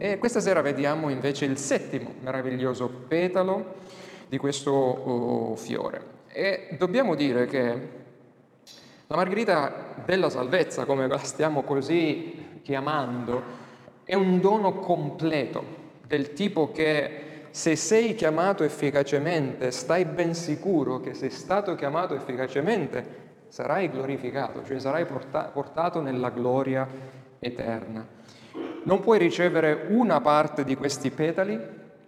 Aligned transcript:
E 0.00 0.16
questa 0.18 0.38
sera 0.38 0.60
vediamo 0.60 1.08
invece 1.08 1.44
il 1.44 1.58
settimo 1.58 2.14
meraviglioso 2.20 2.88
petalo 3.08 3.74
di 4.28 4.38
questo 4.38 4.72
uh, 4.72 5.56
fiore. 5.56 6.16
E 6.28 6.76
dobbiamo 6.78 7.16
dire 7.16 7.46
che 7.46 7.88
la 9.08 9.16
margherita 9.16 9.96
della 10.04 10.30
salvezza, 10.30 10.84
come 10.84 11.08
la 11.08 11.18
stiamo 11.18 11.62
così 11.62 12.60
chiamando, 12.62 13.42
è 14.04 14.14
un 14.14 14.40
dono 14.40 14.74
completo, 14.74 15.64
del 16.06 16.32
tipo 16.32 16.70
che 16.70 17.46
se 17.50 17.74
sei 17.74 18.14
chiamato 18.14 18.62
efficacemente, 18.62 19.72
stai 19.72 20.04
ben 20.04 20.32
sicuro 20.32 21.00
che 21.00 21.12
sei 21.14 21.30
stato 21.30 21.74
chiamato 21.74 22.14
efficacemente, 22.14 23.26
sarai 23.48 23.90
glorificato, 23.90 24.64
cioè 24.64 24.78
sarai 24.78 25.06
portato 25.06 26.00
nella 26.00 26.30
gloria 26.30 26.86
eterna. 27.40 28.06
Non 28.84 29.00
puoi 29.00 29.18
ricevere 29.18 29.86
una 29.88 30.20
parte 30.20 30.64
di 30.64 30.76
questi 30.76 31.10
petali, 31.10 31.58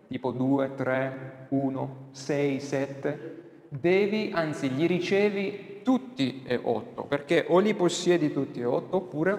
tipo 0.09 0.30
2, 0.30 0.74
3, 0.74 1.46
1, 1.48 2.09
6, 2.10 2.60
7, 2.60 3.43
devi, 3.69 4.30
anzi 4.34 4.74
li 4.74 4.87
ricevi 4.87 5.80
tutti 5.83 6.43
e 6.45 6.59
otto, 6.62 7.05
perché 7.05 7.45
o 7.48 7.59
li 7.59 7.74
possiedi 7.74 8.33
tutti 8.33 8.60
e 8.60 8.65
otto 8.65 8.96
oppure 8.96 9.37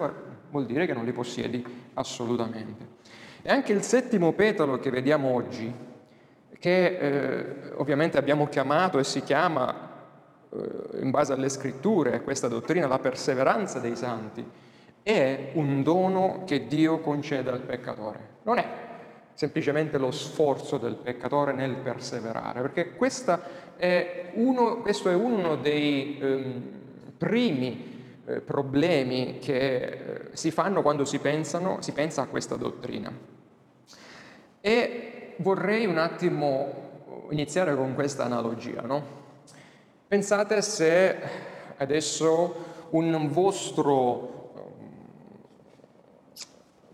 vuol 0.50 0.66
dire 0.66 0.86
che 0.86 0.92
non 0.92 1.04
li 1.04 1.12
possiedi 1.12 1.64
assolutamente. 1.94 3.00
E 3.42 3.50
anche 3.50 3.72
il 3.72 3.82
settimo 3.82 4.32
petalo 4.32 4.78
che 4.78 4.90
vediamo 4.90 5.34
oggi, 5.34 5.72
che 6.58 6.86
eh, 6.86 7.72
ovviamente 7.74 8.18
abbiamo 8.18 8.46
chiamato 8.48 8.98
e 8.98 9.04
si 9.04 9.22
chiama 9.22 9.90
eh, 10.50 11.00
in 11.00 11.10
base 11.10 11.32
alle 11.32 11.48
scritture, 11.48 12.22
questa 12.22 12.48
dottrina, 12.48 12.86
la 12.86 12.98
perseveranza 12.98 13.80
dei 13.80 13.96
santi, 13.96 14.44
è 15.02 15.50
un 15.54 15.82
dono 15.82 16.42
che 16.46 16.66
Dio 16.66 17.00
concede 17.00 17.50
al 17.50 17.60
peccatore. 17.60 18.18
Non 18.42 18.58
è 18.58 18.82
semplicemente 19.34 19.98
lo 19.98 20.10
sforzo 20.10 20.78
del 20.78 20.94
peccatore 20.94 21.52
nel 21.52 21.76
perseverare, 21.76 22.60
perché 22.60 22.94
è 23.76 24.30
uno, 24.34 24.82
questo 24.82 25.08
è 25.10 25.14
uno 25.14 25.56
dei 25.56 26.18
ehm, 26.20 26.62
primi 27.18 27.90
eh, 28.24 28.40
problemi 28.40 29.38
che 29.40 29.76
eh, 29.76 30.20
si 30.32 30.50
fanno 30.50 30.82
quando 30.82 31.04
si, 31.04 31.18
pensano, 31.18 31.80
si 31.80 31.92
pensa 31.92 32.22
a 32.22 32.26
questa 32.26 32.56
dottrina. 32.56 33.12
E 34.60 35.34
vorrei 35.38 35.86
un 35.86 35.98
attimo 35.98 37.26
iniziare 37.30 37.74
con 37.74 37.94
questa 37.94 38.24
analogia. 38.24 38.82
No? 38.82 39.20
Pensate 40.06 40.62
se 40.62 41.16
adesso 41.78 42.70
un 42.90 43.28
vostro 43.28 44.41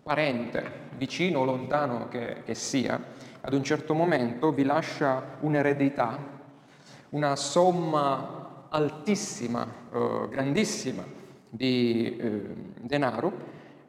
parente 0.09 0.87
vicino 0.97 1.41
o 1.41 1.45
lontano 1.45 2.09
che, 2.09 2.41
che 2.43 2.55
sia, 2.55 2.99
ad 3.43 3.53
un 3.53 3.63
certo 3.63 3.93
momento 3.93 4.53
vi 4.53 4.65
lascia 4.65 5.37
un'eredità, 5.41 6.19
una 7.11 7.37
somma 7.37 8.65
altissima, 8.71 9.67
eh, 9.93 10.29
grandissima 10.31 11.05
di 11.51 12.17
eh, 12.17 12.43
denaro 12.81 13.33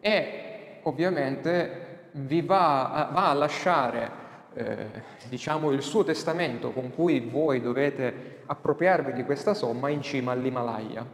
e 0.01 0.81
ovviamente 0.83 2.09
vi 2.11 2.41
va, 2.41 3.09
va 3.13 3.29
a 3.29 3.33
lasciare 3.33 4.11
eh, 4.55 4.87
diciamo 5.29 5.71
il 5.71 5.81
suo 5.81 6.03
testamento 6.03 6.71
con 6.71 6.93
cui 6.93 7.21
voi 7.21 7.61
dovete 7.61 8.41
appropriarvi 8.45 9.13
di 9.13 9.23
questa 9.23 9.53
somma 9.53 9.87
in 9.87 10.01
cima 10.01 10.33
all'Himalaya. 10.33 11.05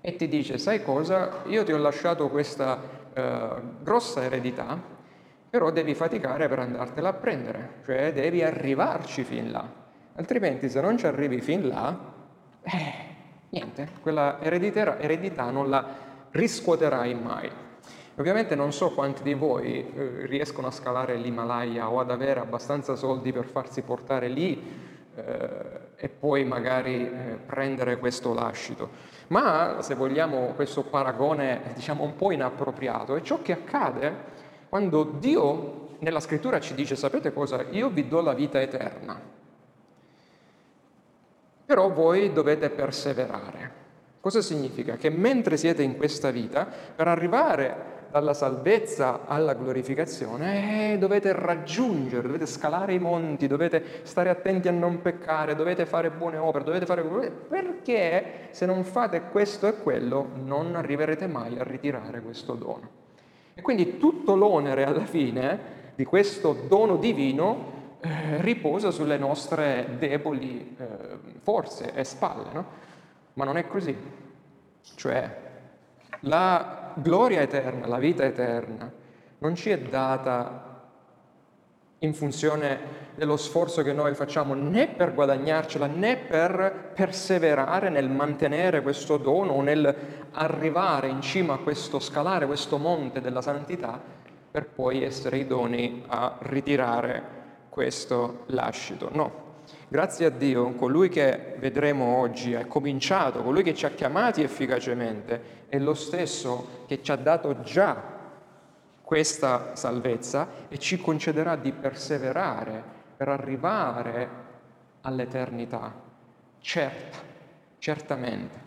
E 0.00 0.16
ti 0.16 0.26
dice 0.26 0.58
sai 0.58 0.82
cosa? 0.82 1.42
Io 1.46 1.62
ti 1.62 1.72
ho 1.72 1.78
lasciato 1.78 2.28
questa 2.28 2.97
eh, 3.18 3.62
grossa 3.82 4.22
eredità 4.22 4.96
però 5.50 5.70
devi 5.70 5.94
faticare 5.94 6.46
per 6.48 6.58
andartela 6.58 7.08
a 7.08 7.12
prendere, 7.14 7.80
cioè 7.84 8.12
devi 8.12 8.42
arrivarci 8.42 9.24
fin 9.24 9.50
là, 9.50 9.66
altrimenti 10.16 10.68
se 10.68 10.80
non 10.80 10.98
ci 10.98 11.06
arrivi 11.06 11.40
fin 11.40 11.66
là, 11.66 11.98
eh, 12.62 12.92
niente, 13.48 13.88
quella 14.02 14.40
eredità, 14.42 14.98
eredità 14.98 15.50
non 15.50 15.70
la 15.70 15.86
riscuoterai 16.30 17.14
mai. 17.14 17.50
Ovviamente 18.16 18.54
non 18.56 18.72
so 18.72 18.90
quanti 18.90 19.22
di 19.22 19.32
voi 19.32 19.94
eh, 19.94 20.26
riescono 20.26 20.66
a 20.66 20.70
scalare 20.72 21.16
l'Himalaya 21.16 21.88
o 21.88 22.00
ad 22.00 22.10
avere 22.10 22.40
abbastanza 22.40 22.96
soldi 22.96 23.32
per 23.32 23.44
farsi 23.44 23.82
portare 23.82 24.28
lì 24.28 24.60
eh, 25.14 25.80
e 26.00 26.08
poi 26.08 26.44
magari 26.44 27.06
eh, 27.06 27.38
prendere 27.44 27.98
questo 27.98 28.32
lascito. 28.32 28.88
Ma 29.28 29.78
se 29.82 29.96
vogliamo 29.96 30.52
questo 30.54 30.84
paragone 30.84 31.72
diciamo 31.74 32.04
un 32.04 32.14
po' 32.14 32.30
inappropriato, 32.30 33.16
è 33.16 33.22
ciò 33.22 33.42
che 33.42 33.52
accade 33.52 34.36
quando 34.68 35.02
Dio 35.02 35.96
nella 35.98 36.20
scrittura 36.20 36.60
ci 36.60 36.74
dice, 36.74 36.94
sapete 36.94 37.32
cosa? 37.32 37.64
Io 37.70 37.90
vi 37.90 38.06
do 38.06 38.20
la 38.20 38.32
vita 38.32 38.60
eterna, 38.60 39.20
però 41.66 41.90
voi 41.90 42.32
dovete 42.32 42.70
perseverare. 42.70 43.86
Cosa 44.20 44.40
significa? 44.40 44.96
Che 44.96 45.10
mentre 45.10 45.56
siete 45.56 45.82
in 45.82 45.96
questa 45.96 46.30
vita, 46.30 46.64
per 46.64 47.08
arrivare 47.08 47.97
dalla 48.10 48.34
salvezza 48.34 49.26
alla 49.26 49.54
glorificazione, 49.54 50.92
eh, 50.92 50.98
dovete 50.98 51.32
raggiungere, 51.32 52.26
dovete 52.26 52.46
scalare 52.46 52.94
i 52.94 52.98
monti, 52.98 53.46
dovete 53.46 54.00
stare 54.02 54.30
attenti 54.30 54.68
a 54.68 54.72
non 54.72 55.02
peccare, 55.02 55.54
dovete 55.54 55.86
fare 55.86 56.10
buone 56.10 56.36
opere, 56.38 56.64
dovete 56.64 56.86
fare 56.86 57.02
perché 57.02 58.48
se 58.50 58.66
non 58.66 58.84
fate 58.84 59.22
questo 59.30 59.66
e 59.66 59.78
quello 59.82 60.30
non 60.42 60.74
arriverete 60.74 61.26
mai 61.26 61.58
a 61.58 61.64
ritirare 61.64 62.20
questo 62.20 62.54
dono. 62.54 62.88
E 63.54 63.60
quindi 63.60 63.98
tutto 63.98 64.36
l'onere 64.36 64.84
alla 64.84 65.04
fine 65.04 65.76
di 65.94 66.04
questo 66.04 66.56
dono 66.68 66.96
divino 66.96 67.96
eh, 68.00 68.40
riposa 68.40 68.90
sulle 68.90 69.18
nostre 69.18 69.96
deboli 69.98 70.76
eh, 70.78 70.86
forze 71.42 71.92
e 71.92 72.04
spalle, 72.04 72.52
no? 72.52 72.64
Ma 73.34 73.44
non 73.44 73.56
è 73.56 73.66
così. 73.66 73.96
Cioè, 74.94 75.36
la 76.20 76.77
gloria 77.00 77.40
eterna, 77.40 77.86
la 77.86 77.98
vita 77.98 78.24
eterna, 78.24 78.90
non 79.38 79.54
ci 79.54 79.70
è 79.70 79.78
data 79.78 80.66
in 82.00 82.14
funzione 82.14 83.06
dello 83.16 83.36
sforzo 83.36 83.82
che 83.82 83.92
noi 83.92 84.14
facciamo 84.14 84.54
né 84.54 84.86
per 84.86 85.14
guadagnarcela 85.14 85.86
né 85.86 86.16
per 86.16 86.92
perseverare 86.94 87.88
nel 87.88 88.08
mantenere 88.08 88.82
questo 88.82 89.16
dono 89.16 89.54
o 89.54 89.62
nel 89.62 89.94
arrivare 90.32 91.08
in 91.08 91.20
cima 91.20 91.54
a 91.54 91.58
questo 91.58 91.98
scalare 91.98 92.46
questo 92.46 92.78
monte 92.78 93.20
della 93.20 93.42
santità 93.42 94.00
per 94.50 94.68
poi 94.68 95.02
essere 95.02 95.38
idonei 95.38 96.04
a 96.06 96.36
ritirare 96.40 97.36
questo 97.68 98.44
lascito. 98.46 99.08
No. 99.12 99.47
Grazie 99.88 100.26
a 100.26 100.30
Dio, 100.30 100.72
colui 100.72 101.08
che 101.08 101.56
vedremo 101.58 102.18
oggi 102.18 102.52
è 102.52 102.66
cominciato, 102.66 103.42
colui 103.42 103.62
che 103.62 103.74
ci 103.74 103.86
ha 103.86 103.90
chiamati 103.90 104.42
efficacemente, 104.42 105.66
è 105.68 105.78
lo 105.78 105.94
stesso 105.94 106.84
che 106.86 107.02
ci 107.02 107.10
ha 107.10 107.16
dato 107.16 107.60
già 107.62 108.16
questa 109.02 109.74
salvezza 109.74 110.48
e 110.68 110.78
ci 110.78 111.00
concederà 111.00 111.56
di 111.56 111.72
perseverare 111.72 112.82
per 113.16 113.28
arrivare 113.28 114.28
all'eternità. 115.00 115.94
Certa, 116.60 117.18
certamente. 117.78 118.66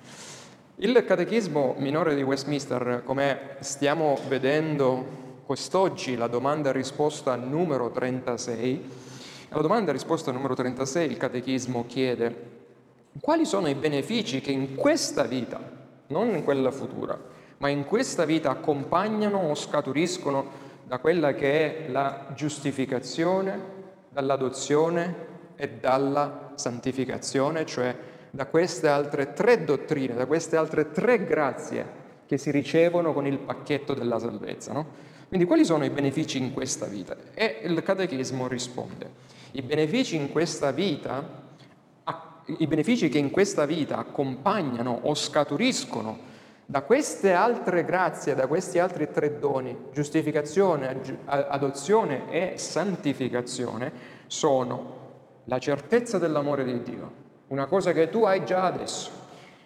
Il 0.78 1.06
catechismo 1.06 1.75
minore 1.78 2.16
di 2.16 2.23
Westminster, 2.23 3.03
come 3.06 3.57
stiamo 3.59 4.18
vedendo 4.28 5.41
quest'oggi, 5.45 6.16
la 6.16 6.28
domanda 6.28 6.69
e 6.69 6.73
risposta 6.73 7.35
numero 7.35 7.91
36, 7.91 8.89
la 9.53 9.62
domanda 9.62 9.91
risposta 9.91 10.31
numero 10.31 10.53
36 10.53 11.09
il 11.09 11.17
catechismo 11.17 11.85
chiede 11.85 12.59
quali 13.19 13.45
sono 13.45 13.67
i 13.67 13.75
benefici 13.75 14.39
che 14.39 14.51
in 14.51 14.75
questa 14.75 15.23
vita, 15.23 15.59
non 16.07 16.29
in 16.29 16.45
quella 16.45 16.72
futura, 16.72 17.19
ma 17.57 17.67
in 17.67 17.84
questa 17.84 18.24
vita 18.24 18.50
accompagnano 18.50 19.38
o 19.38 19.53
scaturiscono 19.53 20.69
da 20.88 21.00
quella 21.00 21.33
che 21.33 21.86
è 21.86 21.89
la 21.89 22.27
giustificazione, 22.33 23.59
dall'adozione 24.09 25.15
e 25.57 25.69
dalla 25.80 26.53
santificazione, 26.56 27.65
cioè 27.65 27.94
da 28.30 28.45
queste 28.45 28.88
altre 28.88 29.33
tre 29.33 29.65
dottrine, 29.65 30.13
da 30.13 30.25
queste 30.25 30.56
altre 30.56 30.92
tre 30.92 31.25
grazie 31.25 32.00
che 32.25 32.38
si 32.38 32.50
ricevono 32.51 33.12
con 33.12 33.27
il 33.27 33.38
pacchetto 33.38 33.94
della 33.94 34.18
salvezza. 34.18 34.71
No? 34.71 35.09
Quindi 35.27 35.45
quali 35.45 35.65
sono 35.65 35.86
i 35.86 35.89
benefici 35.89 36.38
in 36.38 36.53
questa 36.53 36.86
vita? 36.86 37.15
E 37.33 37.59
il 37.63 37.81
catechismo 37.83 38.48
risponde, 38.48 39.09
i 39.51 39.62
benefici 39.62 40.15
in 40.15 40.31
questa 40.31 40.71
vita, 40.71 41.39
i 42.57 42.68
benefici 42.68 43.09
che 43.09 43.18
in 43.18 43.31
questa 43.31 43.65
vita 43.65 43.98
accompagnano 43.98 45.01
o 45.03 45.13
scaturiscono 45.13 46.30
da 46.65 46.83
queste 46.83 47.33
altre 47.33 47.83
grazie, 47.83 48.33
da 48.33 48.48
questi 48.48 48.80
altri 48.80 49.09
tre 49.12 49.39
doni, 49.39 49.75
giustificazione, 49.92 51.19
adozione 51.25 52.31
e 52.31 52.57
santificazione, 52.57 53.92
sono 54.27 55.00
la 55.45 55.59
certezza 55.59 56.18
dell'amore 56.18 56.63
di 56.63 56.81
Dio, 56.81 57.12
una 57.48 57.65
cosa 57.65 57.92
che 57.92 58.09
tu 58.09 58.24
hai 58.24 58.45
già 58.45 58.63
adesso, 58.63 59.12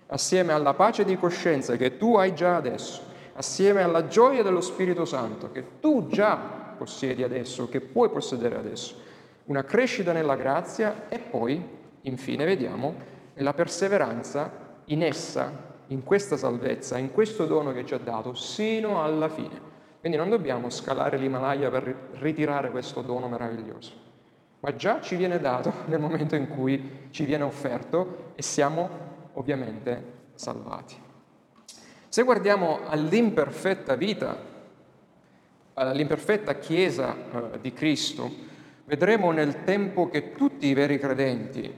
assieme 0.08 0.54
alla 0.54 0.74
pace 0.74 1.06
di 1.06 1.16
coscienza 1.18 1.76
che 1.76 1.98
tu 1.98 2.16
hai 2.16 2.34
già 2.34 2.56
adesso, 2.56 3.02
assieme 3.34 3.84
alla 3.84 4.08
gioia 4.08 4.42
dello 4.42 4.62
Spirito 4.62 5.06
Santo 5.06 5.52
che 5.52 5.80
tu 5.80 6.08
già 6.08 6.36
possiedi 6.76 7.22
adesso, 7.22 7.70
che 7.70 7.82
puoi 7.82 8.10
possedere 8.10 8.58
adesso. 8.58 9.04
Una 9.46 9.64
crescita 9.64 10.12
nella 10.12 10.36
grazia 10.36 11.08
e 11.08 11.20
poi, 11.20 11.64
infine, 12.02 12.46
vediamo 12.46 12.96
la 13.36 13.54
perseveranza 13.54 14.52
in 14.86 15.04
essa, 15.04 15.52
in 15.88 16.04
questa 16.04 16.36
salvezza, 16.36 16.98
in 16.98 17.12
questo 17.12 17.46
dono 17.46 17.72
che 17.72 17.86
ci 17.86 17.94
ha 17.94 18.00
dato, 18.00 18.34
sino 18.34 19.04
alla 19.04 19.30
fine. 19.30 19.74
Quindi 20.00 20.18
non 20.18 20.30
dobbiamo 20.30 20.72
scalare 20.72 21.18
l'Himalaya 21.18 21.70
per 21.70 22.10
ritirare 22.14 22.72
questo 22.72 23.02
dono 23.02 23.28
meraviglioso, 23.28 23.92
ma 24.62 24.76
già 24.76 25.00
ci 25.02 25.16
viene 25.16 25.40
dato 25.40 25.72
nel 25.86 26.00
momento 26.00 26.36
in 26.36 26.48
cui 26.48 27.08
ci 27.12 27.24
viene 27.26 27.44
offerto 27.44 28.32
e 28.34 28.42
siamo 28.42 28.90
ovviamente 29.34 30.14
salvati. 30.34 30.96
Se 32.08 32.24
guardiamo 32.24 32.80
all'imperfetta 32.88 33.96
vita, 33.96 34.36
all'imperfetta 35.74 36.56
Chiesa 36.56 37.16
eh, 37.16 37.60
di 37.60 37.74
Cristo, 37.74 38.54
vedremo 38.86 39.32
nel 39.32 39.64
tempo 39.64 40.10
che 40.10 40.34
tutti 40.34 40.68
i 40.68 40.74
veri 40.74 41.00
credenti 41.00 41.74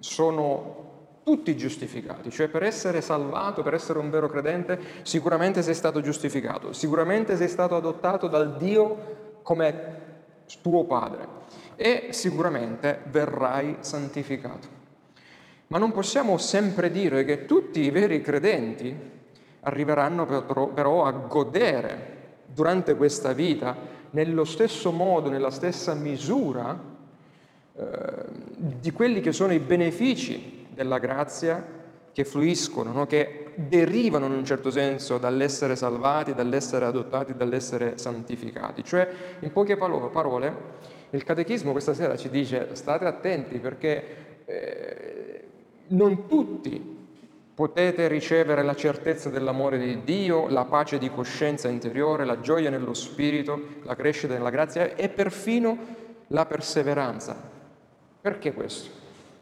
sono 0.00 0.78
tutti 1.22 1.56
giustificati, 1.56 2.30
cioè 2.30 2.48
per 2.48 2.62
essere 2.62 3.00
salvato, 3.00 3.62
per 3.62 3.74
essere 3.74 3.98
un 3.98 4.10
vero 4.10 4.28
credente, 4.28 4.78
sicuramente 5.02 5.62
sei 5.62 5.74
stato 5.74 6.00
giustificato, 6.00 6.72
sicuramente 6.72 7.36
sei 7.36 7.48
stato 7.48 7.76
adottato 7.76 8.26
dal 8.26 8.56
Dio 8.56 9.38
come 9.42 10.08
tuo 10.60 10.84
padre. 10.84 11.38
E 11.76 12.08
sicuramente 12.10 13.00
verrai 13.10 13.76
santificato. 13.80 14.78
Ma 15.68 15.78
non 15.78 15.92
possiamo 15.92 16.36
sempre 16.36 16.90
dire 16.90 17.24
che 17.24 17.46
tutti 17.46 17.80
i 17.80 17.90
veri 17.90 18.20
credenti 18.20 18.94
arriveranno 19.60 20.26
però 20.26 21.04
a 21.04 21.10
godere 21.12 22.18
durante 22.46 22.96
questa 22.96 23.32
vita 23.32 23.76
nello 24.10 24.44
stesso 24.44 24.90
modo, 24.90 25.30
nella 25.30 25.50
stessa 25.50 25.94
misura 25.94 26.78
eh, 27.76 27.84
di 28.56 28.90
quelli 28.90 29.20
che 29.20 29.32
sono 29.32 29.52
i 29.52 29.58
benefici 29.58 30.66
della 30.72 30.98
grazia 30.98 31.78
che 32.12 32.24
fluiscono, 32.24 32.92
no? 32.92 33.06
che 33.06 33.52
derivano 33.54 34.26
in 34.26 34.32
un 34.32 34.44
certo 34.44 34.70
senso 34.70 35.18
dall'essere 35.18 35.76
salvati, 35.76 36.34
dall'essere 36.34 36.84
adottati, 36.84 37.34
dall'essere 37.34 37.98
santificati. 37.98 38.82
Cioè, 38.84 39.08
in 39.40 39.52
poche 39.52 39.76
parole, 39.76 40.54
il 41.10 41.24
catechismo 41.24 41.72
questa 41.72 41.94
sera 41.94 42.16
ci 42.16 42.30
dice 42.30 42.68
state 42.72 43.04
attenti 43.04 43.58
perché 43.58 44.04
eh, 44.44 45.44
non 45.88 46.26
tutti 46.26 46.98
potete 47.60 48.08
ricevere 48.08 48.62
la 48.62 48.74
certezza 48.74 49.28
dell'amore 49.28 49.76
di 49.76 50.02
Dio, 50.02 50.48
la 50.48 50.64
pace 50.64 50.96
di 50.96 51.10
coscienza 51.10 51.68
interiore, 51.68 52.24
la 52.24 52.40
gioia 52.40 52.70
nello 52.70 52.94
spirito, 52.94 53.80
la 53.82 53.94
crescita 53.94 54.32
nella 54.32 54.48
grazia 54.48 54.94
e 54.94 55.10
perfino 55.10 55.76
la 56.28 56.46
perseveranza. 56.46 57.36
Perché 58.18 58.54
questo? 58.54 58.88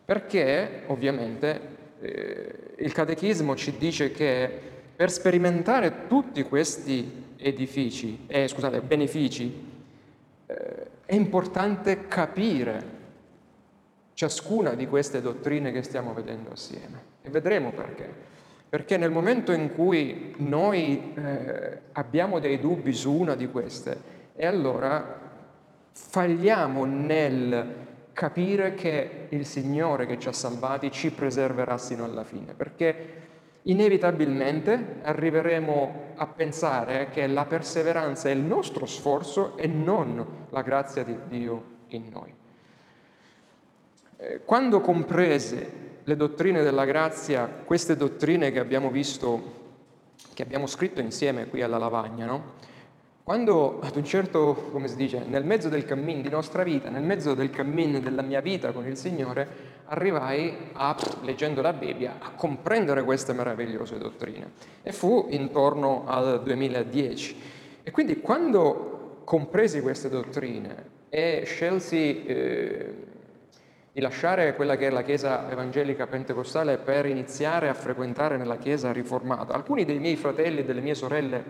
Perché 0.04 0.82
ovviamente 0.86 1.60
eh, 2.00 2.54
il 2.78 2.90
catechismo 2.90 3.54
ci 3.54 3.76
dice 3.78 4.10
che 4.10 4.50
per 4.96 5.12
sperimentare 5.12 6.08
tutti 6.08 6.42
questi 6.42 7.36
edifici, 7.36 8.24
eh, 8.26 8.48
scusate, 8.48 8.80
benefici, 8.80 9.64
eh, 10.44 10.86
è 11.04 11.14
importante 11.14 12.08
capire 12.08 12.96
ciascuna 14.14 14.74
di 14.74 14.88
queste 14.88 15.20
dottrine 15.20 15.70
che 15.70 15.84
stiamo 15.84 16.12
vedendo 16.12 16.50
assieme. 16.50 17.16
E 17.28 17.30
vedremo 17.30 17.72
perché. 17.72 18.10
Perché 18.70 18.96
nel 18.96 19.10
momento 19.10 19.52
in 19.52 19.74
cui 19.74 20.34
noi 20.38 21.12
eh, 21.14 21.78
abbiamo 21.92 22.38
dei 22.38 22.58
dubbi 22.58 22.94
su 22.94 23.12
una 23.12 23.34
di 23.34 23.48
queste, 23.50 24.16
e 24.34 24.46
allora 24.46 25.20
falliamo 25.92 26.86
nel 26.86 27.74
capire 28.14 28.74
che 28.74 29.26
il 29.28 29.44
Signore 29.44 30.06
che 30.06 30.18
ci 30.18 30.28
ha 30.28 30.32
salvati 30.32 30.90
ci 30.90 31.10
preserverà 31.10 31.76
sino 31.76 32.04
alla 32.04 32.24
fine, 32.24 32.54
perché 32.54 33.26
inevitabilmente 33.62 35.00
arriveremo 35.02 36.12
a 36.16 36.26
pensare 36.26 37.10
che 37.10 37.26
la 37.26 37.44
perseveranza 37.44 38.30
è 38.30 38.32
il 38.32 38.40
nostro 38.40 38.86
sforzo 38.86 39.56
e 39.58 39.66
non 39.66 40.46
la 40.48 40.62
grazia 40.62 41.04
di 41.04 41.16
Dio 41.28 41.64
in 41.88 42.08
noi. 42.10 42.34
Eh, 44.16 44.40
quando 44.44 44.80
comprese 44.80 45.87
le 46.08 46.16
dottrine 46.16 46.62
della 46.62 46.86
grazia, 46.86 47.46
queste 47.46 47.94
dottrine 47.94 48.50
che 48.50 48.58
abbiamo 48.58 48.90
visto, 48.90 49.56
che 50.32 50.42
abbiamo 50.42 50.66
scritto 50.66 51.02
insieme 51.02 51.48
qui 51.48 51.60
alla 51.60 51.76
lavagna, 51.76 52.24
no? 52.24 52.56
Quando 53.22 53.78
ad 53.80 53.94
un 53.94 54.04
certo, 54.04 54.70
come 54.72 54.88
si 54.88 54.96
dice, 54.96 55.22
nel 55.26 55.44
mezzo 55.44 55.68
del 55.68 55.84
cammin 55.84 56.22
di 56.22 56.30
nostra 56.30 56.62
vita, 56.62 56.88
nel 56.88 57.02
mezzo 57.02 57.34
del 57.34 57.50
cammin 57.50 58.00
della 58.02 58.22
mia 58.22 58.40
vita 58.40 58.72
con 58.72 58.86
il 58.86 58.96
Signore, 58.96 59.46
arrivai 59.84 60.70
a, 60.72 60.96
leggendo 61.24 61.60
la 61.60 61.74
Bibbia, 61.74 62.14
a 62.20 62.30
comprendere 62.30 63.04
queste 63.04 63.34
meravigliose 63.34 63.98
dottrine. 63.98 64.52
E 64.82 64.92
fu 64.92 65.26
intorno 65.28 66.04
al 66.06 66.42
2010. 66.42 67.36
E 67.82 67.90
quindi 67.90 68.18
quando 68.22 69.20
compresi 69.24 69.82
queste 69.82 70.08
dottrine 70.08 70.96
e 71.10 71.42
scelsi 71.44 72.24
eh, 72.24 73.07
di 73.92 74.00
lasciare 74.00 74.54
quella 74.54 74.76
che 74.76 74.86
è 74.86 74.90
la 74.90 75.02
Chiesa 75.02 75.50
evangelica 75.50 76.06
pentecostale 76.06 76.78
per 76.78 77.06
iniziare 77.06 77.68
a 77.68 77.74
frequentare 77.74 78.36
nella 78.36 78.56
Chiesa 78.58 78.92
riformata. 78.92 79.54
Alcuni 79.54 79.84
dei 79.84 79.98
miei 79.98 80.16
fratelli 80.16 80.60
e 80.60 80.64
delle 80.64 80.80
mie 80.80 80.94
sorelle 80.94 81.44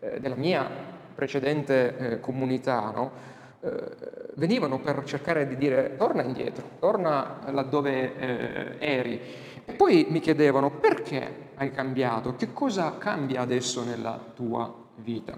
eh, 0.00 0.20
della 0.20 0.34
mia 0.34 0.68
precedente 1.14 1.96
eh, 1.96 2.20
comunità 2.20 2.90
no? 2.90 3.10
eh, 3.60 3.70
venivano 4.34 4.80
per 4.80 5.02
cercare 5.04 5.46
di 5.46 5.56
dire 5.56 5.94
torna 5.96 6.22
indietro, 6.22 6.64
torna 6.80 7.40
laddove 7.50 8.16
eh, 8.16 8.76
eri. 8.78 9.20
E 9.64 9.72
poi 9.72 10.06
mi 10.10 10.20
chiedevano 10.20 10.70
perché 10.70 11.52
hai 11.54 11.70
cambiato, 11.70 12.34
che 12.36 12.52
cosa 12.52 12.98
cambia 12.98 13.40
adesso 13.40 13.82
nella 13.84 14.20
tua 14.34 14.72
vita. 14.96 15.36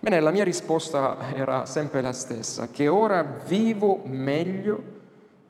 Bene, 0.00 0.20
la 0.20 0.30
mia 0.30 0.44
risposta 0.44 1.16
era 1.34 1.64
sempre 1.64 2.00
la 2.00 2.12
stessa, 2.12 2.68
che 2.70 2.88
ora 2.88 3.22
vivo 3.22 4.02
meglio 4.04 5.00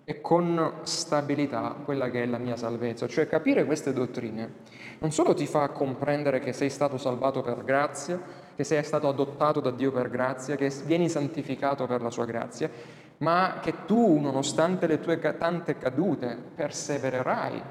e 0.04 0.20
con 0.20 0.80
stabilità 0.82 1.76
quella 1.84 2.10
che 2.10 2.22
è 2.22 2.26
la 2.26 2.38
mia 2.38 2.56
salvezza. 2.56 3.06
Cioè 3.06 3.28
capire 3.28 3.64
queste 3.64 3.92
dottrine 3.92 4.70
non 4.98 5.12
solo 5.12 5.34
ti 5.34 5.46
fa 5.46 5.68
comprendere 5.68 6.40
che 6.40 6.52
sei 6.52 6.70
stato 6.70 6.98
salvato 6.98 7.42
per 7.42 7.64
grazia, 7.64 8.20
che 8.54 8.64
sei 8.64 8.82
stato 8.84 9.08
adottato 9.08 9.60
da 9.60 9.70
Dio 9.70 9.90
per 9.92 10.10
grazia, 10.10 10.56
che 10.56 10.72
vieni 10.84 11.08
santificato 11.08 11.86
per 11.86 12.02
la 12.02 12.10
sua 12.10 12.24
grazia, 12.24 12.70
ma 13.18 13.58
che 13.60 13.84
tu, 13.84 14.18
nonostante 14.20 14.86
le 14.86 15.00
tue 15.00 15.18
tante 15.18 15.78
cadute, 15.78 16.36
persevererai 16.54 17.62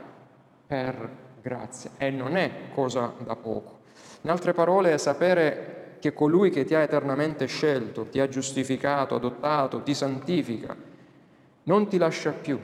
per 0.68 1.10
grazia. 1.42 1.92
E 1.98 2.10
non 2.10 2.36
è 2.38 2.52
cosa 2.74 3.14
da 3.20 3.36
poco. 3.36 3.80
In 4.22 4.30
altre 4.30 4.54
parole, 4.54 4.98
sapere 4.98 5.98
che 6.00 6.14
colui 6.14 6.50
che 6.50 6.66
ti 6.66 6.76
ha 6.76 6.80
eternamente 6.80 7.46
scelto, 7.46 8.08
ti 8.08 8.20
ha 8.20 8.28
giustificato, 8.28 9.16
adottato, 9.16 9.84
ti 9.84 9.94
santifica, 9.94 10.76
non 11.64 11.88
ti 11.88 11.98
lascia 11.98 12.32
più 12.32 12.60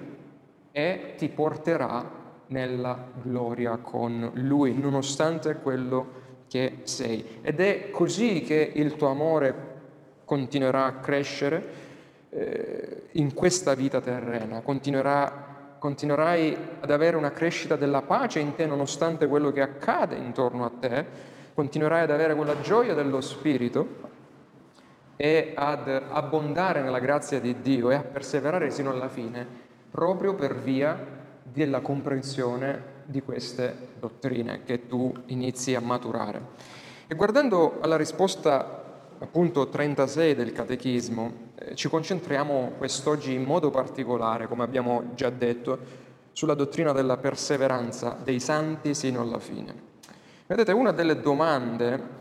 e 0.71 1.13
ti 1.17 1.29
porterà 1.29 2.25
nella 2.47 3.07
gloria 3.21 3.77
con 3.77 4.31
Lui, 4.35 4.77
nonostante 4.77 5.55
quello 5.55 6.25
che 6.47 6.79
sei. 6.83 7.39
Ed 7.41 7.59
è 7.59 7.89
così 7.91 8.41
che 8.41 8.71
il 8.75 8.95
tuo 8.95 9.07
amore 9.07 9.75
continuerà 10.23 10.85
a 10.85 10.93
crescere 10.93 11.85
eh, 12.29 13.03
in 13.13 13.33
questa 13.33 13.73
vita 13.73 14.01
terrena, 14.01 14.61
continuerà, 14.61 15.75
continuerai 15.79 16.57
ad 16.79 16.91
avere 16.91 17.17
una 17.17 17.31
crescita 17.31 17.75
della 17.75 18.01
pace 18.01 18.39
in 18.39 18.55
te 18.55 18.65
nonostante 18.65 19.27
quello 19.27 19.51
che 19.51 19.61
accade 19.61 20.15
intorno 20.15 20.65
a 20.65 20.71
te, 20.79 21.05
continuerai 21.53 22.03
ad 22.03 22.11
avere 22.11 22.35
quella 22.35 22.59
gioia 22.61 22.93
dello 22.93 23.21
Spirito 23.21 24.15
e 25.17 25.53
ad 25.55 25.87
abbondare 25.87 26.81
nella 26.81 26.99
grazia 26.99 27.39
di 27.39 27.59
Dio 27.61 27.89
e 27.89 27.95
a 27.95 28.03
perseverare 28.03 28.69
sino 28.69 28.91
alla 28.91 29.09
fine, 29.09 29.45
proprio 29.89 30.35
per 30.35 30.55
via 30.55 30.97
della 31.43 31.81
comprensione 31.81 32.95
di 33.05 33.21
queste 33.21 33.89
dottrine 33.99 34.63
che 34.63 34.87
tu 34.87 35.11
inizi 35.25 35.73
a 35.75 35.81
maturare. 35.81 36.41
E 37.07 37.15
guardando 37.15 37.79
alla 37.81 37.97
risposta 37.97 38.83
appunto 39.19 39.69
36 39.69 40.35
del 40.35 40.51
Catechismo, 40.51 41.33
eh, 41.55 41.75
ci 41.75 41.89
concentriamo 41.89 42.73
quest'oggi 42.77 43.33
in 43.33 43.43
modo 43.43 43.71
particolare, 43.71 44.47
come 44.47 44.63
abbiamo 44.63 45.11
già 45.15 45.29
detto, 45.29 46.05
sulla 46.31 46.53
dottrina 46.53 46.91
della 46.91 47.17
perseveranza 47.17 48.15
dei 48.23 48.39
santi 48.39 48.93
sino 48.93 49.21
alla 49.21 49.39
fine. 49.39 49.85
Vedete, 50.45 50.71
una 50.71 50.91
delle 50.91 51.19
domande 51.19 52.16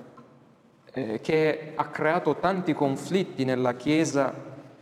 eh, 0.96 1.20
che 1.20 1.72
ha 1.74 1.88
creato 1.88 2.36
tanti 2.36 2.72
conflitti 2.72 3.44
nella 3.44 3.74
Chiesa, 3.74 4.32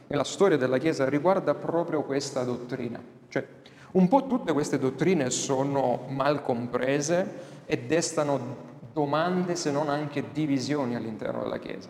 nella 0.06 0.22
storia 0.22 0.56
della 0.56 0.78
Chiesa, 0.78 1.08
riguarda 1.08 1.54
proprio 1.54 2.02
questa 2.04 2.44
dottrina. 2.44 3.02
Cioè, 3.28 3.44
un 3.92 4.06
po' 4.06 4.28
tutte 4.28 4.52
queste 4.52 4.78
dottrine 4.78 5.28
sono 5.30 6.04
mal 6.08 6.40
comprese 6.40 7.62
e 7.66 7.78
destano 7.78 8.56
domande, 8.92 9.56
se 9.56 9.72
non 9.72 9.88
anche 9.88 10.26
divisioni 10.32 10.94
all'interno 10.94 11.42
della 11.42 11.58
Chiesa. 11.58 11.88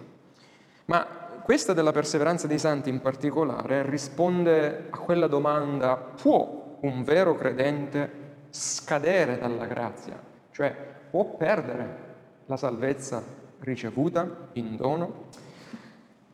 Ma 0.87 1.07
questa 1.43 1.75
della 1.75 1.93
perseveranza 1.93 2.47
dei 2.47 2.59
santi 2.59 2.89
in 2.89 3.03
particolare 3.03 3.83
risponde 3.83 4.87
a 4.89 4.97
quella 4.97 5.27
domanda, 5.27 5.97
può 5.97 6.79
un 6.81 7.05
vero 7.05 7.35
credente 7.35 8.23
scadere 8.49 9.37
dalla 9.37 9.67
grazia? 9.67 10.19
Cioè 10.51 10.75
può 11.11 11.27
perdere 11.37 11.99
la 12.47 12.57
salvezza 12.57 13.43
ricevuta 13.65 14.49
in 14.53 14.77
dono? 14.77 15.29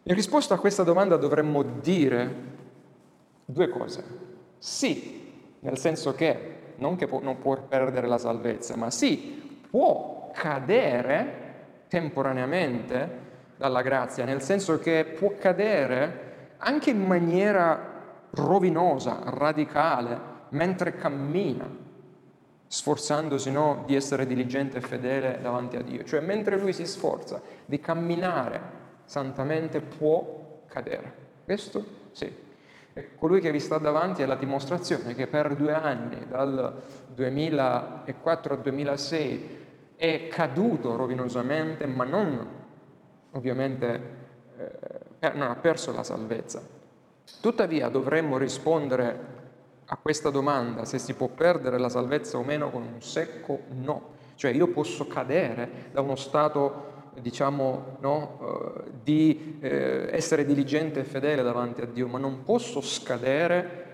In 0.02 0.14
risposta 0.14 0.54
a 0.54 0.58
questa 0.58 0.82
domanda 0.82 1.16
dovremmo 1.16 1.62
dire 1.62 2.34
due 3.44 3.68
cose. 3.68 4.04
Sì, 4.58 5.32
nel 5.60 5.78
senso 5.78 6.14
che 6.14 6.58
non 6.76 6.96
che 6.96 7.06
può, 7.06 7.20
non 7.20 7.38
può 7.38 7.56
perdere 7.62 8.06
la 8.06 8.18
salvezza, 8.18 8.76
ma 8.76 8.90
sì, 8.90 9.60
può 9.70 10.30
cadere 10.34 11.84
temporaneamente 11.88 13.28
dalla 13.56 13.82
grazia, 13.82 14.24
nel 14.24 14.40
senso 14.40 14.78
che 14.78 15.04
può 15.04 15.34
cadere 15.38 16.54
anche 16.58 16.90
in 16.90 17.04
maniera 17.04 17.88
rovinosa, 18.30 19.20
radicale, 19.24 20.18
mentre 20.50 20.94
cammina, 20.94 21.68
sforzandosi 22.72 23.50
no, 23.50 23.82
di 23.84 23.96
essere 23.96 24.28
diligente 24.28 24.78
e 24.78 24.80
fedele 24.80 25.40
davanti 25.42 25.74
a 25.74 25.82
Dio. 25.82 26.04
Cioè 26.04 26.20
mentre 26.20 26.56
lui 26.56 26.72
si 26.72 26.86
sforza 26.86 27.42
di 27.66 27.80
camminare 27.80 28.60
santamente 29.06 29.80
può 29.80 30.62
cadere. 30.68 31.12
Questo 31.44 31.84
sì. 32.12 32.32
E 32.92 33.14
colui 33.16 33.40
che 33.40 33.50
vi 33.50 33.58
sta 33.58 33.78
davanti 33.78 34.22
è 34.22 34.26
la 34.26 34.36
dimostrazione 34.36 35.16
che 35.16 35.26
per 35.26 35.56
due 35.56 35.72
anni, 35.72 36.28
dal 36.28 36.80
2004 37.12 38.54
al 38.54 38.60
2006, 38.60 39.58
è 39.96 40.28
caduto 40.28 40.94
rovinosamente, 40.94 41.86
ma 41.86 42.04
non 42.04 42.46
ovviamente 43.32 44.02
eh, 45.18 45.32
non 45.32 45.50
ha 45.50 45.56
perso 45.56 45.92
la 45.92 46.04
salvezza. 46.04 46.62
Tuttavia 47.40 47.88
dovremmo 47.88 48.38
rispondere 48.38 49.39
a 49.92 49.98
questa 50.00 50.30
domanda, 50.30 50.84
se 50.84 50.98
si 50.98 51.14
può 51.14 51.26
perdere 51.26 51.76
la 51.76 51.88
salvezza 51.88 52.38
o 52.38 52.44
meno, 52.44 52.70
con 52.70 52.82
un 52.82 53.02
secco 53.02 53.62
no. 53.70 54.18
Cioè 54.36 54.52
io 54.52 54.68
posso 54.68 55.08
cadere 55.08 55.88
da 55.90 56.00
uno 56.00 56.14
stato 56.14 57.10
diciamo, 57.20 57.96
no, 57.98 58.38
uh, 58.40 58.90
di 59.02 59.58
eh, 59.60 60.08
essere 60.12 60.46
diligente 60.46 61.00
e 61.00 61.04
fedele 61.04 61.42
davanti 61.42 61.80
a 61.80 61.86
Dio, 61.86 62.06
ma 62.06 62.18
non 62.18 62.44
posso 62.44 62.80
scadere, 62.80 63.88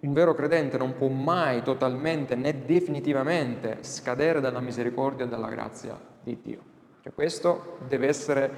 un 0.00 0.14
vero 0.14 0.34
credente 0.34 0.78
non 0.78 0.94
può 0.94 1.08
mai 1.08 1.62
totalmente 1.62 2.34
né 2.34 2.64
definitivamente 2.64 3.78
scadere 3.82 4.40
dalla 4.40 4.60
misericordia 4.60 5.26
e 5.26 5.28
dalla 5.28 5.48
grazia 5.48 5.96
di 6.22 6.38
Dio. 6.42 6.60
Cioè, 7.02 7.12
questo 7.12 7.76
deve 7.86 8.08
essere 8.08 8.50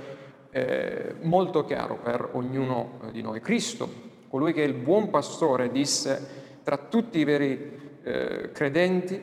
eh, 0.50 1.16
molto 1.22 1.64
chiaro 1.64 1.96
per 1.96 2.28
ognuno 2.32 3.00
di 3.10 3.22
noi. 3.22 3.40
Cristo, 3.40 3.90
colui 4.28 4.52
che 4.52 4.62
è 4.62 4.66
il 4.66 4.74
buon 4.74 5.10
pastore, 5.10 5.72
disse 5.72 6.42
tra 6.64 6.78
tutti 6.78 7.18
i 7.18 7.24
veri 7.24 7.98
eh, 8.02 8.50
credenti, 8.52 9.22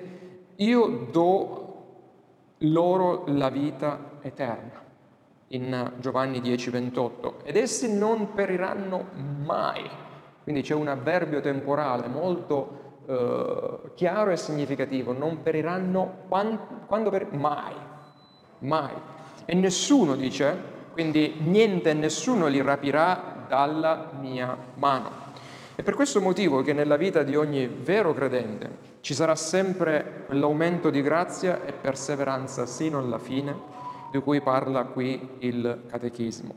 io 0.56 1.08
do 1.12 1.62
loro 2.60 3.24
la 3.28 3.50
vita 3.50 4.20
eterna, 4.22 4.82
in 5.48 5.94
Giovanni 5.98 6.40
10:28, 6.40 7.44
ed 7.44 7.58
essi 7.58 7.98
non 7.98 8.34
periranno 8.34 9.08
mai. 9.44 9.90
Quindi 10.44 10.62
c'è 10.62 10.76
un 10.76 10.88
avverbio 10.88 11.42
temporale 11.42 12.08
molto 12.08 13.02
eh, 13.08 13.92
chiaro 13.96 14.32
e 14.32 14.38
significativo, 14.38 15.12
non 15.12 15.42
periranno 15.42 16.26
quando, 16.28 16.60
quando 16.86 17.10
per... 17.10 17.32
mai, 17.32 17.76
mai. 18.60 18.94
E 19.46 19.56
nessuno 19.56 20.16
dice, 20.16 20.56
quindi 20.94 21.36
niente 21.40 21.90
e 21.90 21.94
nessuno 21.94 22.48
li 22.48 22.62
rapirà 22.62 23.46
dalla 23.48 24.12
mia 24.20 24.56
mano. 24.76 25.21
È 25.82 25.84
per 25.84 25.96
questo 25.96 26.22
motivo 26.22 26.62
che 26.62 26.74
nella 26.74 26.96
vita 26.96 27.24
di 27.24 27.36
ogni 27.36 27.66
vero 27.66 28.14
credente 28.14 29.00
ci 29.00 29.16
sarà 29.16 29.34
sempre 29.34 30.26
quell'aumento 30.28 30.92
di 30.92 31.02
grazia 31.02 31.66
e 31.66 31.74
perseveranza 31.74 32.68
sino 32.68 33.00
alla 33.00 33.18
fine 33.18 33.56
di 34.12 34.20
cui 34.20 34.42
parla 34.42 34.84
qui 34.84 35.38
il 35.40 35.86
catechismo. 35.88 36.54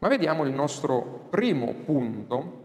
Ma 0.00 0.08
vediamo 0.08 0.44
il 0.44 0.52
nostro 0.52 1.28
primo 1.30 1.72
punto 1.84 2.62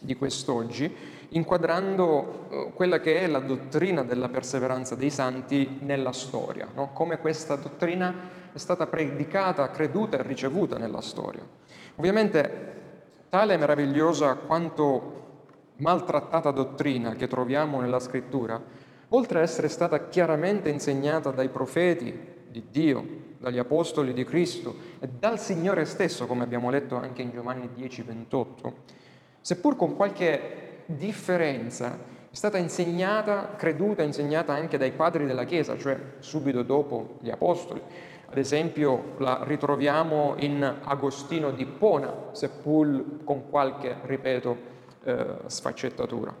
di 0.00 0.16
quest'oggi, 0.16 0.90
inquadrando 1.28 2.46
eh, 2.48 2.72
quella 2.72 2.98
che 3.00 3.20
è 3.20 3.26
la 3.26 3.40
dottrina 3.40 4.02
della 4.04 4.30
perseveranza 4.30 4.94
dei 4.94 5.10
santi 5.10 5.80
nella 5.82 6.12
storia, 6.12 6.66
no? 6.74 6.92
come 6.94 7.18
questa 7.18 7.56
dottrina 7.56 8.14
è 8.54 8.56
stata 8.56 8.86
predicata, 8.86 9.70
creduta 9.70 10.18
e 10.18 10.22
ricevuta 10.22 10.78
nella 10.78 11.02
storia. 11.02 11.46
Ovviamente 11.96 12.70
tale 13.28 13.58
meravigliosa 13.58 14.36
quanto 14.36 15.20
maltrattata 15.82 16.52
dottrina 16.52 17.14
che 17.16 17.26
troviamo 17.26 17.80
nella 17.80 17.98
scrittura, 17.98 18.60
oltre 19.08 19.40
a 19.40 19.42
essere 19.42 19.68
stata 19.68 20.08
chiaramente 20.08 20.70
insegnata 20.70 21.30
dai 21.32 21.48
profeti 21.48 22.16
di 22.48 22.64
Dio, 22.70 23.20
dagli 23.38 23.58
apostoli 23.58 24.12
di 24.12 24.24
Cristo 24.24 24.76
e 25.00 25.08
dal 25.08 25.40
Signore 25.40 25.84
stesso, 25.84 26.26
come 26.26 26.44
abbiamo 26.44 26.70
letto 26.70 26.94
anche 26.96 27.22
in 27.22 27.32
Giovanni 27.32 27.68
10, 27.74 28.02
28, 28.02 28.74
seppur 29.40 29.74
con 29.74 29.96
qualche 29.96 30.84
differenza, 30.86 31.98
è 32.30 32.34
stata 32.34 32.58
insegnata, 32.58 33.54
creduta, 33.56 34.04
insegnata 34.04 34.54
anche 34.54 34.78
dai 34.78 34.92
padri 34.92 35.26
della 35.26 35.44
Chiesa, 35.44 35.76
cioè 35.76 35.98
subito 36.20 36.62
dopo 36.62 37.16
gli 37.20 37.30
apostoli. 37.30 37.82
Ad 38.30 38.38
esempio 38.38 39.14
la 39.18 39.40
ritroviamo 39.42 40.36
in 40.38 40.62
Agostino 40.84 41.50
di 41.50 41.66
Pona, 41.66 42.28
seppur 42.30 43.24
con 43.24 43.50
qualche, 43.50 43.96
ripeto, 44.04 44.71
eh, 45.04 45.26
sfaccettatura. 45.46 46.34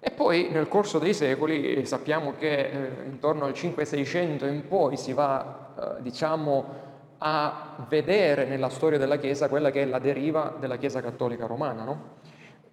E 0.00 0.10
poi 0.12 0.48
nel 0.50 0.68
corso 0.68 0.98
dei 0.98 1.12
secoli 1.12 1.84
sappiamo 1.84 2.34
che 2.38 2.70
eh, 2.70 2.90
intorno 3.06 3.46
al 3.46 3.52
500-600 3.52 4.46
in 4.46 4.68
poi 4.68 4.96
si 4.96 5.12
va, 5.12 5.96
eh, 5.98 6.02
diciamo, 6.02 6.86
a 7.18 7.84
vedere 7.88 8.44
nella 8.44 8.68
storia 8.68 8.96
della 8.96 9.16
Chiesa 9.16 9.48
quella 9.48 9.72
che 9.72 9.82
è 9.82 9.84
la 9.86 9.98
deriva 9.98 10.54
della 10.58 10.76
Chiesa 10.76 11.00
cattolica 11.00 11.46
romana. 11.46 11.82
No? 11.82 12.16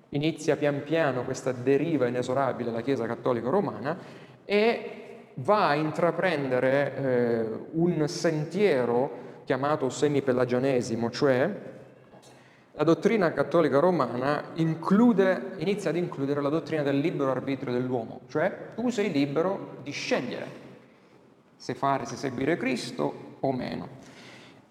Inizia 0.09 0.55
pian 0.55 0.83
piano 0.83 1.23
questa 1.23 1.51
deriva 1.51 2.05
inesorabile 2.05 2.69
della 2.69 2.83
Chiesa 2.83 3.07
cattolica 3.07 3.49
romana 3.49 3.97
e 4.45 5.01
va 5.35 5.69
a 5.69 5.75
intraprendere 5.75 6.95
eh, 6.95 7.45
un 7.71 8.07
sentiero 8.07 9.23
chiamato 9.45 9.89
semipelagianesimo, 9.89 11.09
cioè 11.09 11.73
la 12.77 12.83
dottrina 12.83 13.31
cattolica 13.31 13.79
romana 13.79 14.51
include, 14.55 15.53
inizia 15.57 15.91
ad 15.91 15.95
includere 15.95 16.41
la 16.41 16.49
dottrina 16.49 16.83
del 16.83 16.99
libero 16.99 17.31
arbitrio 17.31 17.71
dell'uomo, 17.71 18.21
cioè 18.27 18.73
tu 18.75 18.89
sei 18.89 19.11
libero 19.11 19.77
di 19.81 19.91
scegliere 19.91 20.63
se 21.55 21.73
fare, 21.73 22.05
se 22.05 22.17
seguire 22.17 22.57
Cristo 22.57 23.37
o 23.39 23.51
meno. 23.53 23.87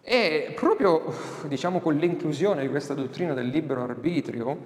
E 0.02 0.52
proprio 0.54 1.14
diciamo, 1.46 1.80
con 1.80 1.96
l'inclusione 1.96 2.60
di 2.60 2.68
questa 2.68 2.92
dottrina 2.92 3.32
del 3.32 3.46
libero 3.46 3.82
arbitrio 3.82 4.58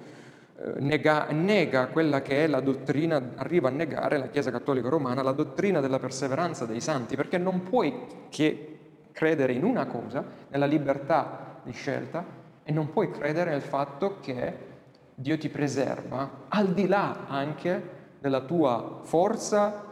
eh, 0.57 0.73
nega, 0.79 1.27
nega 1.29 1.87
quella 1.87 2.21
che 2.21 2.43
è 2.43 2.47
la 2.47 2.59
dottrina, 2.59 3.31
arriva 3.35 3.69
a 3.69 3.71
negare 3.71 4.17
la 4.17 4.27
Chiesa 4.27 4.51
cattolica 4.51 4.89
romana, 4.89 5.23
la 5.23 5.31
dottrina 5.31 5.79
della 5.79 5.97
perseveranza 5.97 6.65
dei 6.65 6.81
santi, 6.81 7.15
perché 7.15 7.37
non 7.37 7.63
puoi 7.63 8.05
che 8.27 8.79
credere 9.13 9.53
in 9.53 9.63
una 9.63 9.85
cosa, 9.85 10.25
nella 10.49 10.65
libertà 10.65 11.61
di 11.63 11.71
scelta, 11.71 12.38
e 12.69 12.71
non 12.71 12.91
puoi 12.91 13.09
credere 13.09 13.49
nel 13.49 13.63
fatto 13.63 14.17
che 14.21 14.67
Dio 15.15 15.39
ti 15.39 15.49
preserva 15.49 16.45
al 16.49 16.67
di 16.67 16.87
là 16.87 17.25
anche 17.27 17.97
della 18.19 18.41
tua 18.41 18.99
forza 19.01 19.85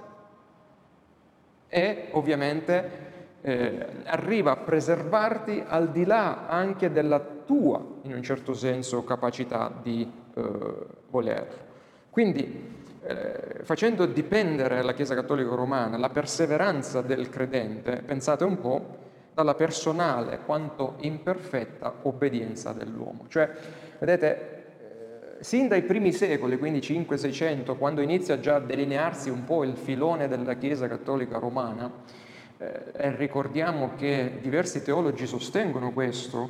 e 1.67 2.09
ovviamente 2.11 3.05
eh, 3.41 3.87
arriva 4.05 4.51
a 4.51 4.57
preservarti 4.57 5.63
al 5.65 5.89
di 5.89 6.05
là 6.05 6.45
anche 6.45 6.91
della 6.91 7.19
tua, 7.19 7.83
in 8.03 8.13
un 8.13 8.21
certo 8.21 8.53
senso, 8.53 9.03
capacità 9.03 9.73
di 9.81 10.07
eh, 10.35 10.41
volerlo. 11.09 11.57
Quindi 12.11 12.75
eh, 13.01 13.63
facendo 13.63 14.05
dipendere 14.05 14.83
la 14.83 14.93
Chiesa 14.93 15.15
Cattolica 15.15 15.55
Romana 15.55 15.97
la 15.97 16.09
perseveranza 16.09 17.01
del 17.01 17.29
credente, 17.29 18.03
pensate 18.05 18.43
un 18.43 18.59
po', 18.59 19.05
dalla 19.37 19.53
personale 19.53 20.39
quanto 20.43 20.95
imperfetta 21.01 21.93
obbedienza 22.01 22.73
dell'uomo. 22.73 23.25
Cioè, 23.27 23.47
vedete, 23.99 24.65
eh, 25.37 25.43
sin 25.43 25.67
dai 25.67 25.83
primi 25.83 26.11
secoli, 26.11 26.57
quindi 26.57 26.79
500-600, 26.79 27.77
quando 27.77 28.01
inizia 28.01 28.39
già 28.39 28.55
a 28.55 28.59
delinearsi 28.59 29.29
un 29.29 29.43
po' 29.43 29.63
il 29.63 29.75
filone 29.75 30.27
della 30.27 30.55
Chiesa 30.55 30.87
cattolica 30.87 31.37
romana, 31.37 31.87
eh, 32.57 33.15
ricordiamo 33.15 33.91
che 33.95 34.39
diversi 34.41 34.81
teologi 34.81 35.27
sostengono 35.27 35.91
questo, 35.91 36.49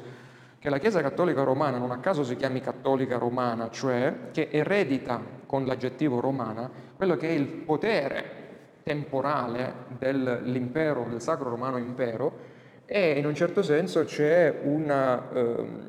che 0.58 0.70
la 0.70 0.78
Chiesa 0.78 1.02
cattolica 1.02 1.44
romana 1.44 1.78
non 1.78 1.92
a 1.92 2.00
caso 2.00 2.24
si 2.24 2.38
chiami 2.38 2.62
cattolica 2.62 3.18
romana, 3.18 3.70
cioè 3.70 4.32
che 4.32 4.48
eredita 4.50 5.22
con 5.46 5.66
l'aggettivo 5.66 6.22
romana 6.22 6.72
quello 6.96 7.18
che 7.18 7.28
è 7.28 7.34
il 7.34 7.48
potere 7.48 8.46
temporale 8.84 9.74
dell'impero, 10.00 11.06
del 11.10 11.22
Sacro 11.22 11.50
Romano 11.50 11.76
Impero, 11.76 12.56
e 12.90 13.20
in 13.20 13.26
un 13.26 13.36
certo 13.36 13.62
senso 13.62 14.06
c'è 14.06 14.62
una, 14.64 15.30
ehm, 15.34 15.80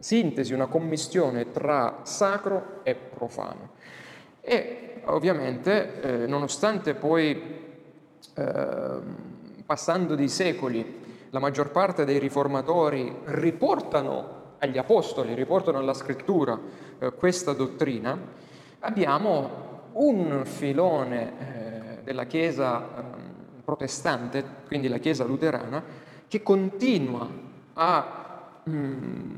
sintesi, 0.00 0.52
una 0.52 0.66
commistione 0.66 1.52
tra 1.52 2.00
sacro 2.02 2.80
e 2.82 2.96
profano. 2.96 3.70
E 4.40 5.02
ovviamente, 5.04 6.00
eh, 6.00 6.26
nonostante 6.26 6.94
poi, 6.94 7.40
eh, 8.34 8.98
passando 9.64 10.16
dei 10.16 10.28
secoli, 10.28 11.04
la 11.30 11.38
maggior 11.38 11.70
parte 11.70 12.04
dei 12.04 12.18
riformatori 12.18 13.14
riportano 13.26 14.54
agli 14.58 14.78
apostoli, 14.78 15.34
riportano 15.34 15.78
alla 15.78 15.94
scrittura 15.94 16.58
eh, 16.98 17.12
questa 17.12 17.52
dottrina, 17.52 18.18
abbiamo 18.80 19.90
un 19.92 20.42
filone 20.44 21.32
eh, 21.38 22.02
della 22.02 22.24
Chiesa 22.24 22.80
eh, 22.80 23.15
protestante, 23.66 24.44
quindi 24.68 24.86
la 24.86 24.98
Chiesa 24.98 25.24
luterana, 25.24 25.82
che 26.28 26.42
continua 26.42 27.28
a 27.74 28.60
mm, 28.70 29.34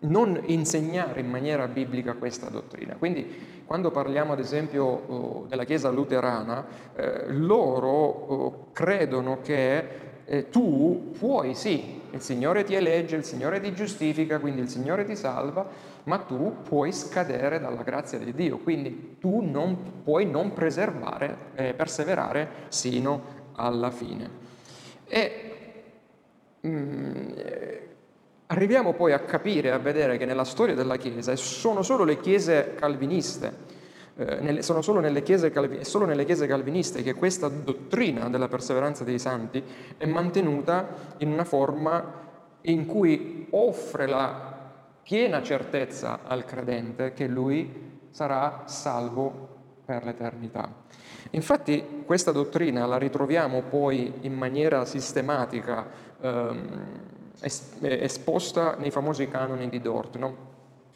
non 0.00 0.40
insegnare 0.46 1.20
in 1.20 1.30
maniera 1.30 1.68
biblica 1.68 2.14
questa 2.14 2.48
dottrina. 2.50 2.96
Quindi 2.96 3.62
quando 3.64 3.90
parliamo 3.90 4.32
ad 4.32 4.40
esempio 4.40 4.84
oh, 4.84 5.46
della 5.48 5.64
Chiesa 5.64 5.90
luterana, 5.90 6.66
eh, 6.96 7.32
loro 7.32 7.88
oh, 7.88 8.66
credono 8.72 9.40
che 9.40 10.06
eh, 10.24 10.48
tu 10.50 11.12
puoi, 11.16 11.54
sì, 11.54 12.00
il 12.10 12.20
Signore 12.20 12.64
ti 12.64 12.74
elegge, 12.74 13.16
il 13.16 13.24
Signore 13.24 13.60
ti 13.60 13.72
giustifica, 13.72 14.38
quindi 14.38 14.62
il 14.62 14.68
Signore 14.68 15.04
ti 15.04 15.14
salva, 15.14 15.66
ma 16.08 16.18
tu 16.18 16.62
puoi 16.62 16.90
scadere 16.90 17.60
dalla 17.60 17.82
grazia 17.82 18.18
di 18.18 18.32
Dio, 18.32 18.58
quindi 18.58 19.16
tu 19.20 19.40
non 19.40 20.02
puoi 20.02 20.24
non 20.24 20.54
preservare, 20.54 21.36
eh, 21.54 21.74
perseverare 21.74 22.48
sino 22.68 23.36
alla 23.54 23.90
fine. 23.90 24.30
E 25.06 25.52
mm, 26.66 27.28
arriviamo 28.46 28.94
poi 28.94 29.12
a 29.12 29.20
capire, 29.20 29.70
a 29.70 29.78
vedere 29.78 30.16
che 30.16 30.24
nella 30.24 30.44
storia 30.44 30.74
della 30.74 30.96
Chiesa 30.96 31.36
sono 31.36 31.82
solo 31.82 32.04
le 32.04 32.18
chiese 32.18 32.74
calviniste 32.74 33.76
eh, 34.16 34.40
nelle, 34.40 34.62
sono 34.62 34.80
solo 34.80 34.98
nelle, 34.98 35.22
calvi, 35.22 35.84
solo 35.84 36.06
nelle, 36.06 36.24
chiese 36.24 36.46
calviniste 36.46 37.02
che 37.02 37.14
questa 37.14 37.48
dottrina 37.48 38.28
della 38.30 38.48
perseveranza 38.48 39.04
dei 39.04 39.18
santi 39.18 39.62
è 39.96 40.06
mantenuta 40.06 40.88
in 41.18 41.30
una 41.30 41.44
forma 41.44 42.26
in 42.62 42.86
cui 42.86 43.46
offre 43.50 44.06
la 44.06 44.47
piena 45.08 45.42
certezza 45.42 46.20
al 46.24 46.44
credente 46.44 47.14
che 47.14 47.26
lui 47.26 48.02
sarà 48.10 48.64
salvo 48.66 49.48
per 49.82 50.04
l'eternità. 50.04 50.70
Infatti 51.30 52.02
questa 52.04 52.30
dottrina 52.30 52.84
la 52.84 52.98
ritroviamo 52.98 53.62
poi 53.62 54.12
in 54.20 54.34
maniera 54.34 54.84
sistematica 54.84 55.86
ehm, 56.20 56.84
esposta 57.40 58.76
nei 58.76 58.90
famosi 58.90 59.28
canoni 59.28 59.70
di 59.70 59.80
Dort. 59.80 60.16
No? 60.18 60.36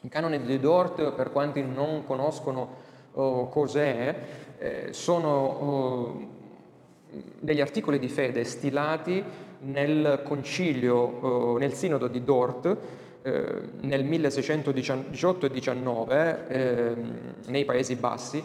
I 0.03 0.09
canoni 0.11 0.43
di 0.43 0.61
Dort, 0.61 1.13
per 1.13 1.33
quanti 1.33 1.63
non 1.63 2.05
conoscono 2.05 2.69
oh, 3.13 3.49
cos'è, 3.49 4.15
eh, 4.59 4.89
sono 4.93 5.29
oh, 5.31 6.29
degli 7.41 7.63
articoli 7.63 7.99
di 7.99 8.11
fede 8.11 8.45
stilati 8.45 9.25
nel 9.61 10.21
concilio, 10.23 10.97
oh, 10.97 11.57
nel 11.57 11.73
sinodo 11.73 12.09
di 12.09 12.23
Dort, 12.23 13.01
eh, 13.23 13.61
nel 13.81 14.05
1618 14.05 15.47
e 15.47 15.51
19 15.51 16.47
eh, 16.49 16.97
nei 17.47 17.65
Paesi 17.65 17.95
Bassi, 17.97 18.45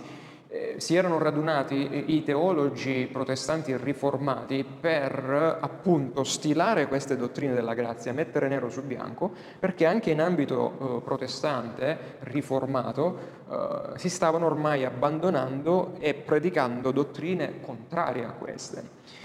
eh, 0.49 0.75
si 0.77 0.95
erano 0.95 1.17
radunati 1.17 2.05
i 2.15 2.23
teologi 2.23 3.09
protestanti 3.11 3.75
riformati 3.75 4.63
per 4.63 5.57
appunto 5.59 6.23
stilare 6.23 6.87
queste 6.87 7.17
dottrine 7.17 7.53
della 7.53 7.73
grazia, 7.73 8.13
mettere 8.13 8.47
nero 8.47 8.69
su 8.69 8.83
bianco, 8.83 9.31
perché 9.59 9.85
anche 9.85 10.11
in 10.11 10.21
ambito 10.21 10.99
eh, 10.99 11.01
protestante 11.01 12.17
riformato 12.19 13.17
eh, 13.49 13.97
si 13.99 14.09
stavano 14.09 14.45
ormai 14.45 14.85
abbandonando 14.85 15.95
e 15.99 16.13
predicando 16.13 16.91
dottrine 16.91 17.59
contrarie 17.59 18.23
a 18.23 18.31
queste, 18.31 18.83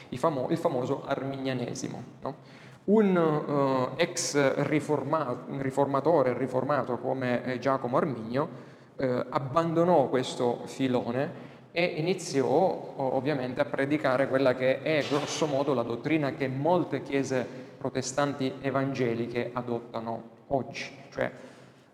il, 0.08 0.18
famo- 0.18 0.48
il 0.50 0.58
famoso 0.58 1.04
arminianesimo. 1.06 2.02
No? 2.22 2.60
Un 2.84 3.16
uh, 3.16 4.00
ex 4.00 4.54
riforma- 4.64 5.44
riformatore 5.58 6.36
riformato 6.36 6.98
come 6.98 7.44
eh, 7.44 7.58
Giacomo 7.60 7.96
Arminio 7.96 8.48
eh, 8.96 9.24
abbandonò 9.30 10.08
questo 10.08 10.62
filone 10.64 11.50
e 11.70 11.84
iniziò 11.84 12.94
ovviamente 12.96 13.60
a 13.60 13.66
predicare 13.66 14.26
quella 14.26 14.54
che 14.54 14.82
è 14.82 15.04
grosso 15.08 15.46
modo 15.46 15.74
la 15.74 15.84
dottrina 15.84 16.32
che 16.32 16.48
molte 16.48 17.02
chiese 17.02 17.46
protestanti 17.78 18.52
evangeliche 18.60 19.50
adottano 19.52 20.22
oggi, 20.48 20.90
cioè 21.10 21.30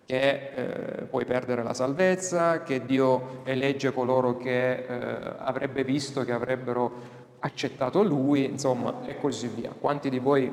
che 0.07 0.51
eh, 0.55 1.03
puoi 1.03 1.27
perdere 1.27 1.63
la 1.63 1.75
salvezza, 1.75 2.63
che 2.63 2.87
Dio 2.87 3.41
elegge 3.45 3.93
coloro 3.93 4.39
che 4.39 4.73
eh, 4.73 5.35
avrebbe 5.37 5.85
visto 5.85 6.25
che 6.25 6.33
avrebbero 6.33 7.17
accettato 7.41 8.03
Lui, 8.03 8.47
insomma, 8.47 9.07
e 9.07 9.21
così 9.21 9.49
via. 9.49 9.71
Quanti 9.79 10.09
di 10.09 10.19
voi 10.19 10.51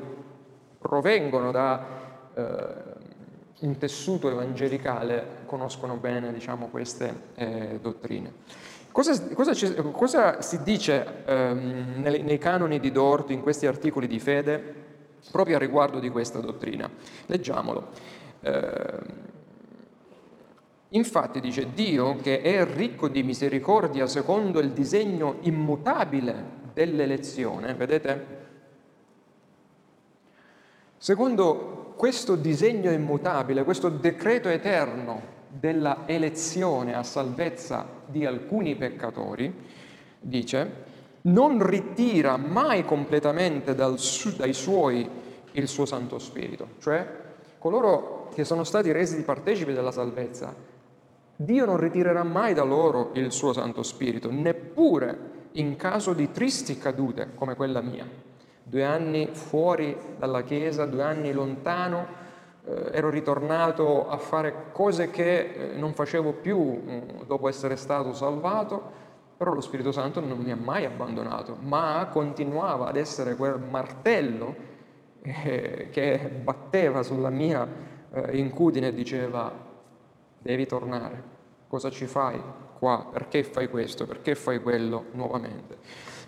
provengono 0.86 1.50
da 1.50 1.84
eh, 2.34 2.44
un 3.60 3.78
tessuto 3.78 4.30
evangelicale 4.30 5.44
conoscono 5.46 5.96
bene 5.96 6.32
diciamo, 6.32 6.68
queste 6.68 7.22
eh, 7.34 7.78
dottrine. 7.80 8.32
Cosa, 8.92 9.20
cosa, 9.34 9.52
cosa, 9.92 10.40
si 10.40 10.62
dice 10.62 11.22
ehm, 11.26 11.94
nei, 11.96 12.22
nei, 12.22 12.38
canoni 12.38 12.80
di 12.80 12.90
Dort, 12.90 13.30
in 13.30 13.42
questi 13.42 13.66
articoli 13.66 14.06
di 14.06 14.18
fede, 14.18 14.74
proprio 15.30 15.56
a 15.56 15.58
riguardo 15.58 15.98
di 15.98 16.08
questa 16.08 16.40
dottrina? 16.40 16.88
Leggiamolo. 17.26 17.88
Eh, 18.40 19.24
infatti 20.90 21.40
dice 21.40 21.72
Dio 21.74 22.16
che 22.16 22.40
è 22.40 22.64
ricco 22.64 23.08
di 23.08 23.22
misericordia 23.22 24.06
secondo 24.06 24.60
il 24.60 24.70
disegno 24.70 25.38
immutabile 25.40 26.64
dell'elezione, 26.72 27.74
vedete? 27.74 28.45
Secondo 30.98 31.92
questo 31.96 32.36
disegno 32.36 32.90
immutabile, 32.90 33.64
questo 33.64 33.88
decreto 33.90 34.48
eterno 34.48 35.34
della 35.48 36.02
elezione 36.06 36.94
a 36.94 37.02
salvezza 37.02 37.86
di 38.06 38.24
alcuni 38.24 38.76
peccatori, 38.76 39.52
dice, 40.18 40.84
non 41.22 41.64
ritira 41.64 42.36
mai 42.36 42.84
completamente 42.84 43.74
dal, 43.74 43.98
dai 44.36 44.52
suoi 44.52 45.08
il 45.52 45.68
suo 45.68 45.84
Santo 45.84 46.18
Spirito, 46.18 46.68
cioè 46.78 47.24
coloro 47.58 48.28
che 48.34 48.44
sono 48.44 48.64
stati 48.64 48.92
resi 48.92 49.22
partecipi 49.22 49.72
della 49.72 49.92
salvezza, 49.92 50.54
Dio 51.36 51.64
non 51.66 51.76
ritirerà 51.76 52.22
mai 52.22 52.54
da 52.54 52.64
loro 52.64 53.10
il 53.14 53.32
suo 53.32 53.52
Santo 53.52 53.82
Spirito, 53.82 54.30
neppure 54.30 55.34
in 55.52 55.76
caso 55.76 56.14
di 56.14 56.30
tristi 56.30 56.78
cadute 56.78 57.30
come 57.34 57.54
quella 57.54 57.82
mia 57.82 58.24
due 58.68 58.82
anni 58.82 59.28
fuori 59.30 59.96
dalla 60.18 60.42
Chiesa, 60.42 60.86
due 60.86 61.04
anni 61.04 61.32
lontano, 61.32 62.24
eh, 62.64 62.90
ero 62.90 63.10
ritornato 63.10 64.08
a 64.08 64.16
fare 64.16 64.72
cose 64.72 65.08
che 65.08 65.38
eh, 65.38 65.76
non 65.76 65.94
facevo 65.94 66.32
più 66.32 66.58
mm, 66.58 67.00
dopo 67.26 67.48
essere 67.48 67.76
stato 67.76 68.12
salvato, 68.12 69.04
però 69.36 69.52
lo 69.52 69.60
Spirito 69.60 69.92
Santo 69.92 70.18
non 70.18 70.38
mi 70.38 70.50
ha 70.50 70.56
mai 70.56 70.84
abbandonato, 70.84 71.56
ma 71.60 72.08
continuava 72.10 72.88
ad 72.88 72.96
essere 72.96 73.36
quel 73.36 73.60
martello 73.60 74.54
eh, 75.22 75.88
che 75.92 76.18
batteva 76.42 77.04
sulla 77.04 77.30
mia 77.30 77.68
eh, 78.10 78.36
incudine 78.36 78.88
e 78.88 78.94
diceva 78.94 79.52
devi 80.42 80.66
tornare, 80.66 81.22
cosa 81.68 81.88
ci 81.90 82.06
fai 82.06 82.40
qua, 82.80 83.06
perché 83.12 83.44
fai 83.44 83.68
questo, 83.68 84.06
perché 84.06 84.34
fai 84.34 84.60
quello 84.60 85.04
nuovamente. 85.12 85.76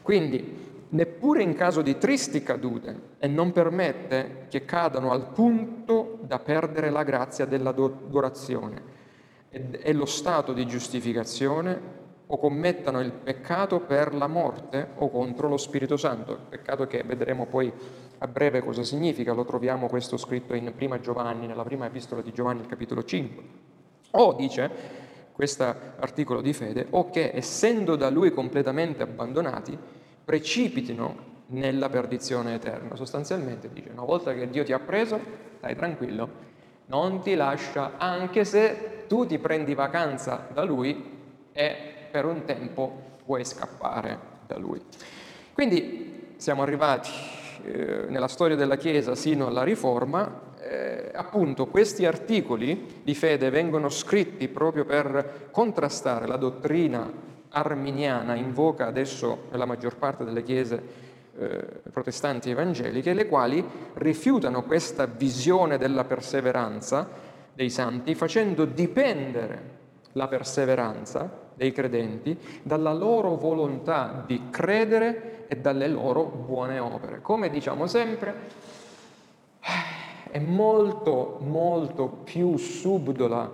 Quindi 0.03 0.68
neppure 0.91 1.43
in 1.43 1.55
caso 1.55 1.83
di 1.83 1.99
tristi 1.99 2.43
cadute 2.43 3.01
e 3.19 3.27
non 3.27 3.53
permette 3.53 4.47
che 4.49 4.65
cadano 4.65 5.11
al 5.11 5.29
punto 5.33 6.19
da 6.23 6.39
perdere 6.39 6.91
la 6.91 7.03
grazia 7.03 7.45
dell'adorazione 7.45 8.97
e 9.51 9.93
lo 9.93 10.07
stato 10.07 10.53
di 10.53 10.67
giustificazione 10.67 11.97
o 12.31 12.39
commettano 12.39 13.01
il 13.01 13.13
peccato 13.13 13.81
per 13.81 14.15
la 14.15 14.27
morte 14.27 14.89
o 14.97 15.11
contro 15.11 15.49
lo 15.49 15.57
Spirito 15.57 15.97
Santo, 15.97 16.39
peccato 16.49 16.87
che 16.87 17.03
vedremo 17.03 17.47
poi 17.47 17.73
a 18.19 18.27
breve 18.27 18.61
cosa 18.61 18.83
significa, 18.83 19.33
lo 19.33 19.45
troviamo 19.45 19.89
questo 19.89 20.19
scritto 20.19 20.55
in 20.55 20.73
prima 20.75 21.01
Giovanni, 21.01 21.47
nella 21.47 21.65
prima 21.65 21.87
epistola 21.87 22.21
di 22.21 22.33
Giovanni, 22.33 22.67
capitolo 22.67 23.03
5. 23.03 23.45
O 24.11 24.35
dice, 24.35 24.71
questo 25.33 25.65
articolo 25.99 26.43
di 26.43 26.53
fede, 26.53 26.87
o 26.91 27.09
che 27.09 27.31
essendo 27.33 27.97
da 27.97 28.11
lui 28.11 28.31
completamente 28.33 29.03
abbandonati, 29.03 29.79
precipitino 30.29 31.17
nella 31.47 31.89
perdizione 31.89 32.53
eterna. 32.53 32.97
Sostanzialmente 32.97 33.71
dice, 33.73 33.89
una 33.91 34.05
volta 34.05 34.35
che 34.35 34.51
Dio 34.51 34.63
ti 34.63 34.75
ha 34.75 34.79
preso, 34.79 35.19
stai 35.57 35.75
tranquillo, 35.75 36.29
non 36.89 37.23
ti 37.23 37.35
lascia, 37.35 37.93
anche 37.97 38.45
se 38.45 39.05
tu 39.07 39.25
ti 39.25 39.39
prendi 39.39 39.73
vacanza 39.73 40.47
da 40.53 40.65
Lui 40.65 41.03
e 41.51 41.77
per 42.11 42.27
un 42.27 42.45
tempo 42.45 43.17
vuoi 43.25 43.43
scappare 43.43 44.19
da 44.47 44.59
Lui. 44.59 44.83
Quindi 45.55 46.35
siamo 46.37 46.61
arrivati 46.61 47.09
eh, 47.65 48.05
nella 48.09 48.29
storia 48.29 48.55
della 48.55 48.77
Chiesa 48.77 49.15
sino 49.15 49.47
alla 49.47 49.63
Riforma, 49.63 50.43
eh, 50.61 51.11
appunto 51.15 51.69
questi 51.69 52.05
articoli 52.05 53.01
di 53.03 53.15
fede 53.15 53.49
vengono 53.49 53.89
scritti 53.89 54.47
proprio 54.49 54.85
per 54.85 55.49
contrastare 55.51 56.27
la 56.27 56.37
dottrina 56.37 57.28
arminiana, 57.51 58.35
invoca 58.35 58.87
adesso 58.87 59.45
la 59.51 59.65
maggior 59.65 59.97
parte 59.97 60.25
delle 60.25 60.43
chiese 60.43 61.07
eh, 61.39 61.65
protestanti 61.93 62.51
evangeliche, 62.51 63.13
le 63.13 63.27
quali 63.27 63.65
rifiutano 63.95 64.65
questa 64.65 65.07
visione 65.07 65.79
della 65.79 66.05
perseveranza 66.05 67.09
dei 67.55 67.71
santi 67.71 68.15
facendo 68.15 68.65
dipendere 68.65 69.77
la 70.13 70.29
perseveranza 70.29 71.47
dei 71.55 71.73
credenti 71.73 72.39
dalla 72.63 72.93
loro 72.93 73.35
volontà 73.37 74.23
di 74.27 74.49
credere 74.51 75.47
e 75.49 75.57
dalle 75.57 75.89
loro 75.89 76.25
buone 76.25 76.79
opere. 76.79 77.21
Come 77.21 77.51
diciamo 77.51 77.87
sempre, 77.87 78.35
è 80.31 80.39
molto, 80.39 81.39
molto 81.41 82.07
più 82.25 82.57
subdola 82.57 83.51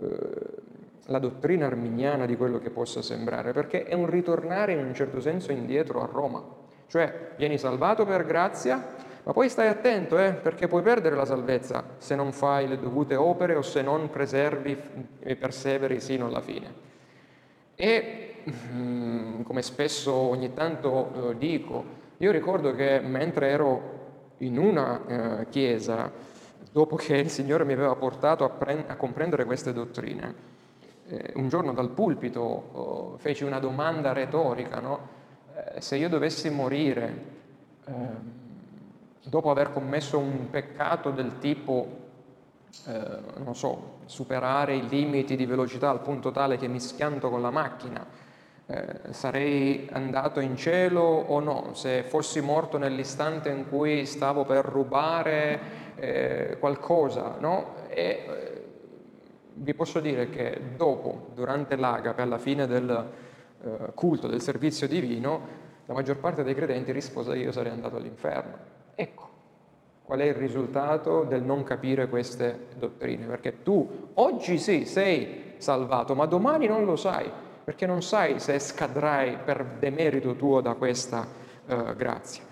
eh, 0.00 0.61
la 1.06 1.18
dottrina 1.18 1.66
arminiana 1.66 2.26
di 2.26 2.36
quello 2.36 2.58
che 2.58 2.70
possa 2.70 3.02
sembrare, 3.02 3.52
perché 3.52 3.84
è 3.84 3.94
un 3.94 4.06
ritornare 4.06 4.72
in 4.72 4.84
un 4.84 4.94
certo 4.94 5.20
senso 5.20 5.52
indietro 5.52 6.02
a 6.02 6.08
Roma. 6.10 6.42
Cioè, 6.86 7.30
vieni 7.36 7.58
salvato 7.58 8.04
per 8.04 8.24
grazia, 8.24 8.94
ma 9.24 9.32
poi 9.32 9.48
stai 9.48 9.68
attento, 9.68 10.18
eh, 10.18 10.32
perché 10.32 10.68
puoi 10.68 10.82
perdere 10.82 11.14
la 11.16 11.24
salvezza 11.24 11.84
se 11.98 12.14
non 12.14 12.32
fai 12.32 12.68
le 12.68 12.78
dovute 12.78 13.14
opere 13.14 13.54
o 13.54 13.62
se 13.62 13.82
non 13.82 14.10
preservi 14.10 14.76
e 15.20 15.36
perseveri 15.36 16.00
sino 16.00 16.26
alla 16.26 16.40
fine. 16.40 16.90
E 17.74 18.34
mm, 18.74 19.42
come 19.42 19.62
spesso 19.62 20.12
ogni 20.12 20.52
tanto 20.54 21.30
eh, 21.30 21.38
dico, 21.38 21.84
io 22.18 22.30
ricordo 22.30 22.74
che 22.74 23.00
mentre 23.00 23.48
ero 23.48 24.00
in 24.38 24.58
una 24.58 25.40
eh, 25.40 25.48
chiesa, 25.48 26.10
dopo 26.70 26.96
che 26.96 27.16
il 27.16 27.30
Signore 27.30 27.64
mi 27.64 27.72
aveva 27.72 27.94
portato 27.94 28.44
a, 28.44 28.48
pre- 28.48 28.84
a 28.86 28.96
comprendere 28.96 29.44
queste 29.44 29.72
dottrine, 29.72 30.34
eh, 31.12 31.32
un 31.34 31.48
giorno 31.48 31.74
dal 31.74 31.90
pulpito 31.90 32.40
oh, 32.40 33.16
feci 33.18 33.44
una 33.44 33.58
domanda 33.58 34.14
retorica, 34.14 34.80
no? 34.80 35.08
Eh, 35.54 35.80
se 35.82 35.96
io 35.96 36.08
dovessi 36.08 36.48
morire 36.48 37.24
ehm, 37.84 38.32
dopo 39.22 39.50
aver 39.50 39.72
commesso 39.72 40.18
un 40.18 40.48
peccato 40.48 41.10
del 41.10 41.38
tipo, 41.38 41.86
eh, 42.86 43.18
non 43.44 43.54
so, 43.54 43.98
superare 44.06 44.74
i 44.74 44.88
limiti 44.88 45.36
di 45.36 45.44
velocità 45.44 45.90
al 45.90 46.00
punto 46.00 46.30
tale 46.30 46.56
che 46.56 46.66
mi 46.66 46.80
schianto 46.80 47.28
con 47.28 47.42
la 47.42 47.50
macchina, 47.50 48.06
eh, 48.64 49.12
sarei 49.12 49.88
andato 49.92 50.40
in 50.40 50.56
cielo 50.56 51.02
o 51.02 51.40
no? 51.40 51.74
Se 51.74 52.04
fossi 52.04 52.40
morto 52.40 52.78
nell'istante 52.78 53.50
in 53.50 53.68
cui 53.68 54.06
stavo 54.06 54.44
per 54.44 54.64
rubare 54.64 55.60
eh, 55.96 56.56
qualcosa, 56.58 57.36
no? 57.38 57.74
E 57.88 58.00
eh, 58.00 58.51
vi 59.54 59.74
posso 59.74 60.00
dire 60.00 60.30
che 60.30 60.60
dopo, 60.76 61.28
durante 61.34 61.76
l'agape, 61.76 62.22
alla 62.22 62.38
fine 62.38 62.66
del 62.66 63.10
eh, 63.62 63.92
culto, 63.94 64.26
del 64.26 64.40
servizio 64.40 64.86
divino, 64.88 65.60
la 65.86 65.94
maggior 65.94 66.18
parte 66.18 66.42
dei 66.42 66.54
credenti 66.54 66.92
rispose 66.92 67.32
che 67.32 67.38
io 67.38 67.52
sarei 67.52 67.72
andato 67.72 67.96
all'inferno. 67.96 68.56
Ecco, 68.94 69.28
qual 70.02 70.20
è 70.20 70.24
il 70.24 70.34
risultato 70.34 71.24
del 71.24 71.42
non 71.42 71.62
capire 71.64 72.08
queste 72.08 72.66
dottrine, 72.76 73.26
perché 73.26 73.62
tu 73.62 74.10
oggi 74.14 74.58
sì 74.58 74.84
sei 74.84 75.54
salvato, 75.58 76.14
ma 76.14 76.26
domani 76.26 76.66
non 76.66 76.84
lo 76.84 76.96
sai, 76.96 77.30
perché 77.64 77.86
non 77.86 78.02
sai 78.02 78.40
se 78.40 78.58
scadrai 78.58 79.38
per 79.44 79.64
demerito 79.78 80.34
tuo 80.34 80.60
da 80.60 80.74
questa 80.74 81.26
eh, 81.66 81.94
grazia. 81.96 82.42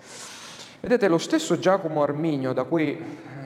Vedete, 0.79 1.07
lo 1.07 1.19
stesso 1.19 1.59
Giacomo 1.59 2.01
Arminio, 2.01 2.53
da 2.53 2.63
cui, 2.63 2.97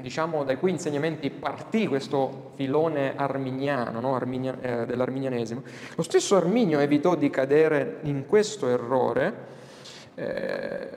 diciamo, 0.06 0.44
dai 0.44 0.58
cui 0.58 0.70
insegnamenti 0.70 1.32
partì 1.32 1.88
questo 1.88 2.52
filone 2.54 3.15
arminiano, 3.15 4.00
no? 4.00 4.13
Arminia, 4.13 4.56
eh, 4.62 4.86
dell'arminianesimo, 4.86 5.63
lo 5.96 6.04
stesso 6.04 6.36
Arminio 6.36 6.78
evitò 6.78 7.15
di 7.15 7.32
cadere 7.32 8.02
in 8.04 8.28
questo 8.28 8.70
errore, 8.70 9.34
eh, 10.13 10.89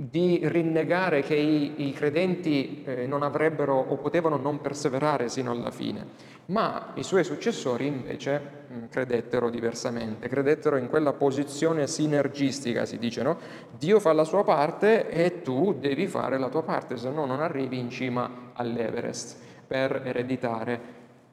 di 0.00 0.38
rinnegare 0.44 1.22
che 1.22 1.34
i, 1.34 1.88
i 1.88 1.92
credenti 1.92 2.84
eh, 2.84 3.08
non 3.08 3.24
avrebbero 3.24 3.74
o 3.74 3.96
potevano 3.96 4.36
non 4.36 4.60
perseverare 4.60 5.28
sino 5.28 5.50
alla 5.50 5.72
fine, 5.72 6.06
ma 6.46 6.92
i 6.94 7.02
suoi 7.02 7.24
successori 7.24 7.86
invece 7.88 8.40
mm, 8.72 8.84
credettero 8.90 9.50
diversamente, 9.50 10.28
credettero 10.28 10.76
in 10.76 10.88
quella 10.88 11.14
posizione 11.14 11.88
sinergistica, 11.88 12.84
si 12.84 12.96
dice, 12.98 13.24
no? 13.24 13.38
Dio 13.76 13.98
fa 13.98 14.12
la 14.12 14.22
sua 14.22 14.44
parte 14.44 15.08
e 15.08 15.42
tu 15.42 15.74
devi 15.80 16.06
fare 16.06 16.38
la 16.38 16.48
tua 16.48 16.62
parte, 16.62 16.96
se 16.96 17.10
no 17.10 17.26
non 17.26 17.40
arrivi 17.40 17.76
in 17.76 17.90
cima 17.90 18.52
all'Everest 18.52 19.36
per 19.66 20.02
ereditare 20.04 20.80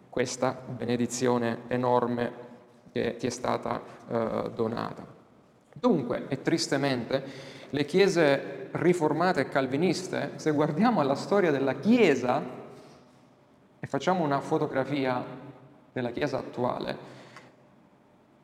questa 0.10 0.60
benedizione 0.68 1.60
enorme 1.68 2.34
che 2.92 3.16
ti 3.18 3.28
è 3.28 3.30
stata 3.30 3.80
eh, 4.10 4.52
donata. 4.56 5.06
Dunque, 5.72 6.26
e 6.30 6.42
tristemente, 6.42 7.24
le 7.76 7.84
chiese 7.84 8.70
riformate 8.72 9.42
e 9.42 9.50
calviniste, 9.50 10.32
se 10.36 10.52
guardiamo 10.52 11.02
alla 11.02 11.16
storia 11.16 11.52
della 11.52 11.76
Chiesa 11.76 12.42
e 13.78 13.86
facciamo 13.86 14.24
una 14.24 14.40
fotografia 14.40 15.22
della 15.92 16.12
Chiesa 16.12 16.38
attuale, 16.38 16.98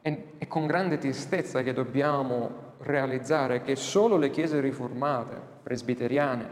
è, 0.02 0.48
con 0.50 0.65
grande 0.65 0.98
tristezza 0.98 1.63
che 1.63 1.72
dobbiamo 1.72 2.74
realizzare 2.80 3.62
che 3.62 3.78
solo 3.78 4.17
le 4.17 4.32
chiese 4.32 4.60
riformate, 4.60 5.39
presbiteriane 5.63 6.50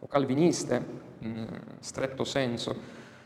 o 0.00 0.08
calviniste, 0.08 0.84
in 1.20 1.46
stretto 1.78 2.24
senso, 2.24 2.74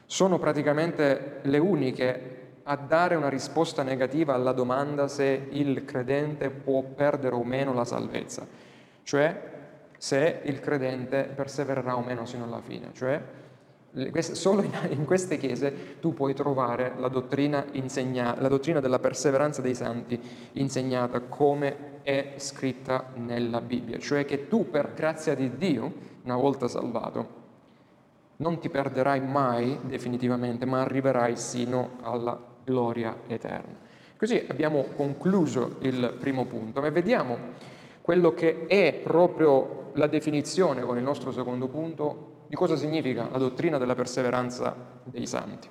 sono 0.05 0.38
praticamente 0.38 1.38
le 1.44 1.59
uniche 1.59 2.40
a 2.64 2.76
dare 2.76 3.14
una 3.14 3.31
risposta 3.31 3.83
negativa 3.83 4.35
alla 4.35 4.52
domanda 4.52 5.09
se 5.09 5.48
il 5.50 5.87
credente 5.87 6.50
può 6.50 6.83
perdere 6.83 7.35
o 7.35 7.42
meno 7.42 7.72
la 7.72 7.87
salvezza 7.87 8.70
cioè 9.03 9.51
se 9.97 10.41
il 10.45 10.61
credente 10.61 11.25
persevererà 11.25 11.97
o 11.97 12.03
meno 12.03 12.27
sino 12.27 12.45
alla 12.45 12.61
fine, 12.61 12.91
cioè 12.93 13.21
solo 14.21 14.62
in 14.88 15.05
queste 15.05 15.37
chiese 15.37 15.99
tu 16.01 16.15
puoi 16.15 16.35
trovare 16.35 16.95
la 16.97 17.09
dottrina, 17.09 17.65
insegna, 17.73 18.35
la 18.38 18.49
dottrina 18.49 18.81
della 18.81 18.99
perseveranza 18.99 19.61
dei 19.61 19.75
santi 19.75 20.21
insegnata 20.53 21.21
come 21.21 22.01
è 22.03 22.35
scritta 22.37 23.11
nella 23.15 23.61
Bibbia, 23.61 23.99
cioè 23.99 24.25
che 24.25 24.49
tu 24.49 24.69
per 24.71 24.93
grazia 24.95 25.35
di 25.35 25.57
Dio, 25.57 26.11
una 26.25 26.37
volta 26.37 26.69
salvato, 26.69 27.41
non 28.37 28.59
ti 28.59 28.69
perderai 28.69 29.21
mai 29.21 29.79
definitivamente, 29.85 30.67
ma 30.67 30.81
arriverai 30.81 31.37
sino 31.37 31.99
alla 32.03 32.38
gloria 32.65 33.19
eterna. 33.29 33.79
Così 34.17 34.45
abbiamo 34.49 34.87
concluso 34.97 35.77
il 35.81 36.17
primo 36.19 36.45
punto, 36.47 36.81
ma 36.81 36.91
vediamo 36.91 37.37
quello 38.03 38.35
che 38.35 38.67
è 38.67 39.01
proprio 39.03 39.93
la 39.95 40.09
definizione 40.09 40.83
con 40.83 40.97
il 40.99 41.03
nostro 41.03 41.33
secondo 41.33 41.69
punto 41.69 42.45
di 42.49 42.57
cosa 42.57 42.77
significa 42.77 43.29
la 43.31 43.38
dottrina 43.38 43.79
della 43.79 43.95
perseveranza 43.95 44.75
dei 45.05 45.27
santi. 45.27 45.69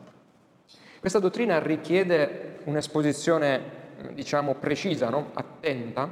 Questa 1.00 1.20
dottrina 1.20 1.60
richiede 1.60 2.60
un'esposizione, 2.64 3.62
diciamo, 4.14 4.56
precisa, 4.56 5.10
no? 5.10 5.32
attenta, 5.34 6.10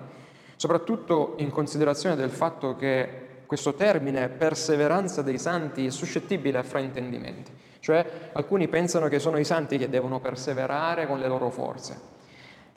soprattutto 0.55 1.35
in 1.37 1.49
considerazione 1.49 2.15
del 2.15 2.29
fatto 2.29 2.75
che 2.75 3.27
questo 3.45 3.73
termine 3.73 4.29
perseveranza 4.29 5.21
dei 5.21 5.39
santi 5.39 5.87
è 5.87 5.89
suscettibile 5.89 6.59
a 6.59 6.63
fraintendimenti, 6.63 7.51
cioè 7.79 8.05
alcuni 8.33 8.67
pensano 8.67 9.07
che 9.07 9.17
sono 9.17 9.39
i 9.39 9.43
santi 9.43 9.77
che 9.77 9.89
devono 9.89 10.19
perseverare 10.19 11.07
con 11.07 11.17
le 11.19 11.27
loro 11.27 11.49
forze, 11.49 11.99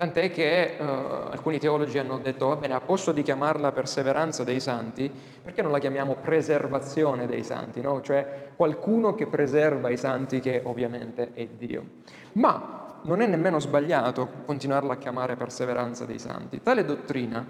Tant'è 0.03 0.33
che 0.33 0.63
eh, 0.63 0.83
alcuni 0.83 1.61
teologi 1.61 1.97
hanno 1.97 2.19
detto, 2.19 2.49
va 2.49 2.57
bene, 2.57 2.75
a 2.75 2.81
posto 2.81 3.13
di 3.13 3.23
chiamarla 3.23 3.71
perseveranza 3.71 4.43
dei 4.43 4.59
santi, 4.59 5.09
perché 5.41 5.63
non 5.63 5.71
la 5.71 5.79
chiamiamo 5.79 6.17
preservazione 6.17 7.29
dei 7.29 7.45
santi? 7.45 7.81
No? 7.81 8.01
Cioè 8.01 8.49
qualcuno 8.57 9.15
che 9.15 9.29
preserva 9.29 9.91
i 9.91 9.97
santi 9.97 10.41
che 10.41 10.61
ovviamente 10.65 11.31
è 11.35 11.47
Dio. 11.47 11.85
Ma 12.33 12.99
non 13.03 13.21
è 13.21 13.29
nemmeno 13.29 13.61
sbagliato 13.61 14.29
continuarla 14.45 14.95
a 14.95 14.97
chiamare 14.97 15.37
perseveranza 15.37 16.05
dei 16.05 16.19
santi. 16.19 16.61
Tale 16.61 16.85
dottrina 16.85 17.47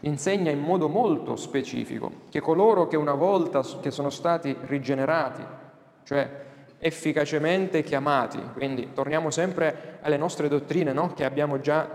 insegna 0.00 0.50
in 0.50 0.58
modo 0.58 0.88
molto 0.88 1.36
specifico 1.36 2.10
che 2.30 2.40
coloro 2.40 2.88
che 2.88 2.96
una 2.96 3.14
volta 3.14 3.62
che 3.80 3.92
sono 3.92 4.10
stati 4.10 4.56
rigenerati, 4.62 5.44
cioè 6.02 6.50
efficacemente 6.84 7.84
chiamati. 7.84 8.42
Quindi 8.54 8.92
torniamo 8.92 9.30
sempre 9.30 9.98
alle 10.02 10.16
nostre 10.16 10.48
dottrine 10.48 10.92
no? 10.92 11.12
che 11.14 11.24
abbiamo 11.24 11.60
già 11.60 11.88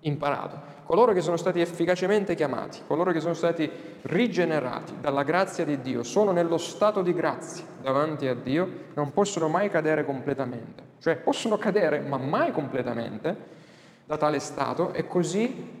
imparato. 0.00 0.78
Coloro 0.84 1.12
che 1.12 1.20
sono 1.20 1.36
stati 1.36 1.60
efficacemente 1.60 2.36
chiamati, 2.36 2.82
coloro 2.86 3.10
che 3.10 3.18
sono 3.18 3.34
stati 3.34 3.68
rigenerati 4.02 4.94
dalla 5.00 5.24
grazia 5.24 5.64
di 5.64 5.80
Dio, 5.80 6.04
sono 6.04 6.30
nello 6.30 6.56
stato 6.56 7.02
di 7.02 7.12
grazia 7.12 7.64
davanti 7.82 8.28
a 8.28 8.34
Dio, 8.34 8.68
non 8.94 9.12
possono 9.12 9.48
mai 9.48 9.68
cadere 9.68 10.04
completamente. 10.04 10.84
Cioè 11.00 11.16
possono 11.16 11.58
cadere, 11.58 11.98
ma 11.98 12.16
mai 12.16 12.52
completamente, 12.52 13.58
da 14.06 14.16
tale 14.16 14.38
stato 14.38 14.92
e 14.92 15.06
così 15.06 15.78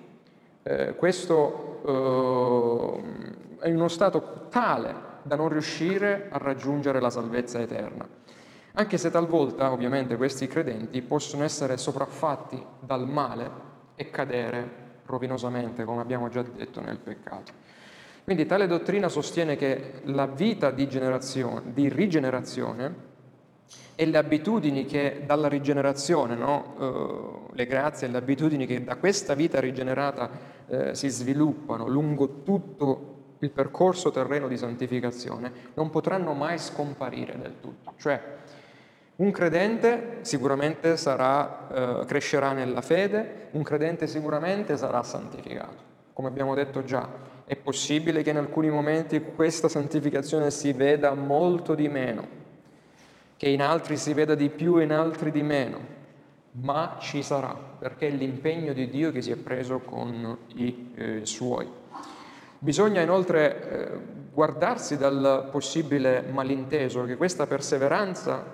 eh, 0.62 0.94
questo 0.96 3.02
eh, 3.60 3.66
è 3.66 3.72
uno 3.72 3.88
stato 3.88 4.46
tale 4.48 5.09
da 5.30 5.36
non 5.36 5.48
riuscire 5.48 6.26
a 6.28 6.38
raggiungere 6.38 6.98
la 6.98 7.08
salvezza 7.08 7.60
eterna. 7.60 8.04
Anche 8.72 8.98
se 8.98 9.12
talvolta, 9.12 9.70
ovviamente, 9.70 10.16
questi 10.16 10.48
credenti 10.48 11.02
possono 11.02 11.44
essere 11.44 11.76
sopraffatti 11.76 12.60
dal 12.80 13.08
male 13.08 13.48
e 13.94 14.10
cadere 14.10 14.88
rovinosamente, 15.06 15.84
come 15.84 16.00
abbiamo 16.00 16.28
già 16.30 16.42
detto, 16.42 16.80
nel 16.80 16.98
peccato. 16.98 17.52
Quindi 18.24 18.44
tale 18.44 18.66
dottrina 18.66 19.08
sostiene 19.08 19.54
che 19.54 20.00
la 20.06 20.26
vita 20.26 20.72
di, 20.72 20.88
di 20.88 21.88
rigenerazione 21.88 22.94
e 23.94 24.06
le 24.06 24.18
abitudini 24.18 24.84
che 24.84 25.22
dalla 25.26 25.46
rigenerazione, 25.46 26.34
no? 26.34 26.74
uh, 26.76 27.54
le 27.54 27.66
grazie 27.66 28.08
e 28.08 28.10
le 28.10 28.18
abitudini 28.18 28.66
che 28.66 28.82
da 28.82 28.96
questa 28.96 29.34
vita 29.34 29.60
rigenerata 29.60 30.28
uh, 30.66 30.92
si 30.92 31.08
sviluppano 31.08 31.86
lungo 31.86 32.42
tutto 32.42 33.09
il 33.40 33.50
percorso 33.50 34.10
terreno 34.10 34.48
di 34.48 34.56
santificazione, 34.56 35.52
non 35.74 35.90
potranno 35.90 36.32
mai 36.32 36.58
scomparire 36.58 37.38
del 37.38 37.54
tutto. 37.60 37.94
Cioè, 37.96 38.20
un 39.16 39.30
credente 39.32 40.18
sicuramente 40.22 40.96
sarà, 40.96 42.00
uh, 42.00 42.04
crescerà 42.06 42.52
nella 42.52 42.80
fede, 42.80 43.48
un 43.52 43.62
credente 43.62 44.06
sicuramente 44.06 44.76
sarà 44.76 45.02
santificato. 45.02 45.88
Come 46.12 46.28
abbiamo 46.28 46.54
detto 46.54 46.84
già, 46.84 47.06
è 47.44 47.56
possibile 47.56 48.22
che 48.22 48.30
in 48.30 48.36
alcuni 48.36 48.70
momenti 48.70 49.20
questa 49.20 49.68
santificazione 49.68 50.50
si 50.50 50.72
veda 50.72 51.14
molto 51.14 51.74
di 51.74 51.88
meno, 51.88 52.26
che 53.36 53.48
in 53.48 53.62
altri 53.62 53.96
si 53.96 54.12
veda 54.12 54.34
di 54.34 54.48
più 54.48 54.78
e 54.78 54.84
in 54.84 54.92
altri 54.92 55.30
di 55.30 55.42
meno, 55.42 55.78
ma 56.52 56.96
ci 57.00 57.22
sarà, 57.22 57.54
perché 57.78 58.08
è 58.08 58.10
l'impegno 58.10 58.72
di 58.72 58.88
Dio 58.88 59.12
che 59.12 59.22
si 59.22 59.30
è 59.30 59.36
preso 59.36 59.80
con 59.80 60.36
i 60.54 60.92
eh, 60.94 61.20
suoi. 61.24 61.79
Bisogna 62.62 63.00
inoltre 63.00 63.62
eh, 63.62 63.98
guardarsi 64.34 64.98
dal 64.98 65.48
possibile 65.50 66.20
malinteso 66.30 67.04
che 67.04 67.16
questa 67.16 67.46
perseveranza 67.46 68.44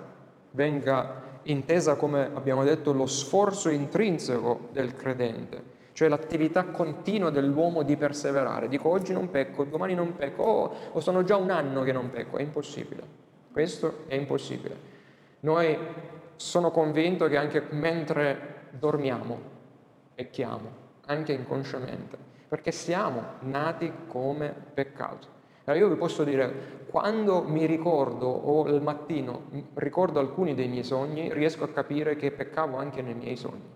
venga 0.51 1.39
intesa 1.43 1.95
come 1.95 2.29
abbiamo 2.33 2.63
detto 2.63 2.93
lo 2.93 3.05
sforzo 3.05 3.67
intrinseco 3.67 4.69
del 4.71 4.93
credente, 4.93 5.61
cioè 5.91 6.07
l'attività 6.07 6.67
continua 6.67 7.31
dell'uomo 7.31 7.83
di 7.83 7.97
perseverare. 7.97 8.69
Dico 8.69 8.87
oggi 8.87 9.11
non 9.11 9.29
pecco, 9.29 9.65
domani 9.65 9.93
non 9.93 10.15
pecco, 10.15 10.41
oh, 10.41 10.75
o 10.93 10.99
sono 11.01 11.25
già 11.25 11.35
un 11.35 11.49
anno 11.49 11.83
che 11.83 11.91
non 11.91 12.09
pecco, 12.09 12.37
è 12.37 12.41
impossibile. 12.41 13.03
Questo 13.51 14.05
è 14.07 14.15
impossibile. 14.15 14.75
Noi 15.41 15.77
sono 16.37 16.71
convinto 16.71 17.27
che 17.27 17.35
anche 17.35 17.61
mentre 17.71 18.67
dormiamo, 18.71 19.37
pecchiamo, 20.15 20.69
anche 21.07 21.33
inconsciamente, 21.33 22.26
perché 22.47 22.71
siamo 22.71 23.23
nati 23.41 23.91
come 24.07 24.53
peccato. 24.73 25.35
Allora 25.65 25.83
io 25.83 25.89
vi 25.89 25.97
posso 25.97 26.23
dire, 26.23 26.85
quando 26.87 27.43
mi 27.43 27.65
ricordo 27.65 28.27
o 28.27 28.63
al 28.63 28.81
mattino 28.81 29.43
ricordo 29.73 30.19
alcuni 30.19 30.55
dei 30.55 30.69
miei 30.69 30.83
sogni, 30.83 31.33
riesco 31.33 31.65
a 31.65 31.69
capire 31.69 32.15
che 32.15 32.31
peccavo 32.31 32.77
anche 32.77 33.01
nei 33.01 33.13
miei 33.13 33.35
sogni. 33.35 33.75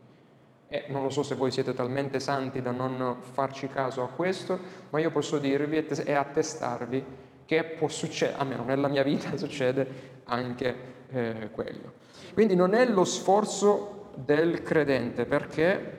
E 0.70 0.86
non 0.88 1.04
lo 1.04 1.10
so 1.10 1.22
se 1.22 1.36
voi 1.36 1.52
siete 1.52 1.74
talmente 1.74 2.22
santi 2.22 2.62
da 2.62 2.72
non 2.72 3.18
farci 3.20 3.68
caso 3.68 4.04
a 4.04 4.08
questo, 4.08 4.58
ma 4.92 5.02
io 5.02 5.12
posso 5.12 5.38
dirvi 5.38 5.86
e 5.86 6.14
attestarvi 6.14 7.06
che 7.44 7.66
può 7.78 7.90
succedere, 7.90 8.40
almeno 8.40 8.64
nella 8.64 8.88
mia 8.88 9.04
vita 9.04 9.36
succede 9.36 10.22
anche 10.24 10.76
eh, 11.10 11.50
quello. 11.52 11.92
Quindi 12.34 12.56
non 12.56 12.74
è 12.74 12.86
lo 12.86 13.04
sforzo 13.04 14.12
del 14.16 14.64
credente 14.64 15.26
perché 15.26 15.98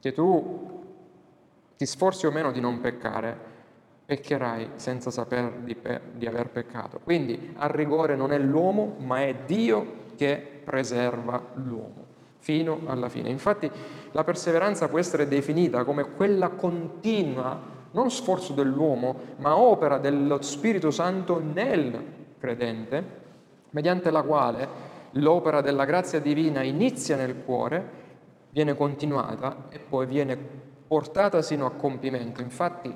che 0.00 0.12
tu 0.12 0.77
ti 1.78 1.86
sforzi 1.86 2.26
o 2.26 2.32
meno 2.32 2.50
di 2.50 2.58
non 2.58 2.80
peccare, 2.80 3.38
peccherai 4.04 4.70
senza 4.74 5.12
saper 5.12 5.60
di, 5.60 5.76
pe- 5.76 6.00
di 6.14 6.26
aver 6.26 6.48
peccato. 6.48 6.98
Quindi 7.04 7.54
a 7.56 7.68
rigore 7.68 8.16
non 8.16 8.32
è 8.32 8.38
l'uomo, 8.38 8.96
ma 8.98 9.22
è 9.22 9.32
Dio 9.46 10.06
che 10.16 10.60
preserva 10.64 11.40
l'uomo 11.54 12.06
fino 12.38 12.80
alla 12.86 13.08
fine. 13.08 13.28
Infatti 13.28 13.70
la 14.10 14.24
perseveranza 14.24 14.88
può 14.88 14.98
essere 14.98 15.28
definita 15.28 15.84
come 15.84 16.14
quella 16.16 16.48
continua 16.48 17.76
non 17.92 18.10
sforzo 18.10 18.54
dell'uomo, 18.54 19.14
ma 19.36 19.56
opera 19.56 19.98
dello 19.98 20.42
Spirito 20.42 20.90
Santo 20.90 21.40
nel 21.40 22.02
credente, 22.40 23.04
mediante 23.70 24.10
la 24.10 24.22
quale 24.22 24.68
l'opera 25.12 25.60
della 25.60 25.84
grazia 25.84 26.18
divina 26.18 26.64
inizia 26.64 27.14
nel 27.14 27.36
cuore, 27.44 28.06
viene 28.50 28.74
continuata 28.74 29.66
e 29.68 29.78
poi 29.78 30.06
viene 30.06 30.66
portata 30.88 31.42
sino 31.42 31.66
a 31.66 31.70
compimento. 31.70 32.40
Infatti, 32.40 32.92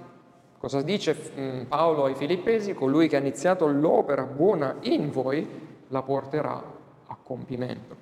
cosa 0.58 0.82
dice 0.82 1.16
mm, 1.38 1.62
Paolo 1.64 2.04
ai 2.04 2.14
Filippesi? 2.14 2.74
Colui 2.74 3.06
che 3.06 3.16
ha 3.16 3.20
iniziato 3.20 3.68
l'opera 3.68 4.24
buona 4.24 4.76
in 4.80 5.10
voi 5.10 5.46
la 5.88 6.02
porterà 6.02 6.62
a 7.06 7.16
compimento. 7.22 7.94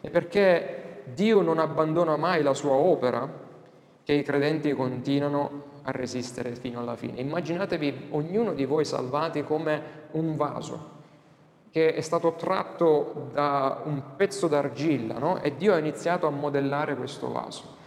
E 0.00 0.10
perché 0.10 1.02
Dio 1.14 1.40
non 1.40 1.58
abbandona 1.58 2.16
mai 2.16 2.42
la 2.42 2.54
sua 2.54 2.74
opera, 2.74 3.28
che 4.04 4.12
i 4.12 4.22
credenti 4.22 4.72
continuano 4.72 5.70
a 5.82 5.90
resistere 5.90 6.54
fino 6.54 6.80
alla 6.80 6.96
fine. 6.96 7.20
Immaginatevi 7.20 8.08
ognuno 8.10 8.52
di 8.52 8.64
voi 8.64 8.84
salvati 8.84 9.42
come 9.42 9.82
un 10.12 10.36
vaso 10.36 11.00
che 11.72 11.94
è 11.94 12.00
stato 12.02 12.34
tratto 12.34 13.30
da 13.32 13.80
un 13.84 14.02
pezzo 14.14 14.46
d'argilla 14.46 15.16
no? 15.18 15.40
e 15.40 15.56
Dio 15.56 15.72
ha 15.72 15.78
iniziato 15.78 16.26
a 16.26 16.30
modellare 16.30 16.94
questo 16.94 17.32
vaso. 17.32 17.80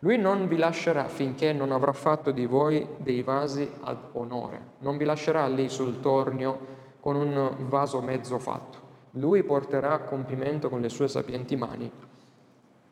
Lui 0.00 0.16
non 0.16 0.46
vi 0.46 0.56
lascerà 0.56 1.08
finché 1.08 1.52
non 1.52 1.72
avrà 1.72 1.92
fatto 1.92 2.30
di 2.30 2.46
voi 2.46 2.86
dei 2.98 3.22
vasi 3.22 3.68
ad 3.80 3.96
onore, 4.12 4.60
non 4.78 4.96
vi 4.96 5.04
lascerà 5.04 5.46
lì 5.48 5.68
sul 5.68 6.00
tornio 6.00 6.76
con 7.00 7.16
un 7.16 7.54
vaso 7.68 8.00
mezzo 8.00 8.38
fatto. 8.38 8.86
Lui 9.12 9.42
porterà 9.42 9.92
a 9.94 9.98
compimento 10.00 10.68
con 10.68 10.80
le 10.80 10.88
sue 10.88 11.08
sapienti 11.08 11.56
mani 11.56 11.90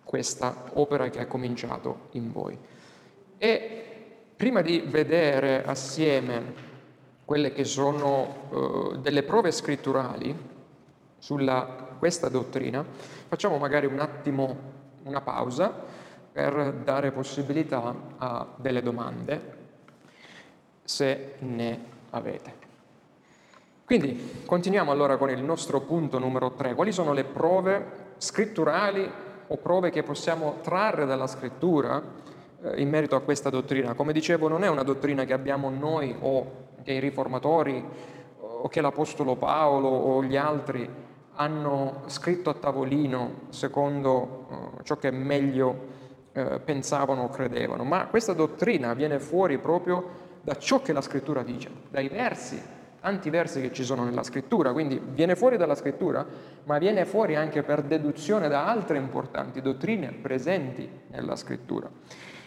questa 0.03 0.71
opera 0.75 1.09
che 1.09 1.21
ha 1.21 1.27
cominciato 1.27 2.09
in 2.13 2.33
voi. 2.33 2.59
E 3.39 3.87
Prima 4.37 4.61
di 4.61 4.85
vedere 4.87 5.65
assieme 5.65 6.53
quelle 7.25 7.53
che 7.53 7.65
sono 7.65 8.49
uh, 8.51 8.97
delle 8.99 9.23
prove 9.23 9.51
scritturali 9.51 10.37
sulla 11.17 11.87
questa 11.99 12.29
dottrina, 12.29 12.85
facciamo 13.29 13.57
magari 13.57 13.87
un 13.87 13.99
attimo 13.99 14.75
una 15.05 15.23
pausa 15.23 15.73
per 16.37 16.83
dare 16.85 17.13
possibilità 17.13 17.95
a 18.19 18.47
delle 18.57 18.83
domande, 18.83 19.55
se 20.85 21.37
ne 21.39 21.81
avete. 22.11 22.53
Quindi 23.87 24.43
continuiamo 24.45 24.91
allora 24.91 25.17
con 25.17 25.31
il 25.31 25.43
nostro 25.43 25.81
punto 25.81 26.19
numero 26.19 26.51
3. 26.51 26.75
Quali 26.75 26.93
sono 26.93 27.15
le 27.15 27.25
prove 27.25 27.87
scritturali 28.19 29.11
o 29.47 29.57
prove 29.57 29.89
che 29.89 30.03
possiamo 30.03 30.59
trarre 30.61 31.07
dalla 31.07 31.27
scrittura 31.27 32.03
eh, 32.61 32.83
in 32.83 32.91
merito 32.91 33.17
a 33.17 33.23
questa 33.23 33.49
dottrina. 33.49 33.95
Come 33.95 34.13
dicevo, 34.13 34.47
non 34.47 34.63
è 34.63 34.69
una 34.69 34.83
dottrina 34.83 35.25
che 35.25 35.33
abbiamo 35.33 35.71
noi 35.71 36.15
o 36.21 36.65
che 36.83 36.93
i 36.93 37.01
riformatori 37.01 37.83
o 38.41 38.69
che 38.69 38.83
l'Apostolo 38.83 39.37
Paolo 39.37 39.89
o 39.89 40.23
gli 40.23 40.37
altri 40.37 40.87
hanno 41.37 42.03
scritto 42.09 42.51
a 42.51 42.55
tavolino 42.55 43.47
secondo 43.49 44.47
uh, 44.51 44.83
ciò 44.83 44.97
che 44.99 45.11
meglio 45.11 46.05
uh, 46.37 46.61
pensavano 46.65 47.23
o 47.23 47.29
credevano, 47.29 47.83
ma 47.83 48.07
questa 48.07 48.33
dottrina 48.33 48.95
viene 48.95 49.19
fuori 49.19 49.59
proprio 49.59 50.25
da 50.43 50.57
ciò 50.57 50.81
che 50.81 50.93
la 50.93 51.01
scrittura 51.01 51.43
dice, 51.43 51.69
dai 51.91 52.09
versi, 52.09 52.63
tanti 53.01 53.31
versi 53.31 53.61
che 53.61 53.73
ci 53.73 53.83
sono 53.83 54.05
nella 54.05 54.23
scrittura, 54.23 54.73
quindi 54.73 55.01
viene 55.05 55.35
fuori 55.35 55.57
dalla 55.57 55.75
scrittura, 55.75 56.25
ma 56.65 56.79
viene 56.79 57.05
fuori 57.05 57.35
anche 57.35 57.63
per 57.63 57.83
deduzione 57.83 58.49
da 58.49 58.67
altre 58.67 58.99
importanti 58.99 59.61
dottrine 59.61 60.13
presenti 60.13 60.89
nella 61.09 61.37
scrittura. 61.37 61.91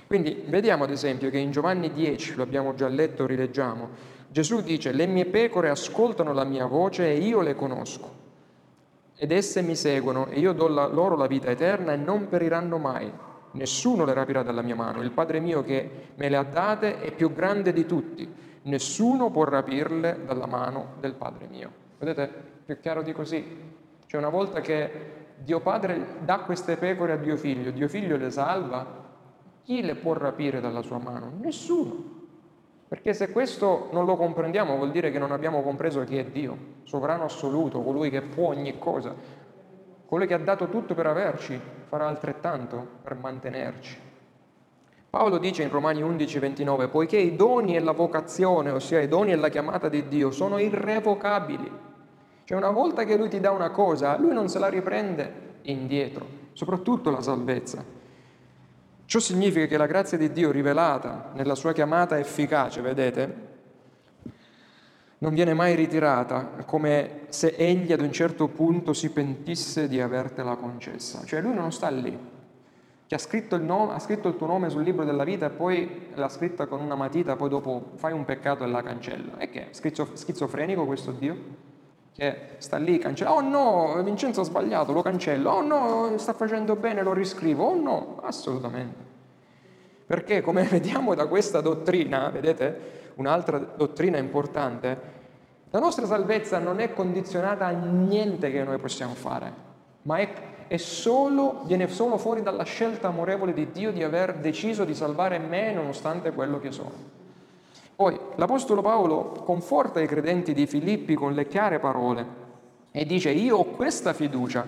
Quindi 0.08 0.44
vediamo 0.48 0.86
ad 0.86 0.92
esempio 0.92 1.30
che 1.30 1.38
in 1.38 1.52
Giovanni 1.52 1.92
10, 1.92 2.36
lo 2.36 2.44
abbiamo 2.44 2.74
già 2.74 2.88
letto, 2.88 3.26
rileggiamo, 3.26 4.18
Gesù 4.32 4.62
dice, 4.62 4.92
le 4.92 5.08
mie 5.08 5.26
pecore 5.26 5.70
ascoltano 5.70 6.34
la 6.34 6.44
mia 6.44 6.66
voce 6.66 7.08
e 7.08 7.18
io 7.18 7.42
le 7.42 7.56
conosco. 7.56 8.18
Ed 9.16 9.32
esse 9.32 9.62
mi 9.62 9.76
seguono 9.76 10.28
e 10.28 10.40
io 10.40 10.54
do 10.54 10.68
loro 10.68 11.16
la 11.16 11.28
vita 11.28 11.50
eterna 11.50 11.94
e 11.94 11.96
non 11.96 12.28
periranno 12.28 12.78
mai. 12.78 13.12
Nessuno 13.52 14.06
le 14.06 14.14
rapirà 14.14 14.44
dalla 14.44 14.62
mia 14.62 14.76
mano. 14.76 15.02
Il 15.02 15.12
Padre 15.12 15.40
mio 15.40 15.64
che 15.64 15.90
me 16.16 16.30
le 16.30 16.38
ha 16.38 16.44
date 16.44 17.02
è 17.02 17.12
più 17.12 17.34
grande 17.34 17.74
di 17.74 17.86
tutti. 17.86 18.28
Nessuno 18.64 19.32
può 19.32 19.44
rapirle 19.44 20.20
dalla 20.26 20.46
mano 20.46 20.94
del 21.00 21.14
Padre 21.14 21.48
mio. 21.48 21.72
Vedete, 21.98 22.30
più 22.66 22.80
chiaro 22.80 23.02
di 23.02 23.14
così. 23.14 23.44
Cioè 24.06 24.20
una 24.20 24.30
volta 24.30 24.62
che 24.62 24.92
Dio 25.38 25.60
Padre 25.62 26.18
dà 26.24 26.40
queste 26.40 26.78
pecore 26.78 27.14
a 27.14 27.18
Dio 27.18 27.38
Figlio, 27.38 27.72
Dio 27.72 27.88
Figlio 27.88 28.18
le 28.18 28.30
salva, 28.30 28.86
chi 29.64 29.82
le 29.82 29.96
può 29.96 30.14
rapire 30.14 30.60
dalla 30.60 30.82
sua 30.82 30.98
mano? 30.98 31.32
Nessuno. 31.40 32.18
Perché 32.88 33.14
se 33.14 33.32
questo 33.32 33.90
non 33.92 34.06
lo 34.06 34.16
comprendiamo 34.16 34.76
vuol 34.76 34.90
dire 34.90 35.12
che 35.12 35.20
non 35.20 35.32
abbiamo 35.32 35.62
compreso 35.62 36.04
chi 36.06 36.18
è 36.18 36.26
Dio, 36.26 36.58
sovrano 36.84 37.26
assoluto, 37.26 37.82
colui 37.82 38.10
che 38.10 38.24
può 38.24 38.48
ogni 38.48 38.80
cosa, 38.80 39.14
colui 40.10 40.26
che 40.26 40.34
ha 40.34 40.40
dato 40.40 40.70
tutto 40.70 40.96
per 40.96 41.06
averci, 41.06 41.62
farà 41.88 42.08
altrettanto 42.08 42.84
per 43.04 43.14
mantenerci. 43.14 43.96
Paolo 45.08 45.38
dice 45.38 45.62
in 45.62 45.70
Romani 45.70 46.02
11, 46.02 46.40
29, 46.40 46.88
poiché 46.88 47.18
i 47.18 47.36
doni 47.36 47.76
e 47.76 47.80
la 47.80 47.92
vocazione, 47.92 48.72
ossia 48.72 49.02
i 49.02 49.08
doni 49.08 49.34
e 49.34 49.36
la 49.36 49.50
chiamata 49.50 49.88
di 49.88 50.08
Dio, 50.08 50.32
sono 50.32 50.58
irrevocabili. 50.58 51.72
Cioè 52.44 52.58
una 52.58 52.72
volta 52.72 53.04
che 53.04 53.18
lui 53.18 53.30
ti 53.30 53.40
dà 53.40 53.52
una 53.52 53.70
cosa, 53.70 54.18
lui 54.18 54.34
non 54.34 54.50
se 54.50 54.58
la 54.58 54.68
riprende 54.68 55.58
indietro, 55.64 56.26
soprattutto 56.54 57.12
la 57.12 57.22
salvezza. 57.22 57.86
Ciò 59.06 59.20
significa 59.20 59.68
che 59.68 59.78
la 59.78 59.86
grazia 59.86 60.18
di 60.18 60.32
Dio 60.32 60.50
rivelata 60.50 61.30
nella 61.36 61.54
sua 61.54 61.72
chiamata 61.72 62.18
efficace, 62.18 62.82
vedete, 62.82 63.49
non 65.20 65.34
viene 65.34 65.54
mai 65.54 65.76
ritirata, 65.76 66.52
come 66.66 67.22
se 67.30 67.54
egli 67.58 67.92
ad 67.92 68.02
un 68.02 68.12
certo 68.12 68.48
punto 68.48 68.94
si 68.94 69.10
pentisse 69.12 69.88
di 69.88 70.00
avertela 70.00 70.56
concessa. 70.56 71.24
Cioè 71.26 71.42
lui 71.42 71.54
non 71.54 71.72
sta 71.72 71.90
lì, 71.90 72.18
che 73.10 73.16
ha 73.16 73.18
scritto, 73.18 73.56
il 73.56 73.64
nome, 73.64 73.94
ha 73.94 74.00
scritto 74.00 74.28
il 74.28 74.38
tuo 74.38 74.46
nome 74.46 74.70
sul 74.70 74.84
libro 74.84 75.04
della 75.04 75.24
vita 75.24 75.48
e 75.48 75.50
poi 75.50 76.10
l'ha 76.14 76.30
scritta 76.30 76.68
con 76.68 76.80
una 76.80 76.94
matita, 76.94 77.36
poi 77.36 77.50
dopo 77.50 77.94
fai 77.96 78.14
un 78.14 78.24
peccato 78.24 78.64
e 78.64 78.68
la 78.68 78.84
cancella. 78.84 79.38
E 79.40 79.50
che 79.50 79.70
è? 79.70 79.74
Schizofrenico 79.74 80.86
questo 80.86 81.12
Dio? 81.12 81.36
Che 82.16 82.38
sta 82.60 82.78
lì, 82.78 83.00
cancella. 83.00 83.34
Oh 83.34 83.42
no, 83.42 84.00
Vincenzo 84.04 84.42
ha 84.42 84.44
sbagliato, 84.44 84.94
lo 84.94 85.02
cancello. 85.02 85.50
Oh 85.50 85.62
no, 85.62 86.18
sta 86.18 86.34
facendo 86.34 86.76
bene, 86.76 87.02
lo 87.02 87.14
riscrivo. 87.14 87.66
Oh 87.66 87.76
no, 87.76 88.20
assolutamente. 88.22 89.04
Perché 90.06 90.42
come 90.42 90.62
vediamo 90.70 91.16
da 91.16 91.26
questa 91.26 91.62
dottrina, 91.62 92.30
vedete, 92.30 93.09
un'altra 93.16 93.58
dottrina 93.58 94.18
importante, 94.18 95.18
la 95.70 95.80
nostra 95.80 96.06
salvezza 96.06 96.58
non 96.58 96.80
è 96.80 96.94
condizionata 96.94 97.66
a 97.66 97.72
niente 97.72 98.52
che 98.52 98.64
noi 98.64 98.80
possiamo 98.80 99.14
fare, 99.14 99.54
ma 100.04 100.18
è, 100.18 100.34
è 100.68 100.78
solo, 100.78 101.62
viene 101.66 101.88
solo 101.88 102.18
fuori 102.18 102.42
dalla 102.42 102.64
scelta 102.64 103.10
amorevole 103.10 103.54
di 103.54 103.70
Dio 103.72 103.92
di 103.92 104.04
aver 104.04 104.36
deciso 104.36 104.84
di 104.84 104.96
salvare 104.96 105.38
me 105.38 105.72
nonostante 105.72 106.32
quello 106.32 106.60
che 106.60 106.72
sono. 106.72 107.18
Poi 107.96 108.18
l'Apostolo 108.36 108.82
Paolo 108.82 109.44
conforta 109.44 110.00
i 110.00 110.08
credenti 110.08 110.54
di 110.54 110.66
Filippi 110.66 111.16
con 111.16 111.34
le 111.34 111.48
chiare 111.48 111.80
parole 111.80 112.26
e 112.92 113.06
dice 113.06 113.30
io 113.30 113.58
ho 113.58 113.66
questa 113.66 114.14
fiducia 114.14 114.66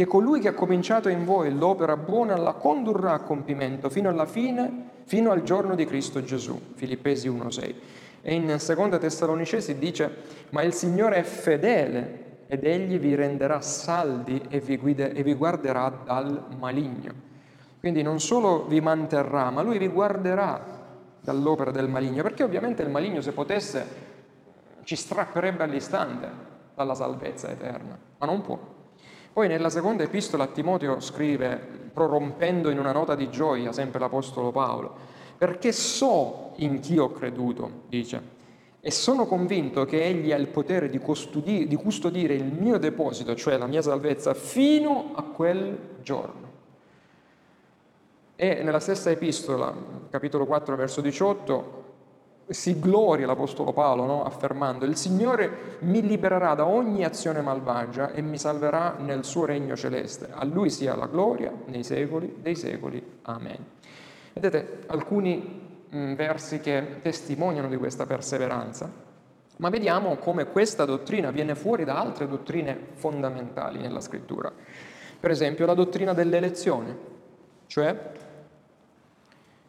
che 0.00 0.06
colui 0.06 0.40
che 0.40 0.48
ha 0.48 0.54
cominciato 0.54 1.10
in 1.10 1.26
voi 1.26 1.54
l'opera 1.54 1.94
buona 1.94 2.34
la 2.34 2.54
condurrà 2.54 3.12
a 3.12 3.18
compimento 3.18 3.90
fino 3.90 4.08
alla 4.08 4.24
fine 4.24 5.02
fino 5.04 5.30
al 5.30 5.42
giorno 5.42 5.74
di 5.74 5.84
Cristo 5.84 6.24
Gesù. 6.24 6.58
Filippesi 6.72 7.28
1,6. 7.28 7.74
E 8.22 8.32
in 8.32 8.58
seconda 8.58 8.96
Tessalonicesi 8.96 9.76
dice, 9.76 10.10
ma 10.50 10.62
il 10.62 10.72
Signore 10.72 11.16
è 11.16 11.22
fedele 11.22 12.44
ed 12.46 12.64
egli 12.64 12.98
vi 12.98 13.14
renderà 13.14 13.60
saldi 13.60 14.40
e 14.48 14.60
vi, 14.60 14.78
guide, 14.78 15.12
e 15.12 15.22
vi 15.22 15.34
guarderà 15.34 15.92
dal 16.02 16.46
maligno. 16.58 17.12
Quindi 17.78 18.00
non 18.00 18.20
solo 18.20 18.64
vi 18.64 18.80
manterrà, 18.80 19.50
ma 19.50 19.60
lui 19.60 19.76
vi 19.76 19.88
guarderà 19.88 20.64
dall'opera 21.20 21.72
del 21.72 21.90
maligno, 21.90 22.22
perché 22.22 22.42
ovviamente 22.42 22.80
il 22.80 22.88
maligno 22.88 23.20
se 23.20 23.32
potesse 23.32 23.86
ci 24.82 24.96
strapperebbe 24.96 25.62
all'istante 25.62 26.26
dalla 26.74 26.94
salvezza 26.94 27.50
eterna, 27.50 27.98
ma 28.16 28.24
non 28.24 28.40
può. 28.40 28.78
Poi 29.32 29.46
nella 29.46 29.70
seconda 29.70 30.02
epistola 30.02 30.44
a 30.44 30.48
Timoteo 30.48 30.98
scrive, 30.98 31.56
prorompendo 31.92 32.68
in 32.70 32.78
una 32.78 32.92
nota 32.92 33.14
di 33.14 33.30
gioia, 33.30 33.72
sempre 33.72 34.00
l'Apostolo 34.00 34.50
Paolo, 34.50 34.94
perché 35.38 35.70
so 35.72 36.52
in 36.56 36.80
chi 36.80 36.98
ho 36.98 37.12
creduto, 37.12 37.82
dice, 37.88 38.38
e 38.80 38.90
sono 38.90 39.26
convinto 39.26 39.84
che 39.84 40.02
Egli 40.02 40.32
ha 40.32 40.36
il 40.36 40.48
potere 40.48 40.88
di, 40.88 40.98
custodire, 40.98 41.66
di 41.66 41.76
custodire 41.76 42.34
il 42.34 42.44
mio 42.44 42.78
deposito, 42.78 43.34
cioè 43.34 43.56
la 43.56 43.66
mia 43.66 43.82
salvezza, 43.82 44.34
fino 44.34 45.12
a 45.14 45.22
quel 45.22 45.78
giorno. 46.02 46.48
E 48.36 48.62
nella 48.62 48.80
stessa 48.80 49.10
epistola, 49.10 49.72
capitolo 50.08 50.46
4, 50.46 50.74
verso 50.74 51.02
18, 51.02 51.79
si 52.50 52.80
gloria 52.80 53.26
l'Apostolo 53.26 53.72
Paolo 53.72 54.04
no? 54.06 54.24
affermando 54.24 54.84
il 54.84 54.96
Signore 54.96 55.78
mi 55.80 56.02
libererà 56.02 56.54
da 56.54 56.66
ogni 56.66 57.04
azione 57.04 57.40
malvagia 57.40 58.12
e 58.12 58.22
mi 58.22 58.38
salverà 58.38 58.96
nel 58.98 59.24
suo 59.24 59.44
regno 59.44 59.76
celeste. 59.76 60.28
A 60.32 60.44
Lui 60.44 60.68
sia 60.68 60.96
la 60.96 61.06
gloria 61.06 61.52
nei 61.66 61.84
secoli 61.84 62.36
dei 62.40 62.56
secoli. 62.56 63.18
Amen. 63.22 63.64
Vedete 64.32 64.82
alcuni 64.86 65.86
mh, 65.88 65.98
mm, 65.98 66.14
versi 66.14 66.60
che 66.60 66.98
testimoniano 67.02 67.68
di 67.68 67.76
questa 67.76 68.04
perseveranza, 68.04 68.90
ma 69.56 69.68
vediamo 69.68 70.16
come 70.16 70.46
questa 70.46 70.84
dottrina 70.84 71.30
viene 71.30 71.54
fuori 71.54 71.84
da 71.84 71.98
altre 71.98 72.26
dottrine 72.26 72.76
fondamentali 72.94 73.78
nella 73.78 74.00
scrittura. 74.00 74.52
Per 75.20 75.30
esempio 75.30 75.66
la 75.66 75.74
dottrina 75.74 76.14
dell'elezione, 76.14 76.96
cioè 77.66 77.96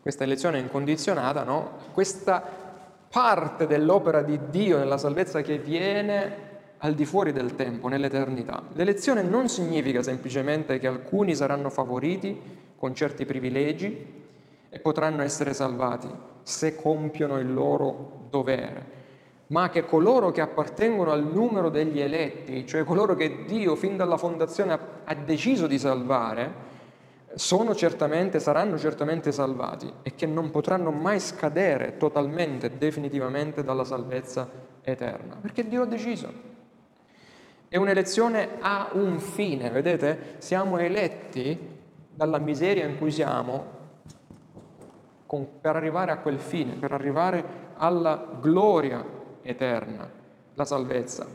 questa 0.01 0.23
elezione 0.23 0.57
incondizionata, 0.57 1.43
no? 1.43 1.73
questa 1.93 2.60
parte 3.11 3.67
dell'opera 3.67 4.21
di 4.21 4.39
Dio 4.49 4.77
nella 4.77 4.97
salvezza 4.97 5.41
che 5.41 5.57
viene 5.57 6.49
al 6.77 6.93
di 6.95 7.05
fuori 7.05 7.33
del 7.33 7.55
tempo, 7.55 7.89
nell'eternità. 7.89 8.63
L'elezione 8.73 9.21
non 9.21 9.49
significa 9.49 10.01
semplicemente 10.01 10.79
che 10.79 10.87
alcuni 10.87 11.35
saranno 11.35 11.69
favoriti 11.69 12.39
con 12.75 12.95
certi 12.95 13.25
privilegi 13.25 14.19
e 14.69 14.79
potranno 14.79 15.21
essere 15.21 15.53
salvati 15.53 16.09
se 16.41 16.75
compiono 16.75 17.37
il 17.37 17.53
loro 17.53 18.27
dovere, 18.29 18.99
ma 19.47 19.69
che 19.69 19.85
coloro 19.85 20.31
che 20.31 20.41
appartengono 20.41 21.11
al 21.11 21.23
numero 21.23 21.69
degli 21.69 21.99
eletti, 21.99 22.65
cioè 22.65 22.85
coloro 22.85 23.15
che 23.15 23.43
Dio 23.45 23.75
fin 23.75 23.97
dalla 23.97 24.17
fondazione 24.17 24.79
ha 25.03 25.13
deciso 25.15 25.67
di 25.67 25.77
salvare, 25.77 26.70
sono 27.35 27.75
certamente, 27.75 28.39
saranno 28.39 28.77
certamente 28.77 29.31
salvati 29.31 29.91
e 30.03 30.15
che 30.15 30.25
non 30.25 30.49
potranno 30.51 30.91
mai 30.91 31.19
scadere 31.19 31.97
totalmente, 31.97 32.77
definitivamente 32.77 33.63
dalla 33.63 33.83
salvezza 33.83 34.49
eterna, 34.81 35.37
perché 35.39 35.67
Dio 35.67 35.83
ha 35.83 35.85
deciso. 35.85 36.49
E 37.67 37.77
un'elezione 37.77 38.57
ha 38.59 38.89
un 38.93 39.19
fine, 39.19 39.69
vedete? 39.69 40.35
Siamo 40.39 40.77
eletti 40.77 41.57
dalla 42.13 42.37
miseria 42.37 42.85
in 42.85 42.97
cui 42.97 43.11
siamo 43.11 43.79
con, 45.25 45.47
per 45.61 45.77
arrivare 45.77 46.11
a 46.11 46.17
quel 46.17 46.39
fine, 46.39 46.73
per 46.73 46.91
arrivare 46.91 47.43
alla 47.77 48.27
gloria 48.41 49.03
eterna, 49.41 50.09
la 50.53 50.65
salvezza. 50.65 51.25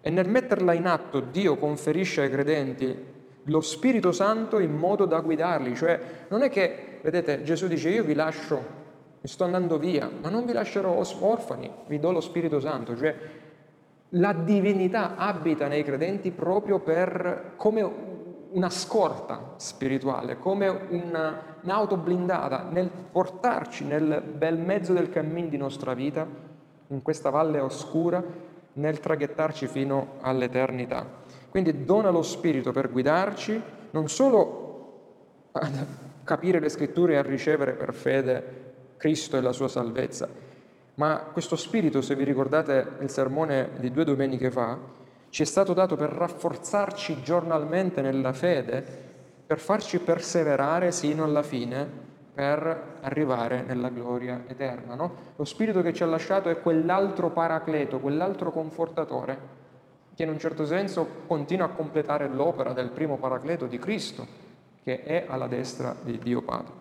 E 0.00 0.10
nel 0.10 0.28
metterla 0.28 0.72
in 0.72 0.86
atto 0.86 1.18
Dio 1.18 1.56
conferisce 1.56 2.22
ai 2.22 2.30
credenti 2.30 3.09
lo 3.44 3.60
Spirito 3.60 4.12
Santo 4.12 4.58
in 4.58 4.76
modo 4.76 5.04
da 5.04 5.20
guidarli. 5.20 5.74
Cioè 5.74 6.00
non 6.28 6.42
è 6.42 6.50
che, 6.50 6.98
vedete, 7.02 7.42
Gesù 7.42 7.66
dice 7.66 7.88
io 7.88 8.04
vi 8.04 8.14
lascio, 8.14 8.78
mi 9.20 9.28
sto 9.28 9.44
andando 9.44 9.78
via, 9.78 10.10
ma 10.20 10.28
non 10.28 10.44
vi 10.44 10.52
lascerò 10.52 11.02
orfani, 11.20 11.70
vi 11.86 11.98
do 11.98 12.12
lo 12.12 12.20
Spirito 12.20 12.60
Santo. 12.60 12.96
Cioè 12.96 13.14
la 14.14 14.32
divinità 14.32 15.16
abita 15.16 15.68
nei 15.68 15.84
credenti 15.84 16.30
proprio 16.30 16.80
per, 16.80 17.52
come 17.56 18.08
una 18.52 18.70
scorta 18.70 19.54
spirituale, 19.56 20.38
come 20.38 20.68
una, 20.68 21.58
un'auto 21.62 21.96
blindata 21.96 22.66
nel 22.68 22.90
portarci 22.90 23.84
nel 23.84 24.22
bel 24.22 24.58
mezzo 24.58 24.92
del 24.92 25.10
cammino 25.10 25.48
di 25.48 25.56
nostra 25.56 25.94
vita, 25.94 26.26
in 26.88 27.02
questa 27.02 27.30
valle 27.30 27.60
oscura, 27.60 28.22
nel 28.72 28.98
traghettarci 28.98 29.68
fino 29.68 30.14
all'eternità. 30.20 31.19
Quindi 31.50 31.84
dona 31.84 32.10
lo 32.10 32.22
Spirito 32.22 32.70
per 32.70 32.90
guidarci, 32.90 33.60
non 33.90 34.08
solo 34.08 35.50
a 35.52 35.68
capire 36.22 36.60
le 36.60 36.68
scritture 36.68 37.14
e 37.14 37.16
a 37.16 37.22
ricevere 37.22 37.72
per 37.72 37.92
fede 37.92 38.68
Cristo 38.96 39.36
e 39.36 39.40
la 39.40 39.52
sua 39.52 39.66
salvezza, 39.66 40.28
ma 40.94 41.28
questo 41.32 41.56
Spirito, 41.56 42.02
se 42.02 42.14
vi 42.14 42.22
ricordate 42.22 42.86
il 43.00 43.10
sermone 43.10 43.70
di 43.78 43.90
due 43.90 44.04
domeniche 44.04 44.50
fa, 44.50 44.78
ci 45.30 45.42
è 45.42 45.46
stato 45.46 45.72
dato 45.72 45.96
per 45.96 46.10
rafforzarci 46.10 47.22
giornalmente 47.22 48.00
nella 48.00 48.32
fede, 48.32 48.84
per 49.44 49.58
farci 49.58 49.98
perseverare 49.98 50.92
sino 50.92 51.24
alla 51.24 51.42
fine, 51.42 52.08
per 52.32 52.98
arrivare 53.00 53.62
nella 53.62 53.88
gloria 53.88 54.44
eterna. 54.46 54.94
No? 54.94 55.14
Lo 55.34 55.44
Spirito 55.44 55.82
che 55.82 55.92
ci 55.92 56.04
ha 56.04 56.06
lasciato 56.06 56.48
è 56.48 56.60
quell'altro 56.60 57.30
paracleto, 57.30 57.98
quell'altro 57.98 58.52
confortatore 58.52 59.59
che 60.14 60.22
in 60.22 60.28
un 60.28 60.38
certo 60.38 60.66
senso 60.66 61.06
continua 61.26 61.66
a 61.66 61.70
completare 61.70 62.28
l'opera 62.28 62.72
del 62.72 62.90
primo 62.90 63.16
paracleto 63.16 63.66
di 63.66 63.78
Cristo, 63.78 64.26
che 64.82 65.02
è 65.02 65.24
alla 65.28 65.46
destra 65.46 65.94
di 66.02 66.18
Dio 66.18 66.42
Padre. 66.42 66.72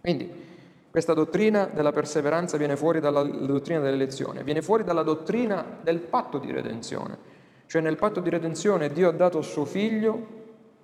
Quindi 0.00 0.44
questa 0.90 1.12
dottrina 1.12 1.66
della 1.66 1.92
perseveranza 1.92 2.56
viene 2.56 2.76
fuori 2.76 3.00
dalla 3.00 3.22
dottrina 3.22 3.80
dell'elezione, 3.80 4.42
viene 4.42 4.62
fuori 4.62 4.82
dalla 4.82 5.02
dottrina 5.02 5.78
del 5.82 5.98
patto 5.98 6.38
di 6.38 6.50
redenzione. 6.50 7.34
Cioè 7.66 7.82
nel 7.82 7.96
patto 7.96 8.20
di 8.20 8.30
redenzione 8.30 8.90
Dio 8.90 9.08
ha 9.08 9.12
dato 9.12 9.42
suo 9.42 9.64
figlio, 9.64 10.34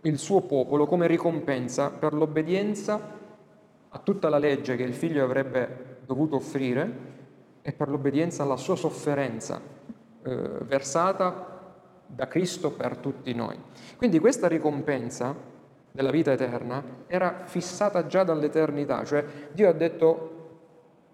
il 0.03 0.19
suo 0.19 0.43
popolo, 0.43 0.87
come 0.87 1.07
ricompensa 1.07 1.91
per 1.91 2.13
l'obbedienza 2.13 3.01
a 3.89 3.99
tutta 3.99 4.29
la 4.29 4.39
legge 4.39 4.77
che 4.77 4.83
il 4.83 4.95
figlio 4.95 5.25
avrebbe 5.25 5.99
dovuto 6.05 6.37
offrire 6.37 7.11
e 7.63 7.73
per 7.73 7.89
l'obbedienza 7.89 8.43
alla 8.43 8.57
sua 8.57 8.77
sofferenza 8.77 9.61
eh, 10.25 10.37
versata 10.63 11.52
da 12.15 12.29
Cristo 12.29 12.71
per 12.71 12.99
tutti 12.99 13.33
noi. 13.35 13.59
Quindi 13.97 14.19
questa 14.19 14.49
ricompensa 14.49 15.35
della 15.91 16.11
vita 16.11 16.33
eterna 16.33 16.83
era 17.07 17.43
fissata 17.45 18.07
già 18.07 18.25
dall'eternità, 18.25 19.05
cioè 19.05 19.25
Dio 19.53 19.69
ha 19.69 19.73
detto 19.73 20.31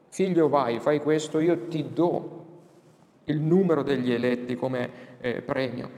figlio 0.09 0.49
vai, 0.49 0.81
fai 0.81 1.01
questo, 1.01 1.39
io 1.39 1.67
ti 1.69 1.93
do 1.93 2.47
il 3.25 3.41
numero 3.41 3.83
degli 3.83 4.13
eletti 4.13 4.57
come 4.57 4.91
eh, 5.21 5.43
premio. 5.43 5.91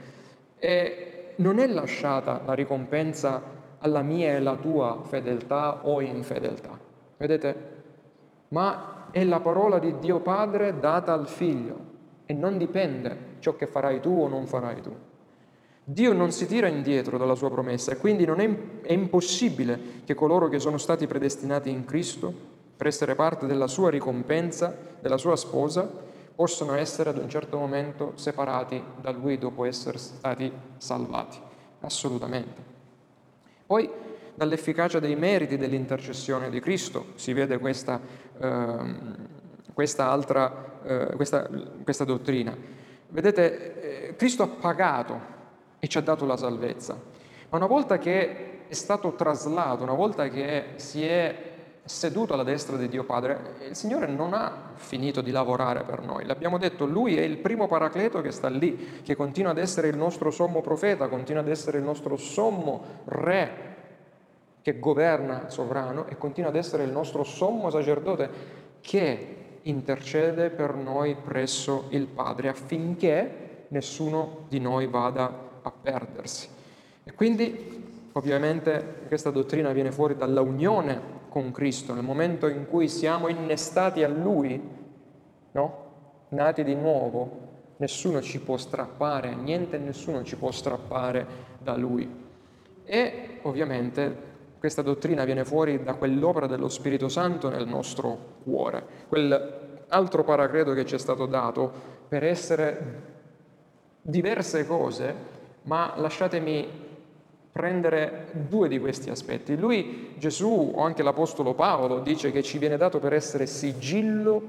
E 0.57 1.33
non 1.37 1.59
è 1.59 1.67
lasciata 1.67 2.41
la 2.45 2.53
ricompensa 2.53 3.59
alla 3.79 4.01
mia 4.01 4.29
e 4.29 4.35
alla 4.35 4.55
tua 4.55 5.01
fedeltà 5.03 5.87
o 5.87 6.01
infedeltà, 6.01 6.77
vedete? 7.17 7.69
Ma 8.49 9.07
è 9.11 9.23
la 9.23 9.39
parola 9.39 9.79
di 9.79 9.97
Dio 9.97 10.19
Padre 10.19 10.79
data 10.79 11.13
al 11.13 11.27
figlio 11.27 11.89
e 12.25 12.33
non 12.33 12.57
dipende 12.57 13.29
ciò 13.41 13.55
che 13.57 13.67
farai 13.67 13.99
tu 13.99 14.21
o 14.21 14.29
non 14.29 14.47
farai 14.47 14.81
tu. 14.81 14.95
Dio 15.83 16.13
non 16.13 16.31
si 16.31 16.45
tira 16.45 16.67
indietro 16.67 17.17
dalla 17.17 17.35
sua 17.35 17.49
promessa 17.49 17.97
quindi 17.97 18.23
non 18.23 18.39
è, 18.39 18.49
è 18.83 18.93
impossibile 18.93 20.03
che 20.05 20.13
coloro 20.13 20.47
che 20.47 20.59
sono 20.59 20.77
stati 20.77 21.07
predestinati 21.07 21.69
in 21.69 21.83
Cristo 21.85 22.33
per 22.77 22.87
essere 22.87 23.15
parte 23.15 23.47
della 23.47 23.67
sua 23.67 23.89
ricompensa, 23.89 24.75
della 25.01 25.17
sua 25.17 25.35
sposa, 25.35 25.89
possano 26.33 26.75
essere 26.75 27.09
ad 27.09 27.17
un 27.17 27.29
certo 27.29 27.57
momento 27.57 28.13
separati 28.15 28.81
da 29.01 29.11
Lui 29.11 29.37
dopo 29.37 29.65
essere 29.65 29.97
stati 29.97 30.51
salvati. 30.77 31.37
Assolutamente. 31.81 32.69
Poi 33.65 33.89
dall'efficacia 34.33 34.99
dei 34.99 35.15
meriti 35.15 35.57
dell'intercessione 35.57 36.49
di 36.49 36.59
Cristo 36.59 37.07
si 37.15 37.33
vede 37.33 37.59
questa, 37.59 37.99
eh, 38.39 38.95
questa 39.73 40.09
altra 40.09 40.71
eh, 40.83 41.13
questa, 41.15 41.47
questa 41.83 42.03
dottrina. 42.03 42.55
Vedete, 43.11 44.07
eh, 44.07 44.15
Cristo 44.15 44.43
ha 44.43 44.47
pagato 44.47 45.19
e 45.79 45.87
ci 45.87 45.97
ha 45.97 46.01
dato 46.01 46.25
la 46.25 46.37
salvezza. 46.37 46.97
Ma 47.49 47.57
una 47.57 47.67
volta 47.67 47.97
che 47.97 48.67
è 48.67 48.73
stato 48.73 49.15
traslato, 49.15 49.83
una 49.83 49.93
volta 49.93 50.29
che 50.29 50.73
si 50.75 51.05
è 51.05 51.49
seduto 51.83 52.33
alla 52.33 52.43
destra 52.43 52.77
di 52.77 52.87
Dio 52.87 53.03
Padre, 53.03 53.55
il 53.67 53.75
Signore 53.75 54.07
non 54.07 54.33
ha 54.33 54.71
finito 54.75 55.19
di 55.19 55.31
lavorare 55.31 55.83
per 55.83 56.01
noi. 56.01 56.25
L'abbiamo 56.25 56.57
detto, 56.57 56.85
Lui 56.85 57.17
è 57.17 57.21
il 57.21 57.37
primo 57.39 57.67
paracleto 57.67 58.21
che 58.21 58.31
sta 58.31 58.47
lì, 58.47 59.01
che 59.03 59.15
continua 59.15 59.51
ad 59.51 59.57
essere 59.57 59.89
il 59.89 59.97
nostro 59.97 60.31
sommo 60.31 60.61
profeta, 60.61 61.09
continua 61.09 61.41
ad 61.41 61.49
essere 61.49 61.79
il 61.79 61.83
nostro 61.83 62.15
sommo 62.15 63.01
re 63.05 63.69
che 64.61 64.79
governa 64.79 65.49
sovrano 65.49 66.05
e 66.07 66.17
continua 66.17 66.49
ad 66.49 66.55
essere 66.55 66.83
il 66.83 66.91
nostro 66.91 67.23
sommo 67.23 67.69
sacerdote 67.69 68.29
che 68.79 69.40
intercede 69.63 70.49
per 70.49 70.75
noi 70.75 71.15
presso 71.15 71.85
il 71.89 72.07
Padre 72.07 72.49
affinché 72.49 73.65
nessuno 73.69 74.45
di 74.47 74.59
noi 74.59 74.87
vada 74.87 75.59
a 75.61 75.71
perdersi. 75.71 76.47
E 77.03 77.13
quindi 77.13 78.09
ovviamente 78.13 79.03
questa 79.07 79.29
dottrina 79.29 79.71
viene 79.71 79.91
fuori 79.91 80.15
dalla 80.15 80.41
unione 80.41 81.19
con 81.29 81.51
Cristo, 81.51 81.93
nel 81.93 82.03
momento 82.03 82.47
in 82.47 82.67
cui 82.67 82.89
siamo 82.89 83.27
innestati 83.29 84.03
a 84.03 84.07
Lui, 84.07 84.61
no? 85.51 85.89
nati 86.29 86.63
di 86.63 86.75
nuovo, 86.75 87.49
nessuno 87.77 88.21
ci 88.21 88.39
può 88.39 88.57
strappare, 88.57 89.33
niente 89.33 89.77
e 89.77 89.79
nessuno 89.79 90.23
ci 90.23 90.35
può 90.35 90.51
strappare 90.51 91.25
da 91.59 91.75
Lui. 91.75 92.09
E 92.83 93.39
ovviamente 93.43 94.29
questa 94.61 94.83
dottrina 94.83 95.25
viene 95.25 95.43
fuori 95.43 95.81
da 95.81 95.95
quell'opera 95.95 96.45
dello 96.45 96.69
Spirito 96.69 97.09
Santo 97.09 97.49
nel 97.49 97.65
nostro 97.65 98.35
cuore, 98.43 98.85
quell'altro 99.07 100.23
paracredo 100.23 100.73
che 100.73 100.85
ci 100.85 100.93
è 100.93 100.99
stato 100.99 101.25
dato 101.25 101.71
per 102.07 102.23
essere 102.23 102.99
diverse 104.03 104.67
cose 104.67 105.15
ma 105.63 105.95
lasciatemi 105.97 106.67
prendere 107.51 108.27
due 108.33 108.67
di 108.67 108.79
questi 108.79 109.09
aspetti. 109.09 109.57
Lui, 109.57 110.13
Gesù 110.19 110.73
o 110.75 110.83
anche 110.83 111.01
l'Apostolo 111.01 111.55
Paolo 111.55 111.99
dice 112.01 112.31
che 112.31 112.43
ci 112.43 112.59
viene 112.59 112.77
dato 112.77 112.99
per 112.99 113.13
essere 113.13 113.47
sigillo 113.47 114.43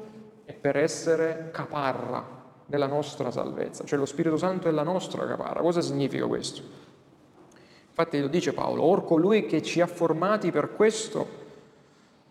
e 0.45 0.53
per 0.53 0.77
essere 0.77 1.49
caparra 1.53 2.23
della 2.67 2.87
nostra 2.87 3.31
salvezza, 3.31 3.85
cioè 3.85 3.99
lo 3.99 4.05
Spirito 4.05 4.37
Santo 4.37 4.69
è 4.69 4.71
la 4.73 4.83
nostra 4.83 5.27
caparra. 5.27 5.63
Cosa 5.63 5.81
significa 5.81 6.27
questo? 6.27 6.91
Infatti 7.95 8.21
lo 8.21 8.29
dice 8.29 8.55
Paolo, 8.55 8.85
or 8.85 9.05
colui 9.05 9.45
che 9.45 9.61
ci 9.61 9.83
ha 9.83 9.87
formati 9.87 10.51
per 10.51 10.73
questo 10.75 11.41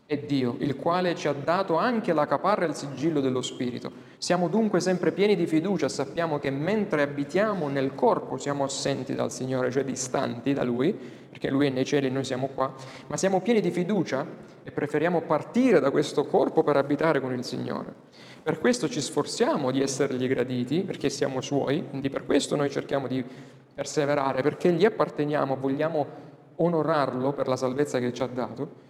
è 0.08 0.18
Dio, 0.18 0.56
il 0.58 0.76
quale 0.76 1.16
ci 1.16 1.28
ha 1.28 1.34
dato 1.34 1.78
anche 1.78 2.14
la 2.14 2.26
caparra 2.26 2.66
e 2.66 2.70
il 2.70 2.74
sigillo 2.74 3.22
dello 3.22 3.44
Spirito. 3.44 3.92
Siamo 4.18 4.48
dunque 4.48 4.80
sempre 4.80 5.12
pieni 5.12 5.36
di 5.36 5.46
fiducia, 5.46 5.88
sappiamo 5.88 6.40
che 6.40 6.50
mentre 6.50 7.04
abitiamo 7.04 7.70
nel 7.70 7.94
corpo 7.94 8.38
siamo 8.38 8.64
assenti 8.64 9.14
dal 9.14 9.32
Signore, 9.32 9.70
cioè 9.70 9.86
distanti 9.86 10.52
da 10.52 10.64
Lui, 10.64 10.94
perché 11.30 11.52
Lui 11.52 11.68
è 11.68 11.70
nei 11.70 11.86
cieli 11.86 12.08
e 12.08 12.10
noi 12.10 12.24
siamo 12.24 12.48
qua, 12.48 12.74
ma 13.06 13.16
siamo 13.16 13.40
pieni 13.40 13.62
di 13.62 13.70
fiducia 13.70 14.26
e 14.64 14.72
preferiamo 14.72 15.22
partire 15.22 15.80
da 15.80 15.92
questo 15.92 16.26
corpo 16.26 16.64
per 16.64 16.76
abitare 16.76 17.22
con 17.22 17.34
il 17.34 17.44
Signore. 17.44 17.94
Per 18.42 18.58
questo 18.58 18.90
ci 18.90 19.00
sforziamo 19.00 19.70
di 19.70 19.80
essergli 19.80 20.28
graditi, 20.28 20.82
perché 20.82 21.10
siamo 21.10 21.40
Suoi, 21.40 21.86
quindi 21.88 22.10
per 22.10 22.26
questo 22.26 22.56
noi 22.56 22.72
cerchiamo 22.72 23.08
di 23.08 23.24
perseverare, 23.82 24.44
perché 24.44 24.72
gli 24.72 24.86
apparteniamo, 24.86 25.56
vogliamo 25.56 26.06
onorarlo 26.58 27.34
per 27.34 27.48
la 27.48 27.56
salvezza 27.56 27.98
che 27.98 28.14
ci 28.14 28.22
ha 28.22 28.28
dato 28.28 28.90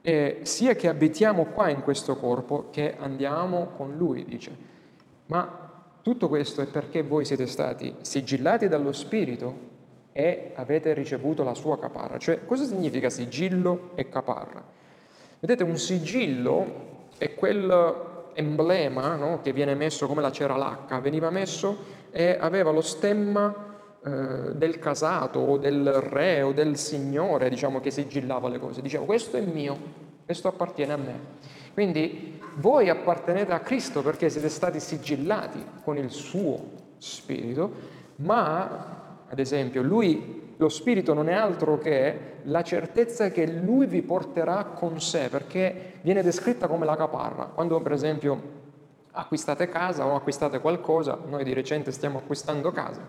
eh, 0.00 0.38
sia 0.42 0.76
che 0.76 0.86
abitiamo 0.86 1.46
qua 1.46 1.68
in 1.70 1.82
questo 1.82 2.16
corpo 2.16 2.68
che 2.70 2.94
andiamo 2.96 3.72
con 3.76 3.96
lui, 3.96 4.24
dice. 4.24 4.56
Ma 5.26 5.70
tutto 6.02 6.28
questo 6.28 6.62
è 6.62 6.66
perché 6.66 7.02
voi 7.02 7.24
siete 7.24 7.46
stati 7.48 7.92
sigillati 8.00 8.68
dallo 8.68 8.92
Spirito 8.92 9.66
e 10.12 10.52
avete 10.54 10.94
ricevuto 10.94 11.42
la 11.42 11.54
sua 11.54 11.78
caparra. 11.80 12.16
Cioè, 12.18 12.44
cosa 12.46 12.64
significa 12.64 13.10
sigillo 13.10 13.90
e 13.96 14.08
caparra? 14.08 14.64
Vedete, 15.40 15.64
un 15.64 15.76
sigillo 15.76 17.06
è 17.18 17.34
quell'emblema 17.34 19.16
no, 19.16 19.40
che 19.42 19.52
viene 19.52 19.74
messo 19.74 20.06
come 20.06 20.22
la 20.22 20.30
cera 20.30 20.56
lacca, 20.56 21.00
veniva 21.00 21.28
messo 21.30 21.96
e 22.12 22.36
aveva 22.40 22.70
lo 22.70 22.80
stemma 22.82 23.67
eh, 24.08 24.54
del 24.54 24.78
casato 24.78 25.38
o 25.38 25.58
del 25.58 25.92
re 25.92 26.42
o 26.42 26.52
del 26.52 26.76
signore, 26.76 27.48
diciamo, 27.48 27.80
che 27.80 27.90
sigillava 27.90 28.48
le 28.48 28.58
cose. 28.58 28.80
Diceva 28.80 29.04
questo 29.04 29.36
è 29.36 29.40
mio, 29.40 29.76
questo 30.24 30.48
appartiene 30.48 30.92
a 30.92 30.96
me. 30.96 31.20
Quindi 31.74 32.40
voi 32.56 32.88
appartenete 32.88 33.52
a 33.52 33.60
Cristo 33.60 34.02
perché 34.02 34.30
siete 34.30 34.48
stati 34.48 34.80
sigillati 34.80 35.64
con 35.84 35.96
il 35.96 36.10
suo 36.10 36.58
spirito, 36.96 37.70
ma 38.16 39.24
ad 39.28 39.38
esempio 39.38 39.82
lui, 39.82 40.54
lo 40.56 40.68
spirito 40.68 41.14
non 41.14 41.28
è 41.28 41.34
altro 41.34 41.78
che 41.78 42.36
la 42.44 42.62
certezza 42.62 43.30
che 43.30 43.46
lui 43.46 43.86
vi 43.86 44.02
porterà 44.02 44.64
con 44.64 45.00
sé, 45.00 45.28
perché 45.28 46.00
viene 46.00 46.22
descritta 46.22 46.66
come 46.66 46.84
la 46.84 46.96
caparra. 46.96 47.44
Quando 47.44 47.80
per 47.80 47.92
esempio 47.92 48.56
acquistate 49.12 49.68
casa 49.68 50.06
o 50.06 50.16
acquistate 50.16 50.60
qualcosa, 50.60 51.18
noi 51.28 51.44
di 51.44 51.52
recente 51.52 51.92
stiamo 51.92 52.18
acquistando 52.18 52.72
casa, 52.72 53.00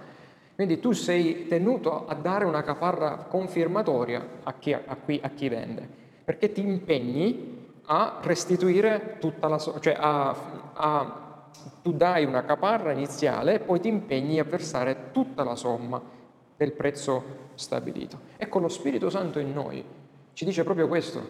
quindi 0.60 0.82
tu 0.82 0.92
sei 0.92 1.48
tenuto 1.48 2.06
a 2.06 2.14
dare 2.16 2.44
una 2.44 2.64
caparra 2.64 3.16
confermatoria 3.30 4.42
a 4.44 4.56
chi, 4.56 4.74
a 4.74 4.98
qui, 5.02 5.18
a 5.24 5.30
chi 5.30 5.48
vende, 5.48 5.88
perché 6.26 6.52
ti 6.52 6.60
impegni 6.60 7.78
a 7.86 8.20
restituire 8.22 9.16
tutta 9.22 9.48
la 9.48 9.58
somma, 9.58 9.80
cioè 9.80 9.96
a, 9.98 10.36
a, 10.74 11.48
tu 11.82 11.94
dai 11.94 12.26
una 12.26 12.44
caparra 12.44 12.92
iniziale 12.92 13.54
e 13.54 13.60
poi 13.60 13.80
ti 13.80 13.88
impegni 13.88 14.38
a 14.38 14.44
versare 14.44 15.12
tutta 15.14 15.46
la 15.46 15.56
somma 15.56 16.02
del 16.58 16.74
prezzo 16.74 17.24
stabilito. 17.54 18.20
Ecco, 18.36 18.60
lo 18.60 18.68
Spirito 18.68 19.10
Santo 19.10 19.40
in 19.40 19.54
noi 19.54 19.82
ci 20.34 20.44
dice 20.44 20.66
proprio 20.66 20.90
questo, 20.90 21.26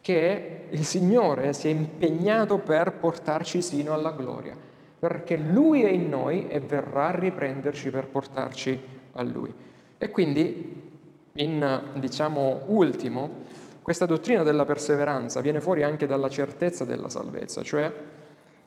che 0.00 0.68
il 0.70 0.84
Signore 0.86 1.52
si 1.52 1.68
è 1.68 1.70
impegnato 1.70 2.56
per 2.56 2.94
portarci 2.94 3.60
sino 3.60 3.92
alla 3.92 4.12
gloria 4.12 4.68
perché 5.00 5.38
Lui 5.38 5.82
è 5.82 5.88
in 5.88 6.10
noi 6.10 6.46
e 6.48 6.60
verrà 6.60 7.08
a 7.08 7.18
riprenderci 7.18 7.90
per 7.90 8.06
portarci 8.06 8.78
a 9.12 9.22
Lui. 9.22 9.52
E 9.96 10.10
quindi, 10.10 10.92
in 11.32 11.82
diciamo 11.94 12.64
ultimo, 12.66 13.44
questa 13.80 14.04
dottrina 14.04 14.42
della 14.42 14.66
perseveranza 14.66 15.40
viene 15.40 15.62
fuori 15.62 15.82
anche 15.82 16.06
dalla 16.06 16.28
certezza 16.28 16.84
della 16.84 17.08
salvezza, 17.08 17.62
cioè 17.62 17.90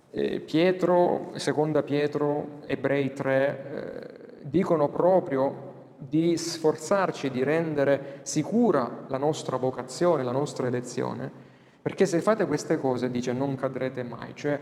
eh, 0.09 0.39
Pietro, 0.39 1.31
seconda 1.35 1.83
Pietro, 1.83 2.61
Ebrei 2.65 3.13
3, 3.13 3.45
eh, 3.45 4.37
dicono 4.41 4.89
proprio 4.89 5.71
di 5.97 6.35
sforzarci 6.35 7.29
di 7.29 7.43
rendere 7.43 8.19
sicura 8.23 9.05
la 9.07 9.17
nostra 9.17 9.57
vocazione, 9.57 10.23
la 10.23 10.31
nostra 10.31 10.65
elezione, 10.65 11.31
perché 11.79 12.07
se 12.07 12.21
fate 12.21 12.47
queste 12.47 12.79
cose, 12.79 13.11
dice, 13.11 13.33
non 13.33 13.55
cadrete 13.55 14.03
mai, 14.03 14.31
cioè 14.33 14.59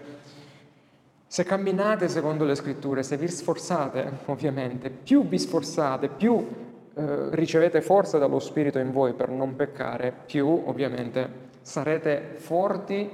se 1.32 1.45
camminate 1.45 2.09
secondo 2.09 2.43
le 2.43 2.55
scritture, 2.55 3.03
se 3.03 3.15
vi 3.15 3.29
sforzate, 3.29 4.17
ovviamente, 4.27 4.89
più 4.89 5.25
vi 5.25 5.39
sforzate, 5.39 6.09
più 6.09 6.45
eh, 6.93 7.34
ricevete 7.34 7.79
forza 7.79 8.17
dallo 8.17 8.39
Spirito 8.39 8.79
in 8.79 8.91
voi 8.91 9.13
per 9.13 9.29
non 9.29 9.55
peccare, 9.55 10.13
più 10.25 10.45
ovviamente 10.65 11.47
sarete 11.61 12.34
forti 12.36 13.09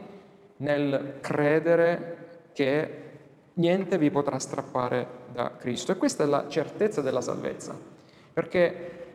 nel 0.58 1.18
credere 1.22 2.48
che 2.54 3.02
niente 3.54 4.00
vi 4.00 4.10
potrà 4.10 4.40
strappare 4.40 5.08
da 5.32 5.52
Cristo. 5.56 5.92
E 5.92 5.98
questa 5.98 6.24
è 6.24 6.26
la 6.26 6.46
certezza 6.48 7.02
della 7.02 7.22
salvezza, 7.22 7.78
perché 8.34 9.06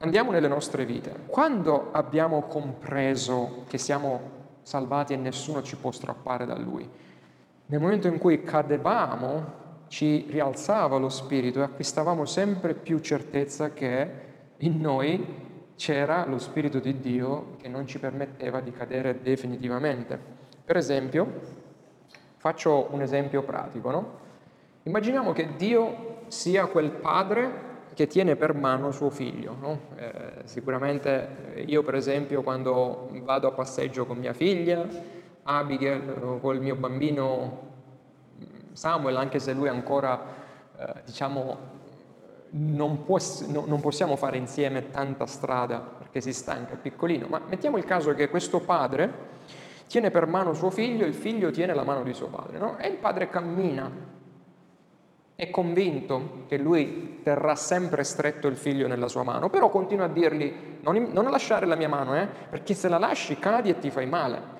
andiamo 0.00 0.30
nelle 0.30 0.48
nostre 0.48 0.84
vite. 0.84 1.20
Quando 1.24 1.88
abbiamo 1.92 2.42
compreso 2.42 3.64
che 3.66 3.78
siamo 3.78 4.42
salvati 4.60 5.14
e 5.14 5.16
nessuno 5.16 5.62
ci 5.62 5.76
può 5.76 5.90
strappare 5.90 6.44
da 6.44 6.58
Lui? 6.58 6.86
Nel 7.66 7.80
momento 7.80 8.08
in 8.08 8.18
cui 8.18 8.42
cadevamo, 8.42 9.62
ci 9.88 10.26
rialzava 10.28 10.98
lo 10.98 11.08
spirito 11.08 11.60
e 11.60 11.62
acquistavamo 11.62 12.24
sempre 12.24 12.74
più 12.74 12.98
certezza 12.98 13.72
che 13.72 14.10
in 14.58 14.80
noi 14.80 15.42
c'era 15.76 16.26
lo 16.26 16.38
spirito 16.38 16.78
di 16.78 17.00
Dio 17.00 17.56
che 17.58 17.68
non 17.68 17.86
ci 17.86 17.98
permetteva 17.98 18.60
di 18.60 18.70
cadere 18.70 19.20
definitivamente. 19.22 20.18
Per 20.64 20.76
esempio, 20.76 21.26
faccio 22.36 22.88
un 22.90 23.02
esempio 23.02 23.42
pratico, 23.42 23.90
no? 23.90 24.18
Immaginiamo 24.82 25.32
che 25.32 25.56
Dio 25.56 26.24
sia 26.26 26.66
quel 26.66 26.90
padre 26.90 27.72
che 27.94 28.06
tiene 28.06 28.36
per 28.36 28.54
mano 28.54 28.90
suo 28.90 29.08
figlio. 29.08 29.56
No? 29.58 29.78
Eh, 29.96 30.42
sicuramente 30.44 31.64
io 31.66 31.82
per 31.82 31.94
esempio 31.94 32.42
quando 32.42 33.08
vado 33.22 33.48
a 33.48 33.52
passeggio 33.52 34.04
con 34.04 34.18
mia 34.18 34.34
figlia, 34.34 34.86
Abigail 35.44 36.20
o 36.22 36.38
col 36.38 36.60
mio 36.60 36.74
bambino 36.74 37.72
Samuel, 38.72 39.16
anche 39.16 39.38
se 39.38 39.52
lui 39.52 39.68
ancora, 39.68 40.20
eh, 40.76 41.02
diciamo, 41.04 41.72
non, 42.50 43.04
può, 43.04 43.18
no, 43.48 43.64
non, 43.66 43.80
possiamo 43.80 44.16
fare 44.16 44.36
insieme 44.36 44.90
tanta 44.90 45.26
strada 45.26 45.78
perché 45.78 46.20
si 46.20 46.32
stanca, 46.32 46.74
è 46.74 46.76
piccolino, 46.76 47.26
ma 47.28 47.40
mettiamo 47.46 47.76
il 47.76 47.84
caso 47.84 48.12
che 48.14 48.28
questo 48.28 48.60
padre 48.60 49.32
tiene 49.86 50.10
per 50.10 50.26
mano 50.26 50.54
suo 50.54 50.70
figlio, 50.70 51.04
il 51.04 51.14
figlio 51.14 51.50
tiene 51.50 51.74
la 51.74 51.84
mano 51.84 52.02
di 52.02 52.12
suo 52.12 52.28
padre, 52.28 52.58
no? 52.58 52.78
e 52.78 52.88
il 52.88 52.96
padre 52.96 53.28
cammina 53.28 54.12
è 55.36 55.50
convinto 55.50 56.44
che 56.46 56.56
lui 56.58 57.20
terrà 57.22 57.56
sempre 57.56 58.04
stretto 58.04 58.46
il 58.46 58.56
figlio 58.56 58.86
nella 58.86 59.08
sua 59.08 59.24
mano, 59.24 59.50
però 59.50 59.68
continua 59.68 60.04
a 60.04 60.08
dirgli 60.08 60.52
non, 60.82 61.08
non 61.12 61.30
lasciare 61.30 61.66
la 61.66 61.74
mia 61.74 61.88
mano, 61.88 62.16
eh, 62.16 62.26
perché 62.26 62.74
se 62.74 62.88
la 62.88 62.98
lasci 62.98 63.38
cadi 63.38 63.70
e 63.70 63.78
ti 63.78 63.90
fai 63.90 64.06
male. 64.06 64.53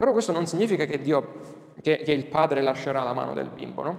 Però 0.00 0.12
questo 0.12 0.32
non 0.32 0.46
significa 0.46 0.86
che, 0.86 0.98
Dio, 1.02 1.26
che, 1.82 2.00
che 2.02 2.12
il 2.12 2.24
padre 2.24 2.62
lascerà 2.62 3.02
la 3.02 3.12
mano 3.12 3.34
del 3.34 3.50
bimbo, 3.54 3.82
no? 3.82 3.98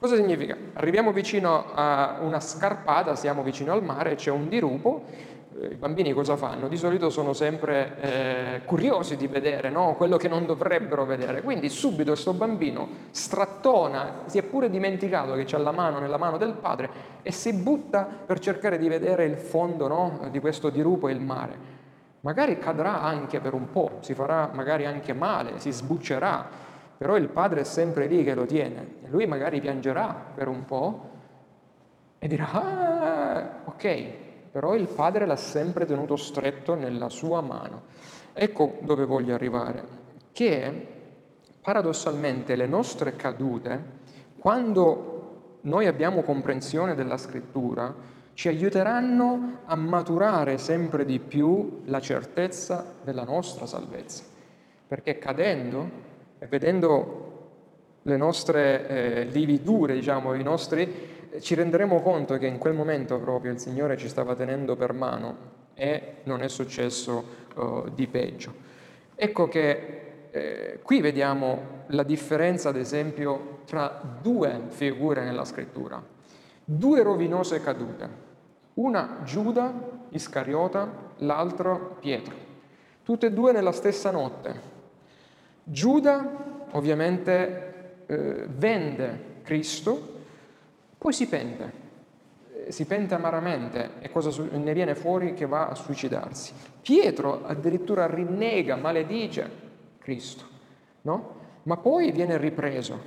Cosa 0.00 0.16
significa? 0.16 0.56
Arriviamo 0.72 1.12
vicino 1.12 1.66
a 1.72 2.18
una 2.20 2.40
scarpata, 2.40 3.14
siamo 3.14 3.44
vicino 3.44 3.72
al 3.72 3.84
mare, 3.84 4.16
c'è 4.16 4.32
un 4.32 4.48
dirupo, 4.48 5.04
i 5.60 5.76
bambini 5.76 6.12
cosa 6.12 6.34
fanno? 6.34 6.66
Di 6.66 6.76
solito 6.76 7.10
sono 7.10 7.32
sempre 7.32 8.00
eh, 8.00 8.60
curiosi 8.64 9.16
di 9.16 9.28
vedere 9.28 9.70
no? 9.70 9.94
quello 9.94 10.16
che 10.16 10.26
non 10.26 10.46
dovrebbero 10.46 11.04
vedere, 11.04 11.42
quindi 11.42 11.68
subito 11.68 12.10
questo 12.10 12.32
bambino 12.32 12.88
strattona, 13.12 14.22
si 14.26 14.38
è 14.38 14.42
pure 14.42 14.68
dimenticato 14.68 15.34
che 15.34 15.44
c'ha 15.44 15.58
la 15.58 15.70
mano 15.70 16.00
nella 16.00 16.16
mano 16.16 16.38
del 16.38 16.54
padre 16.54 16.90
e 17.22 17.30
si 17.30 17.52
butta 17.52 18.04
per 18.26 18.40
cercare 18.40 18.78
di 18.78 18.88
vedere 18.88 19.26
il 19.26 19.36
fondo 19.36 19.86
no? 19.86 20.28
di 20.28 20.40
questo 20.40 20.70
dirupo 20.70 21.06
e 21.06 21.12
il 21.12 21.20
mare. 21.20 21.78
Magari 22.22 22.58
cadrà 22.58 23.00
anche 23.00 23.40
per 23.40 23.54
un 23.54 23.70
po', 23.70 23.98
si 24.00 24.14
farà 24.14 24.50
magari 24.52 24.84
anche 24.84 25.14
male, 25.14 25.58
si 25.58 25.70
sbuccerà, 25.70 26.46
però 26.98 27.16
il 27.16 27.28
padre 27.28 27.60
è 27.60 27.64
sempre 27.64 28.06
lì 28.06 28.22
che 28.24 28.34
lo 28.34 28.44
tiene. 28.44 28.96
Lui 29.06 29.26
magari 29.26 29.60
piangerà 29.60 30.14
per 30.34 30.48
un 30.48 30.64
po' 30.66 31.10
e 32.18 32.28
dirà, 32.28 32.50
ah, 32.52 33.50
ok, 33.64 34.04
però 34.50 34.74
il 34.74 34.86
padre 34.86 35.24
l'ha 35.24 35.36
sempre 35.36 35.86
tenuto 35.86 36.16
stretto 36.16 36.74
nella 36.74 37.08
sua 37.08 37.40
mano. 37.40 37.84
Ecco 38.34 38.76
dove 38.82 39.06
voglio 39.06 39.34
arrivare, 39.34 39.82
che 40.32 40.86
paradossalmente 41.62 42.54
le 42.54 42.66
nostre 42.66 43.16
cadute, 43.16 43.98
quando 44.38 45.58
noi 45.62 45.86
abbiamo 45.86 46.22
comprensione 46.22 46.94
della 46.94 47.16
scrittura, 47.16 47.94
ci 48.34 48.48
aiuteranno 48.48 49.58
a 49.64 49.74
maturare 49.76 50.58
sempre 50.58 51.04
di 51.04 51.18
più 51.18 51.82
la 51.84 52.00
certezza 52.00 52.94
della 53.02 53.24
nostra 53.24 53.66
salvezza. 53.66 54.24
Perché 54.86 55.18
cadendo 55.18 55.90
e 56.38 56.46
vedendo 56.46 57.28
le 58.02 58.16
nostre 58.16 58.88
eh, 58.88 59.24
lividure, 59.24 59.94
diciamo, 59.94 60.34
i 60.34 60.42
nostri 60.42 61.18
ci 61.38 61.54
renderemo 61.54 62.00
conto 62.00 62.38
che 62.38 62.46
in 62.46 62.58
quel 62.58 62.74
momento 62.74 63.18
proprio 63.18 63.52
il 63.52 63.60
Signore 63.60 63.96
ci 63.96 64.08
stava 64.08 64.34
tenendo 64.34 64.74
per 64.74 64.92
mano 64.92 65.58
e 65.74 66.14
non 66.24 66.42
è 66.42 66.48
successo 66.48 67.24
uh, 67.54 67.88
di 67.94 68.06
peggio. 68.08 68.52
Ecco 69.14 69.48
che 69.48 70.00
eh, 70.30 70.80
qui 70.82 71.00
vediamo 71.00 71.84
la 71.88 72.02
differenza, 72.02 72.68
ad 72.68 72.76
esempio, 72.76 73.58
tra 73.66 74.00
due 74.20 74.62
figure 74.68 75.22
nella 75.24 75.44
scrittura, 75.44 76.02
due 76.76 77.02
rovinose 77.02 77.60
cadute, 77.60 78.08
una 78.74 79.20
Giuda 79.24 79.72
Iscariota, 80.10 80.88
l'altra 81.18 81.74
Pietro, 81.74 82.34
tutte 83.02 83.26
e 83.26 83.32
due 83.32 83.52
nella 83.52 83.72
stessa 83.72 84.10
notte. 84.10 84.68
Giuda 85.64 86.68
ovviamente 86.72 88.04
eh, 88.06 88.46
vende 88.48 89.38
Cristo 89.42 90.18
poi 91.00 91.14
si 91.14 91.26
pente, 91.28 91.72
eh, 92.52 92.72
si 92.72 92.84
pente 92.84 93.14
amaramente 93.14 93.92
e 94.00 94.10
cosa 94.10 94.30
ne 94.50 94.74
viene 94.74 94.94
fuori 94.94 95.32
che 95.32 95.46
va 95.46 95.68
a 95.68 95.74
suicidarsi. 95.74 96.52
Pietro 96.82 97.46
addirittura 97.46 98.06
rinnega, 98.06 98.76
maledice 98.76 99.50
Cristo, 99.98 100.44
no? 101.02 101.38
Ma 101.62 101.78
poi 101.78 102.12
viene 102.12 102.36
ripreso. 102.36 103.00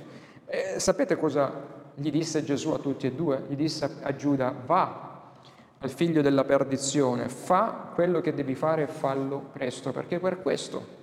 E 0.44 0.80
sapete 0.80 1.16
cosa 1.16 1.73
gli 1.94 2.10
disse 2.10 2.44
Gesù 2.44 2.70
a 2.70 2.78
tutti 2.78 3.06
e 3.06 3.12
due? 3.12 3.44
Gli 3.48 3.56
disse 3.56 3.98
a 4.02 4.14
Giuda, 4.16 4.54
va 4.64 5.32
al 5.78 5.90
figlio 5.90 6.22
della 6.22 6.44
perdizione, 6.44 7.28
fa 7.28 7.90
quello 7.94 8.20
che 8.20 8.32
devi 8.32 8.54
fare 8.54 8.82
e 8.82 8.86
fallo 8.86 9.50
presto, 9.52 9.92
perché 9.92 10.18
per 10.18 10.40
questo 10.40 11.02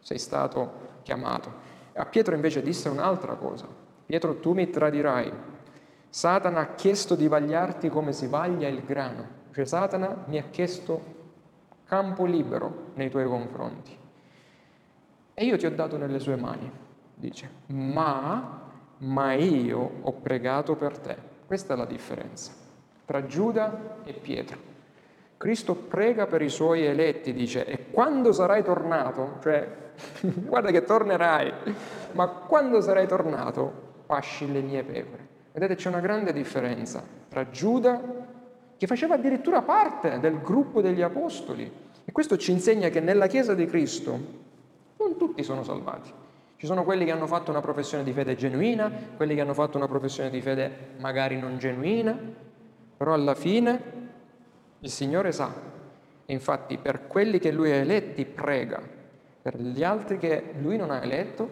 sei 0.00 0.18
stato 0.18 0.90
chiamato. 1.02 1.52
A 1.94 2.04
Pietro 2.06 2.34
invece 2.34 2.62
disse 2.62 2.88
un'altra 2.88 3.34
cosa. 3.34 3.66
Pietro, 4.06 4.38
tu 4.38 4.52
mi 4.52 4.70
tradirai, 4.70 5.32
Satana 6.08 6.60
ha 6.60 6.74
chiesto 6.74 7.14
di 7.14 7.26
vagliarti 7.26 7.88
come 7.88 8.12
si 8.12 8.26
vaglia 8.26 8.68
il 8.68 8.82
grano, 8.84 9.26
cioè 9.52 9.64
Satana 9.64 10.24
mi 10.26 10.38
ha 10.38 10.44
chiesto 10.50 11.20
campo 11.86 12.24
libero 12.24 12.90
nei 12.94 13.10
tuoi 13.10 13.26
confronti. 13.26 13.98
E 15.34 15.44
io 15.44 15.56
ti 15.56 15.66
ho 15.66 15.70
dato 15.70 15.96
nelle 15.96 16.18
sue 16.18 16.36
mani, 16.36 16.70
dice, 17.14 17.48
ma, 17.66 18.71
ma 19.02 19.32
io 19.34 19.90
ho 20.00 20.12
pregato 20.12 20.76
per 20.76 20.98
te. 20.98 21.16
Questa 21.46 21.74
è 21.74 21.76
la 21.76 21.86
differenza 21.86 22.62
tra 23.04 23.26
Giuda 23.26 23.98
e 24.04 24.12
Pietro. 24.12 24.70
Cristo 25.36 25.74
prega 25.74 26.26
per 26.26 26.40
i 26.40 26.48
suoi 26.48 26.84
eletti, 26.84 27.32
dice, 27.32 27.66
e 27.66 27.90
quando 27.90 28.32
sarai 28.32 28.62
tornato, 28.62 29.38
cioè, 29.42 29.68
guarda 30.22 30.70
che 30.70 30.84
tornerai, 30.84 31.52
ma 32.12 32.28
quando 32.28 32.80
sarai 32.80 33.08
tornato, 33.08 33.90
pasci 34.06 34.50
le 34.50 34.60
mie 34.60 34.84
pecore. 34.84 35.28
Vedete, 35.52 35.74
c'è 35.74 35.88
una 35.88 36.00
grande 36.00 36.32
differenza 36.32 37.02
tra 37.28 37.50
Giuda, 37.50 38.00
che 38.76 38.86
faceva 38.86 39.16
addirittura 39.16 39.62
parte 39.62 40.20
del 40.20 40.40
gruppo 40.40 40.80
degli 40.80 41.02
apostoli, 41.02 41.70
e 42.04 42.12
questo 42.12 42.36
ci 42.36 42.52
insegna 42.52 42.88
che 42.88 43.00
nella 43.00 43.26
Chiesa 43.26 43.54
di 43.54 43.66
Cristo 43.66 44.18
non 44.96 45.16
tutti 45.18 45.42
sono 45.42 45.64
salvati. 45.64 46.21
Ci 46.62 46.68
sono 46.68 46.84
quelli 46.84 47.04
che 47.04 47.10
hanno 47.10 47.26
fatto 47.26 47.50
una 47.50 47.60
professione 47.60 48.04
di 48.04 48.12
fede 48.12 48.36
genuina, 48.36 48.88
quelli 49.16 49.34
che 49.34 49.40
hanno 49.40 49.52
fatto 49.52 49.78
una 49.78 49.88
professione 49.88 50.30
di 50.30 50.40
fede 50.40 50.90
magari 50.98 51.36
non 51.36 51.58
genuina, 51.58 52.16
però 52.96 53.14
alla 53.14 53.34
fine 53.34 53.82
il 54.78 54.88
Signore 54.88 55.32
sa. 55.32 55.52
E 56.24 56.32
infatti 56.32 56.78
per 56.78 57.08
quelli 57.08 57.40
che 57.40 57.50
Lui 57.50 57.72
ha 57.72 57.74
eletti 57.74 58.24
prega, 58.24 58.80
per 59.42 59.60
gli 59.60 59.82
altri 59.82 60.18
che 60.18 60.52
Lui 60.60 60.76
non 60.76 60.92
ha 60.92 61.02
eletto 61.02 61.50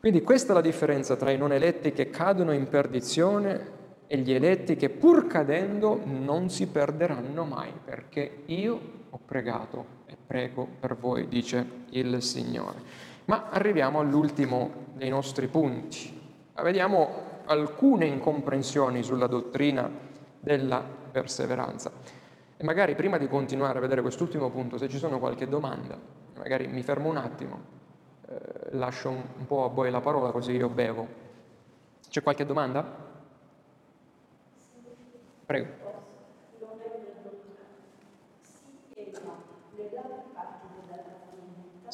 Quindi 0.00 0.22
questa 0.22 0.52
è 0.52 0.54
la 0.54 0.62
differenza 0.62 1.16
tra 1.16 1.32
i 1.32 1.36
non 1.36 1.52
eletti 1.52 1.92
che 1.92 2.08
cadono 2.08 2.52
in 2.52 2.66
perdizione 2.66 3.72
e 4.06 4.16
gli 4.16 4.32
eletti 4.32 4.76
che 4.76 4.88
pur 4.88 5.26
cadendo 5.26 6.00
non 6.02 6.48
si 6.48 6.66
perderanno 6.66 7.44
mai, 7.44 7.72
perché 7.84 8.44
io 8.46 8.80
ho 9.10 9.20
pregato 9.22 10.00
prego 10.26 10.66
per 10.80 10.96
voi, 10.96 11.28
dice 11.28 11.84
il 11.90 12.22
Signore. 12.22 12.80
Ma 13.26 13.48
arriviamo 13.50 14.00
all'ultimo 14.00 14.70
dei 14.94 15.08
nostri 15.08 15.46
punti. 15.46 16.20
Vediamo 16.62 17.42
alcune 17.46 18.06
incomprensioni 18.06 19.02
sulla 19.02 19.26
dottrina 19.26 19.90
della 20.40 20.82
perseveranza. 21.10 21.90
E 22.56 22.64
magari 22.64 22.94
prima 22.94 23.18
di 23.18 23.28
continuare 23.28 23.78
a 23.78 23.80
vedere 23.80 24.02
quest'ultimo 24.02 24.50
punto, 24.50 24.78
se 24.78 24.88
ci 24.88 24.98
sono 24.98 25.18
qualche 25.18 25.48
domanda, 25.48 25.98
magari 26.36 26.66
mi 26.66 26.82
fermo 26.82 27.08
un 27.08 27.16
attimo 27.16 27.82
eh, 28.26 28.76
lascio 28.76 29.10
un, 29.10 29.22
un 29.38 29.46
po' 29.46 29.64
a 29.64 29.68
voi 29.68 29.90
la 29.90 30.00
parola 30.00 30.30
così 30.30 30.52
io 30.52 30.68
bevo. 30.68 31.22
C'è 32.08 32.22
qualche 32.22 32.46
domanda? 32.46 32.84
Prego. 35.46 35.83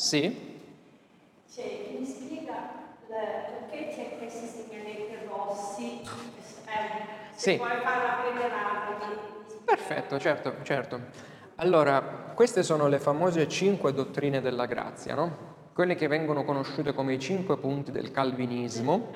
Sì? 0.01 0.35
Cioè, 1.55 1.97
mi 1.99 2.07
spiega 2.07 2.71
perché 3.07 3.89
c'è 3.95 4.17
questi 4.17 4.47
segnaletti 4.47 5.27
rossi 5.27 6.01
sì. 7.35 7.57
puoi 7.59 7.69
farla 7.83 8.23
prendere 8.23 8.49
Perfetto, 9.63 10.19
certo, 10.19 10.55
certo. 10.63 11.01
Allora, 11.57 12.01
queste 12.35 12.63
sono 12.63 12.89
le 12.89 12.99
famose 12.99 13.47
cinque 13.47 13.93
dottrine 13.93 14.41
della 14.41 14.65
grazia, 14.65 15.15
no? 15.15 15.37
Quelle 15.75 15.97
che 15.97 16.09
vengono 16.09 16.45
conosciute 16.45 16.95
come 16.95 17.13
i 17.13 17.19
cinque 17.19 17.59
punti 17.59 17.91
del 17.91 18.11
calvinismo, 18.11 19.13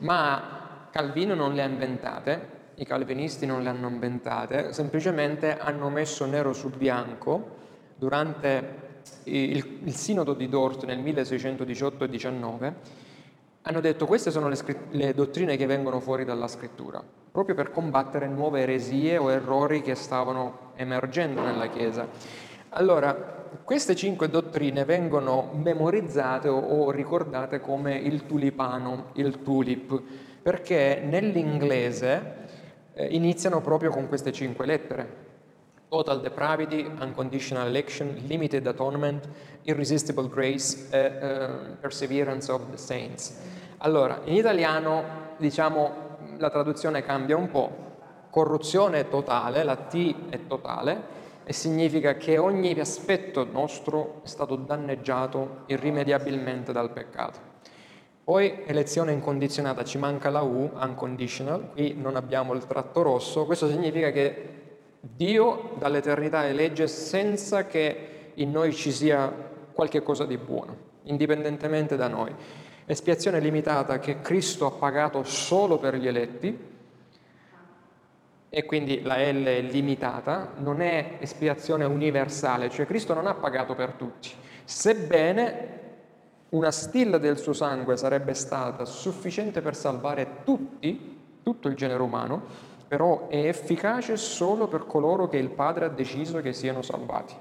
ma 0.00 0.88
Calvino 0.90 1.34
non 1.34 1.54
le 1.54 1.62
ha 1.62 1.66
inventate, 1.66 2.48
i 2.74 2.84
calvinisti 2.84 3.46
non 3.46 3.62
le 3.62 3.70
hanno 3.70 3.88
inventate, 3.88 4.74
semplicemente 4.74 5.56
hanno 5.56 5.88
messo 5.88 6.26
nero 6.26 6.52
su 6.52 6.68
bianco 6.68 7.60
durante 7.96 8.90
il, 9.24 9.80
il 9.84 9.94
sinodo 9.94 10.34
di 10.34 10.48
Dort 10.48 10.84
nel 10.84 10.98
1618 10.98 12.06
19 12.06 12.74
hanno 13.62 13.80
detto 13.80 14.06
queste 14.06 14.32
sono 14.32 14.48
le, 14.48 14.58
le, 14.90 15.14
dottrine 15.14 15.56
che 15.56 15.66
vengono 15.66 16.00
fuori 16.00 16.24
dalla 16.24 16.48
scrittura, 16.48 17.02
proprio 17.30 17.54
per 17.54 17.70
combattere 17.70 18.26
nuove 18.26 18.62
eresie 18.62 19.18
o 19.18 19.30
errori 19.30 19.82
che 19.82 19.94
stavano 19.94 20.72
emergendo 20.74 21.42
nella 21.42 21.68
Chiesa. 21.68 22.08
Allora, 22.70 23.14
queste 23.62 23.94
cinque 23.94 24.28
dottrine 24.28 24.84
vengono 24.84 25.50
memorizzate 25.54 26.48
o, 26.48 26.58
o 26.58 26.90
ricordate 26.90 27.60
come 27.60 27.94
il 27.94 28.26
tulipano, 28.26 29.10
il 29.14 29.42
tulip, 29.42 30.02
perché 30.42 31.00
nell'inglese 31.04 32.34
eh, 32.94 33.06
iniziano 33.06 33.60
proprio 33.60 33.90
con 33.90 34.08
queste 34.08 34.32
cinque 34.32 34.66
lettere. 34.66 35.30
Total 35.92 36.22
depravity, 36.22 36.90
unconditional 37.00 37.66
election, 37.66 38.14
limited 38.26 38.66
atonement, 38.66 39.28
irresistible 39.64 40.26
grace 40.26 40.88
e 40.90 41.06
uh, 41.06 41.76
perseverance 41.78 42.50
of 42.50 42.70
the 42.70 42.78
saints. 42.78 43.38
Allora, 43.76 44.22
in 44.24 44.36
italiano, 44.36 45.34
diciamo, 45.36 46.16
la 46.38 46.48
traduzione 46.48 47.02
cambia 47.02 47.36
un 47.36 47.50
po'. 47.50 47.70
Corruzione 48.30 49.00
è 49.00 49.08
totale, 49.10 49.64
la 49.64 49.76
T 49.76 50.30
è 50.30 50.46
totale, 50.46 51.02
e 51.44 51.52
significa 51.52 52.14
che 52.14 52.38
ogni 52.38 52.72
aspetto 52.80 53.44
nostro 53.44 54.22
è 54.24 54.28
stato 54.28 54.56
danneggiato 54.56 55.64
irrimediabilmente 55.66 56.72
dal 56.72 56.90
peccato. 56.90 57.38
Poi 58.24 58.62
elezione 58.64 59.12
incondizionata, 59.12 59.84
ci 59.84 59.98
manca 59.98 60.30
la 60.30 60.40
U, 60.40 60.70
unconditional, 60.72 61.72
qui 61.72 61.92
non 61.92 62.16
abbiamo 62.16 62.54
il 62.54 62.64
tratto 62.66 63.02
rosso, 63.02 63.44
questo 63.44 63.68
significa 63.68 64.10
che 64.10 64.60
Dio 65.04 65.74
dall'eternità 65.78 66.46
elegge 66.46 66.86
senza 66.86 67.66
che 67.66 68.30
in 68.34 68.52
noi 68.52 68.72
ci 68.72 68.92
sia 68.92 69.28
qualche 69.72 70.00
cosa 70.00 70.24
di 70.24 70.38
buono, 70.38 70.76
indipendentemente 71.04 71.96
da 71.96 72.06
noi. 72.06 72.32
Espiazione 72.84 73.40
limitata 73.40 73.98
che 73.98 74.20
Cristo 74.20 74.66
ha 74.66 74.70
pagato 74.70 75.24
solo 75.24 75.78
per 75.78 75.96
gli 75.96 76.06
eletti, 76.06 76.70
e 78.48 78.64
quindi 78.64 79.02
la 79.02 79.16
L 79.16 79.44
è 79.44 79.60
limitata, 79.62 80.52
non 80.58 80.80
è 80.80 81.16
espiazione 81.18 81.84
universale, 81.84 82.70
cioè 82.70 82.86
Cristo 82.86 83.12
non 83.12 83.26
ha 83.26 83.34
pagato 83.34 83.74
per 83.74 83.92
tutti, 83.94 84.30
sebbene 84.62 85.80
una 86.50 86.70
stilla 86.70 87.18
del 87.18 87.38
suo 87.38 87.54
sangue 87.54 87.96
sarebbe 87.96 88.34
stata 88.34 88.84
sufficiente 88.84 89.62
per 89.62 89.74
salvare 89.74 90.42
tutti, 90.44 91.18
tutto 91.42 91.66
il 91.66 91.74
genere 91.74 92.02
umano, 92.02 92.70
però 92.92 93.28
è 93.28 93.46
efficace 93.46 94.18
solo 94.18 94.66
per 94.66 94.84
coloro 94.84 95.26
che 95.26 95.38
il 95.38 95.48
Padre 95.48 95.86
ha 95.86 95.88
deciso 95.88 96.42
che 96.42 96.52
siano 96.52 96.82
salvati. 96.82 97.34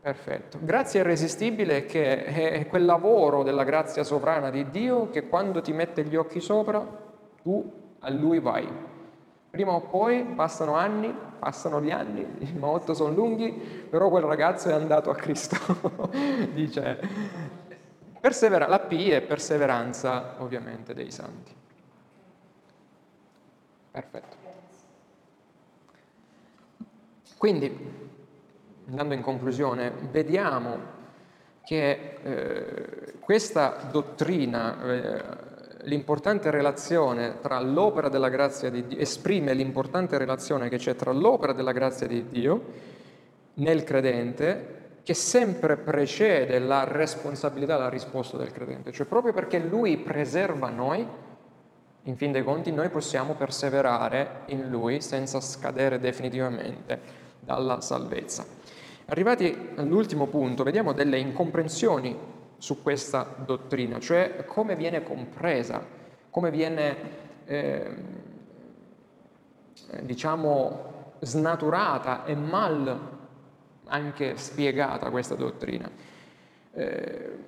Perfetto. 0.00 0.56
Grazia 0.58 1.00
irresistibile 1.00 1.84
che 1.84 2.24
è 2.24 2.66
quel 2.68 2.86
lavoro 2.86 3.42
della 3.42 3.64
grazia 3.64 4.04
sovrana 4.04 4.48
di 4.48 4.70
Dio 4.70 5.10
che 5.10 5.28
quando 5.28 5.60
ti 5.60 5.74
mette 5.74 6.02
gli 6.04 6.16
occhi 6.16 6.40
sopra, 6.40 6.82
tu 7.42 7.70
a 7.98 8.10
Lui 8.10 8.40
vai. 8.40 8.66
Prima 9.50 9.72
o 9.72 9.82
poi 9.82 10.24
passano 10.34 10.72
anni, 10.72 11.14
passano 11.38 11.78
gli 11.82 11.90
anni, 11.90 12.26
ma 12.58 12.68
otto 12.68 12.94
sono 12.94 13.12
lunghi, 13.12 13.52
però 13.52 14.08
quel 14.08 14.24
ragazzo 14.24 14.70
è 14.70 14.72
andato 14.72 15.10
a 15.10 15.14
Cristo. 15.14 15.58
Dice, 16.54 16.98
persevera- 18.18 18.66
la 18.66 18.78
P 18.78 19.10
è 19.10 19.20
perseveranza 19.20 20.36
ovviamente 20.38 20.94
dei 20.94 21.10
santi. 21.10 21.60
Perfetto. 23.92 24.36
Quindi, 27.36 27.76
andando 28.88 29.14
in 29.14 29.20
conclusione, 29.20 29.92
vediamo 30.10 31.00
che 31.64 32.18
eh, 32.22 33.12
questa 33.20 33.88
dottrina 33.90 34.82
eh, 34.82 35.22
l'importante 35.82 36.50
relazione 36.50 37.40
tra 37.40 37.60
l'opera 37.60 38.08
della 38.08 38.28
grazia 38.28 38.70
di 38.70 38.86
Dio, 38.86 38.98
esprime 38.98 39.54
l'importante 39.54 40.18
relazione 40.18 40.68
che 40.68 40.78
c'è 40.78 40.96
tra 40.96 41.12
l'opera 41.12 41.52
della 41.52 41.72
grazia 41.72 42.06
di 42.06 42.26
Dio 42.28 42.64
nel 43.54 43.84
credente 43.84 44.80
che 45.02 45.14
sempre 45.14 45.76
precede 45.76 46.58
la 46.60 46.84
responsabilità, 46.84 47.76
la 47.76 47.88
risposta 47.88 48.36
del 48.36 48.52
credente, 48.52 48.92
cioè 48.92 49.06
proprio 49.06 49.32
perché 49.32 49.58
lui 49.58 49.98
preserva 49.98 50.70
noi, 50.70 51.06
in 52.04 52.16
fin 52.16 52.32
dei 52.32 52.42
conti 52.42 52.72
noi 52.72 52.88
possiamo 52.88 53.34
perseverare 53.34 54.42
in 54.46 54.68
lui 54.68 55.00
senza 55.00 55.40
scadere 55.40 56.00
definitivamente 56.00 57.00
dalla 57.38 57.80
salvezza. 57.80 58.44
Arrivati 59.06 59.70
all'ultimo 59.76 60.26
punto, 60.26 60.64
vediamo 60.64 60.92
delle 60.92 61.18
incomprensioni 61.18 62.16
su 62.58 62.82
questa 62.82 63.34
dottrina, 63.44 63.98
cioè 63.98 64.44
come 64.46 64.74
viene 64.74 65.02
compresa, 65.02 65.84
come 66.30 66.50
viene, 66.50 66.96
eh, 67.44 67.94
diciamo, 70.00 70.90
snaturata 71.20 72.24
e 72.24 72.34
mal 72.34 73.10
anche 73.86 74.36
spiegata 74.36 75.10
questa 75.10 75.34
dottrina. 75.34 75.90
Eh, 76.72 77.38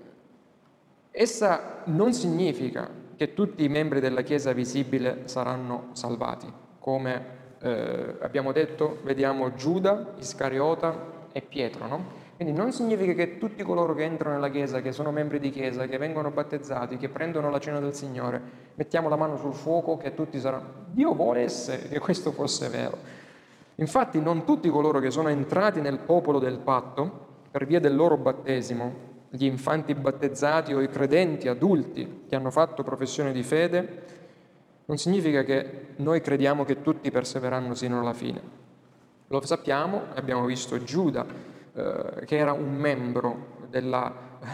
essa 1.11 1.82
non 1.84 2.12
significa 2.12 3.02
che 3.16 3.34
tutti 3.34 3.64
i 3.64 3.68
membri 3.68 4.00
della 4.00 4.22
Chiesa 4.22 4.52
visibile 4.52 5.22
saranno 5.24 5.88
salvati, 5.92 6.52
come 6.78 7.24
eh, 7.60 8.16
abbiamo 8.20 8.52
detto, 8.52 8.98
vediamo 9.02 9.54
Giuda, 9.54 10.14
Iscariota 10.18 11.12
e 11.32 11.40
Pietro, 11.40 11.86
no? 11.86 12.22
Quindi 12.36 12.52
non 12.52 12.72
significa 12.72 13.12
che 13.12 13.38
tutti 13.38 13.62
coloro 13.62 13.94
che 13.94 14.02
entrano 14.02 14.34
nella 14.34 14.50
Chiesa, 14.50 14.82
che 14.82 14.90
sono 14.90 15.12
membri 15.12 15.38
di 15.38 15.50
Chiesa, 15.50 15.86
che 15.86 15.98
vengono 15.98 16.30
battezzati, 16.30 16.96
che 16.96 17.08
prendono 17.08 17.48
la 17.48 17.60
cena 17.60 17.78
del 17.78 17.94
Signore, 17.94 18.40
mettiamo 18.74 19.08
la 19.08 19.16
mano 19.16 19.36
sul 19.36 19.54
fuoco 19.54 19.96
che 19.96 20.14
tutti 20.14 20.40
saranno... 20.40 20.82
Dio 20.90 21.14
vuole 21.14 21.42
essere 21.42 21.88
che 21.88 22.00
questo 22.00 22.32
fosse 22.32 22.68
vero. 22.68 22.98
Infatti 23.76 24.20
non 24.20 24.44
tutti 24.44 24.68
coloro 24.68 24.98
che 24.98 25.10
sono 25.10 25.28
entrati 25.28 25.80
nel 25.80 25.98
popolo 25.98 26.40
del 26.40 26.58
patto, 26.58 27.26
per 27.52 27.66
via 27.66 27.78
del 27.78 27.94
loro 27.94 28.16
battesimo, 28.16 29.13
gli 29.37 29.47
infanti 29.47 29.95
battezzati 29.95 30.72
o 30.72 30.80
i 30.80 30.89
credenti 30.89 31.49
adulti 31.49 32.22
che 32.28 32.37
hanno 32.37 32.53
fatto 32.53 32.85
professione 32.85 33.32
di 33.32 33.43
fede, 33.43 34.03
non 34.85 34.97
significa 34.97 35.43
che 35.43 35.87
noi 35.97 36.20
crediamo 36.20 36.64
che 36.64 36.82
tutti 36.82 37.11
perseveranno 37.11 37.74
sino 37.74 37.99
alla 37.99 38.12
fine. 38.12 38.41
Lo 39.26 39.45
sappiamo, 39.45 40.03
abbiamo 40.14 40.45
visto 40.45 40.80
Giuda, 40.80 41.26
eh, 41.74 42.24
che 42.26 42.37
era 42.37 42.53
un 42.53 42.76
membro 42.76 43.57
della, 43.68 44.12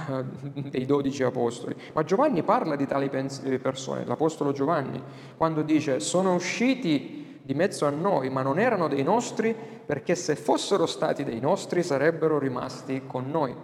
eh, 0.08 0.24
dei 0.70 0.86
dodici 0.86 1.24
apostoli. 1.24 1.76
Ma 1.92 2.02
Giovanni 2.02 2.42
parla 2.42 2.74
di 2.74 2.86
tali 2.86 3.10
eh, 3.10 3.58
persone, 3.58 4.06
l'apostolo 4.06 4.52
Giovanni, 4.52 5.02
quando 5.36 5.60
dice 5.60 6.00
sono 6.00 6.32
usciti 6.32 7.40
di 7.42 7.52
mezzo 7.52 7.84
a 7.84 7.90
noi, 7.90 8.30
ma 8.30 8.40
non 8.40 8.58
erano 8.58 8.88
dei 8.88 9.02
nostri, 9.02 9.54
perché 9.84 10.14
se 10.14 10.36
fossero 10.36 10.86
stati 10.86 11.22
dei 11.22 11.40
nostri 11.40 11.82
sarebbero 11.82 12.38
rimasti 12.38 13.02
con 13.06 13.30
noi. 13.30 13.54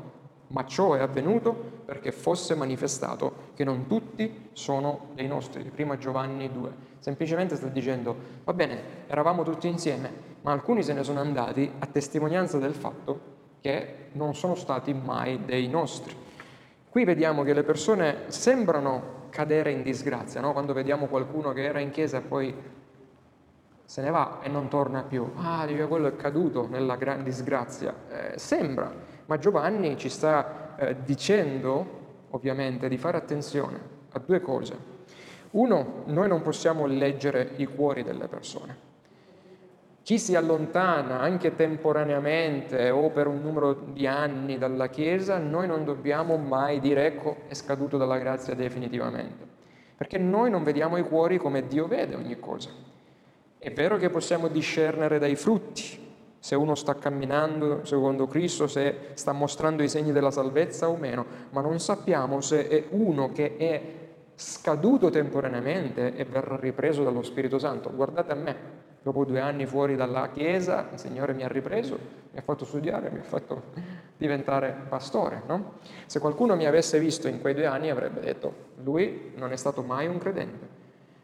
Ma 0.49 0.65
ciò 0.65 0.95
è 0.95 1.01
avvenuto 1.01 1.53
perché 1.85 2.13
fosse 2.13 2.55
manifestato 2.55 3.51
che 3.55 3.65
non 3.65 3.87
tutti 3.87 4.49
sono 4.53 5.09
dei 5.15 5.27
nostri. 5.27 5.63
Prima 5.65 5.99
Giovanni 5.99 6.51
2. 6.51 6.71
Semplicemente 6.99 7.57
sta 7.57 7.67
dicendo, 7.67 8.17
va 8.45 8.53
bene, 8.53 8.79
eravamo 9.07 9.43
tutti 9.43 9.69
insieme, 9.69 10.11
ma 10.43 10.53
alcuni 10.53 10.83
se 10.83 10.93
ne 10.93 11.03
sono 11.03 11.21
andati 11.21 11.71
a 11.79 11.87
testimonianza 11.87 12.59
del 12.59 12.75
fatto 12.75 13.35
che 13.61 14.09
non 14.13 14.35
sono 14.35 14.55
stati 14.55 14.93
mai 14.93 15.45
dei 15.45 15.69
nostri. 15.69 16.15
Qui 16.89 17.05
vediamo 17.05 17.43
che 17.43 17.53
le 17.53 17.63
persone 17.63 18.25
sembrano 18.29 19.29
cadere 19.31 19.71
in 19.71 19.83
disgrazia, 19.83 20.41
no? 20.41 20.53
quando 20.53 20.73
vediamo 20.73 21.07
qualcuno 21.07 21.53
che 21.53 21.65
era 21.65 21.79
in 21.79 21.91
chiesa 21.91 22.19
e 22.19 22.21
poi 22.23 22.55
se 23.85 24.03
ne 24.03 24.11
va 24.11 24.41
e 24.43 24.49
non 24.49 24.69
torna 24.69 25.03
più. 25.03 25.31
Ah, 25.37 25.65
dice, 25.67 25.87
quello 25.87 26.09
è 26.09 26.17
caduto 26.17 26.67
nella 26.69 26.97
gran 26.97 27.23
disgrazia. 27.23 27.95
Eh, 28.09 28.39
sembra, 28.39 28.93
ma 29.27 29.39
Giovanni 29.39 29.97
ci 29.97 30.09
sta 30.09 30.77
eh, 30.77 30.97
dicendo, 31.05 32.25
ovviamente, 32.31 32.89
di 32.89 32.97
fare 32.97 33.17
attenzione 33.17 33.79
a 34.13 34.19
due 34.25 34.41
cose. 34.41 34.95
Uno, 35.53 36.03
noi 36.07 36.29
non 36.29 36.43
possiamo 36.43 36.87
leggere 36.87 37.53
i 37.57 37.67
cuori 37.67 38.03
delle 38.03 38.27
persone. 38.29 38.85
Chi 40.03 40.19
si 40.19 40.37
allontana 40.37 41.19
anche 41.19 41.57
temporaneamente 41.57 42.91
o 42.91 43.11
per 43.11 43.27
un 43.27 43.43
numero 43.43 43.73
di 43.73 44.07
anni 44.07 44.57
dalla 44.57 44.89
Chiesa, 44.89 45.39
noi 45.39 45.67
non 45.67 45.85
dobbiamo 45.85 46.37
mai 46.37 46.79
dire 46.79 47.07
ecco 47.07 47.39
è 47.49 47.55
scaduto 47.55 47.97
dalla 47.97 48.19
grazia 48.19 48.55
definitivamente. 48.55 49.45
perché 49.97 50.19
noi 50.19 50.51
non 50.51 50.63
vediamo 50.63 50.99
i 50.99 51.03
cuori 51.03 51.39
come 51.39 51.67
Dio 51.67 51.87
vede 51.89 52.15
ogni 52.15 52.39
cosa. 52.39 52.69
È 53.59 53.73
vero 53.73 53.97
che 53.97 54.11
possiamo 54.11 54.49
discernere 54.49 55.19
dai 55.19 55.35
frutti, 55.35 56.06
se 56.47 56.55
uno 56.55 56.77
sta 56.77 56.95
camminando 56.95 57.85
secondo 57.85 58.29
Cristo, 58.29 58.69
se 58.69 59.09
sta 59.15 59.33
mostrando 59.33 59.83
i 59.83 59.89
segni 59.89 60.13
della 60.13 60.31
salvezza 60.31 60.89
o 60.89 60.95
meno, 60.95 61.27
ma 61.51 61.61
non 61.61 61.81
sappiamo 61.81 62.41
se 62.41 62.69
è 62.69 62.85
uno 62.91 63.33
che 63.33 63.57
è 63.57 63.83
scaduto 64.37 65.11
temporaneamente 65.11 66.15
e 66.15 66.25
verrà 66.25 66.55
ripreso 66.55 67.03
dallo 67.03 67.25
Spirito 67.25 67.59
Santo. 67.59 67.93
Guardate 67.93 68.31
a 68.31 68.37
me, 68.37 68.57
dopo 69.03 69.25
due 69.25 69.41
anni 69.41 69.67
fuori 69.67 69.97
dalla 69.97 70.31
Chiesa, 70.31 70.87
il 70.93 71.01
Signore 71.01 71.33
mi 71.33 71.43
ha 71.43 71.49
ripreso, 71.49 71.99
mi 72.31 72.39
ha 72.39 72.43
fatto 72.43 72.65
studiare, 72.65 73.11
mi 73.11 73.19
ha 73.19 73.25
fatto 73.25 73.65
diventare 74.17 74.73
pastore. 74.89 75.43
No? 75.49 75.73
Se 76.07 76.21
qualcuno 76.21 76.55
mi 76.55 76.67
avesse 76.67 77.01
visto 77.01 77.27
in 77.27 77.41
quei 77.41 77.55
due 77.55 77.67
anni 77.67 77.91
avrebbe 77.91 78.21
detto, 78.21 78.55
lui 78.85 79.33
non 79.35 79.51
è 79.51 79.57
stato 79.57 79.83
mai 79.83 80.07
un 80.07 80.19
credente. 80.19 80.69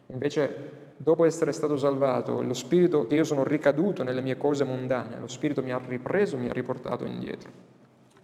Invece, 0.06 0.91
dopo 0.96 1.24
essere 1.24 1.52
stato 1.52 1.76
salvato, 1.76 2.42
lo 2.42 2.54
Spirito, 2.54 3.06
che 3.06 3.14
io 3.14 3.24
sono 3.24 3.44
ricaduto 3.44 4.02
nelle 4.02 4.20
mie 4.20 4.36
cose 4.36 4.64
mondane, 4.64 5.18
lo 5.18 5.28
Spirito 5.28 5.62
mi 5.62 5.72
ha 5.72 5.80
ripreso, 5.84 6.36
mi 6.36 6.48
ha 6.48 6.52
riportato 6.52 7.04
indietro. 7.04 7.50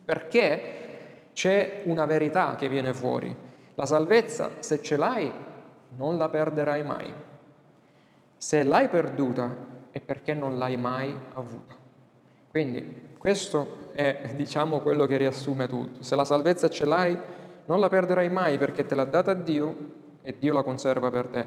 Perché 0.05 1.31
c'è 1.33 1.83
una 1.85 2.07
verità 2.07 2.55
che 2.57 2.69
viene 2.69 2.93
fuori 2.95 3.47
la 3.79 3.87
salvezza, 3.87 4.51
se 4.59 4.83
ce 4.83 4.97
l'hai, 4.97 5.31
non 5.97 6.17
la 6.19 6.29
perderai 6.29 6.83
mai. 6.83 7.15
Se 8.37 8.65
l'hai 8.65 8.89
perduta 8.89 9.55
è 9.91 10.01
perché 10.01 10.35
non 10.35 10.59
l'hai 10.59 10.77
mai 10.77 11.17
avuta. 11.35 11.77
Quindi 12.51 13.15
questo 13.19 13.91
è, 13.93 14.33
diciamo, 14.35 14.81
quello 14.81 15.07
che 15.07 15.17
riassume 15.17 15.69
tutto. 15.69 16.03
Se 16.03 16.17
la 16.17 16.25
salvezza 16.25 16.69
ce 16.69 16.87
l'hai, 16.87 17.17
non 17.67 17.79
la 17.79 17.89
perderai 17.89 18.29
mai 18.29 18.59
perché 18.59 18.85
te 18.85 18.97
l'ha 18.97 19.05
data 19.05 19.33
Dio 19.33 19.77
e 20.23 20.35
Dio 20.37 20.55
la 20.55 20.65
conserva 20.65 21.09
per 21.11 21.27
te. 21.27 21.47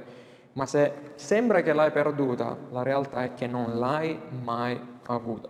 Ma 0.54 0.66
se 0.66 1.14
sembra 1.16 1.62
che 1.62 1.74
l'hai 1.74 1.91
perduta, 1.91 2.58
la 2.72 2.84
realtà 2.84 3.24
è 3.24 3.34
che 3.34 3.47
non 3.47 3.80
l'hai 3.80 4.20
mai 4.43 4.80
avuta. 5.06 5.49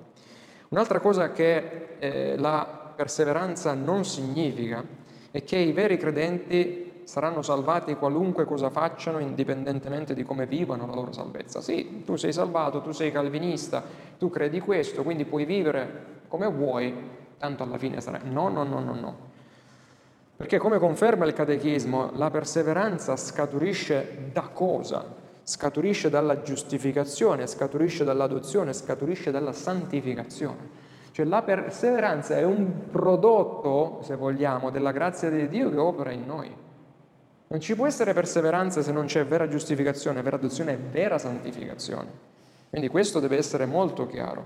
Un'altra 0.69 0.99
cosa 0.99 1.31
che 1.31 1.97
eh, 1.99 2.37
la 2.37 2.93
perseveranza 2.95 3.73
non 3.73 4.05
significa 4.05 4.83
e 5.31 5.43
che 5.43 5.57
i 5.57 5.71
veri 5.71 5.97
credenti 5.97 7.01
saranno 7.03 7.41
salvati 7.41 7.95
qualunque 7.95 8.45
cosa 8.45 8.69
facciano, 8.69 9.19
indipendentemente 9.19 10.13
di 10.13 10.23
come 10.23 10.45
vivano 10.45 10.85
la 10.85 10.93
loro 10.93 11.11
salvezza. 11.11 11.61
Sì, 11.61 12.03
tu 12.05 12.15
sei 12.15 12.31
salvato, 12.31 12.81
tu 12.81 12.91
sei 12.91 13.11
calvinista, 13.11 13.83
tu 14.17 14.29
credi 14.29 14.59
questo, 14.59 15.03
quindi 15.03 15.25
puoi 15.25 15.45
vivere 15.45 16.19
come 16.27 16.47
vuoi, 16.47 16.93
tanto 17.37 17.63
alla 17.63 17.77
fine 17.77 17.99
sarai. 17.99 18.21
No, 18.23 18.49
no, 18.49 18.63
no, 18.63 18.79
no, 18.79 18.93
no. 18.93 19.30
Perché 20.41 20.57
come 20.57 20.79
conferma 20.79 21.25
il 21.25 21.33
catechismo, 21.33 22.13
la 22.15 22.31
perseveranza 22.31 23.15
scaturisce 23.15 24.31
da 24.33 24.49
cosa? 24.51 25.05
Scaturisce 25.43 26.09
dalla 26.09 26.41
giustificazione, 26.41 27.45
scaturisce 27.45 28.03
dall'adozione, 28.03 28.73
scaturisce 28.73 29.29
dalla 29.29 29.51
santificazione. 29.51 30.67
Cioè 31.11 31.27
la 31.27 31.43
perseveranza 31.43 32.37
è 32.37 32.43
un 32.43 32.89
prodotto, 32.89 33.99
se 34.01 34.15
vogliamo, 34.15 34.71
della 34.71 34.91
grazia 34.91 35.29
di 35.29 35.47
Dio 35.47 35.69
che 35.69 35.77
opera 35.77 36.09
in 36.09 36.25
noi. 36.25 36.51
Non 37.47 37.59
ci 37.59 37.75
può 37.75 37.85
essere 37.85 38.13
perseveranza 38.13 38.81
se 38.81 38.91
non 38.91 39.05
c'è 39.05 39.23
vera 39.23 39.47
giustificazione, 39.47 40.23
vera 40.23 40.37
adozione 40.37 40.71
e 40.71 40.77
vera 40.77 41.19
santificazione. 41.19 42.09
Quindi 42.67 42.87
questo 42.87 43.19
deve 43.19 43.37
essere 43.37 43.67
molto 43.67 44.07
chiaro. 44.07 44.43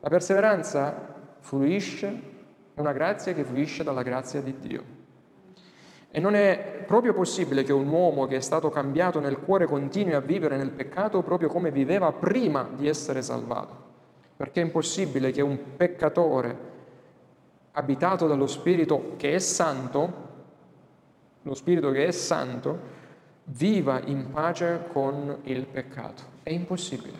La 0.00 0.10
perseveranza 0.10 1.14
fluisce, 1.38 2.08
è 2.74 2.80
una 2.80 2.92
grazia 2.92 3.32
che 3.32 3.42
fluisce 3.42 3.82
dalla 3.82 4.02
grazia 4.02 4.42
di 4.42 4.54
Dio. 4.60 4.99
E 6.10 6.20
non 6.20 6.34
è 6.34 6.84
proprio 6.86 7.14
possibile 7.14 7.62
che 7.62 7.72
un 7.72 7.88
uomo 7.88 8.26
che 8.26 8.36
è 8.36 8.40
stato 8.40 8.68
cambiato 8.68 9.20
nel 9.20 9.38
cuore 9.38 9.66
continui 9.66 10.14
a 10.14 10.20
vivere 10.20 10.56
nel 10.56 10.70
peccato 10.70 11.22
proprio 11.22 11.48
come 11.48 11.70
viveva 11.70 12.12
prima 12.12 12.68
di 12.74 12.88
essere 12.88 13.22
salvato 13.22 13.88
perché 14.40 14.62
è 14.62 14.64
impossibile 14.64 15.32
che 15.32 15.42
un 15.42 15.76
peccatore 15.76 16.56
abitato 17.72 18.26
dallo 18.26 18.46
Spirito 18.46 19.12
che 19.18 19.34
è 19.34 19.38
santo, 19.38 20.12
lo 21.42 21.52
Spirito 21.52 21.90
che 21.90 22.06
è 22.06 22.10
santo, 22.10 22.78
viva 23.44 24.00
in 24.02 24.30
pace 24.30 24.84
con 24.94 25.40
il 25.42 25.66
peccato. 25.66 26.22
È 26.42 26.48
impossibile. 26.48 27.18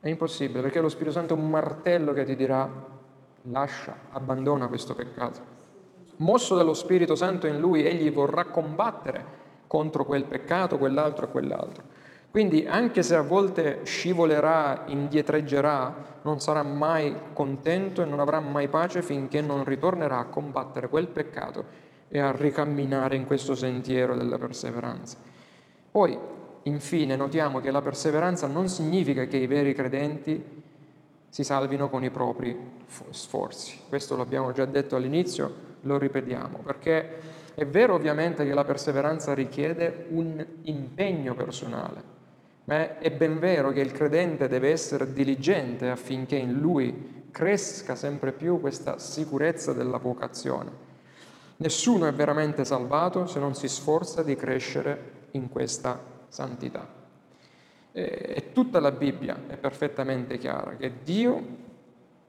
È 0.00 0.08
impossibile 0.08 0.62
perché 0.62 0.80
lo 0.80 0.88
Spirito 0.88 1.12
Santo 1.12 1.36
è 1.36 1.38
un 1.38 1.48
martello 1.48 2.12
che 2.12 2.24
ti 2.24 2.34
dirà 2.34 2.68
lascia, 3.42 3.96
abbandona 4.10 4.66
questo 4.66 4.96
peccato. 4.96 5.52
Mosso 6.16 6.54
dallo 6.54 6.74
Spirito 6.74 7.14
Santo 7.14 7.46
in 7.46 7.58
lui, 7.58 7.84
egli 7.84 8.10
vorrà 8.10 8.44
combattere 8.44 9.42
contro 9.66 10.04
quel 10.04 10.24
peccato, 10.24 10.78
quell'altro 10.78 11.26
e 11.26 11.30
quell'altro. 11.30 11.82
Quindi 12.30 12.66
anche 12.66 13.02
se 13.02 13.14
a 13.14 13.22
volte 13.22 13.80
scivolerà, 13.84 14.84
indietreggerà, 14.86 15.94
non 16.22 16.40
sarà 16.40 16.62
mai 16.62 17.14
contento 17.32 18.02
e 18.02 18.04
non 18.04 18.18
avrà 18.18 18.40
mai 18.40 18.68
pace 18.68 19.02
finché 19.02 19.40
non 19.40 19.64
ritornerà 19.64 20.18
a 20.18 20.24
combattere 20.24 20.88
quel 20.88 21.06
peccato 21.06 21.64
e 22.08 22.18
a 22.18 22.32
ricamminare 22.32 23.16
in 23.16 23.26
questo 23.26 23.54
sentiero 23.54 24.16
della 24.16 24.38
perseveranza. 24.38 25.16
Poi, 25.90 26.18
infine, 26.62 27.14
notiamo 27.14 27.60
che 27.60 27.70
la 27.70 27.82
perseveranza 27.82 28.46
non 28.46 28.68
significa 28.68 29.26
che 29.26 29.36
i 29.36 29.46
veri 29.46 29.74
credenti 29.74 30.62
si 31.28 31.44
salvino 31.44 31.88
con 31.88 32.02
i 32.02 32.10
propri 32.10 32.56
sforzi. 33.10 33.78
Questo 33.88 34.16
l'abbiamo 34.16 34.52
già 34.52 34.64
detto 34.64 34.96
all'inizio, 34.96 35.72
lo 35.84 35.96
ripetiamo, 35.96 36.58
perché 36.58 37.42
è 37.54 37.64
vero 37.64 37.94
ovviamente 37.94 38.44
che 38.44 38.52
la 38.52 38.64
perseveranza 38.64 39.32
richiede 39.32 40.06
un 40.10 40.44
impegno 40.62 41.34
personale, 41.34 42.02
ma 42.64 42.98
è 42.98 43.10
ben 43.10 43.38
vero 43.38 43.70
che 43.70 43.80
il 43.80 43.92
credente 43.92 44.48
deve 44.48 44.70
essere 44.70 45.12
diligente 45.12 45.88
affinché 45.88 46.36
in 46.36 46.54
lui 46.54 47.22
cresca 47.30 47.94
sempre 47.94 48.32
più 48.32 48.60
questa 48.60 48.98
sicurezza 48.98 49.72
della 49.72 49.98
vocazione. 49.98 50.70
Nessuno 51.56 52.06
è 52.06 52.12
veramente 52.12 52.64
salvato 52.64 53.26
se 53.26 53.38
non 53.38 53.54
si 53.54 53.68
sforza 53.68 54.22
di 54.22 54.34
crescere 54.34 55.12
in 55.32 55.48
questa 55.48 56.00
santità. 56.28 57.02
E 57.92 58.50
tutta 58.52 58.80
la 58.80 58.90
Bibbia 58.90 59.42
è 59.46 59.56
perfettamente 59.56 60.36
chiara 60.38 60.74
che 60.76 60.94
Dio 61.04 61.62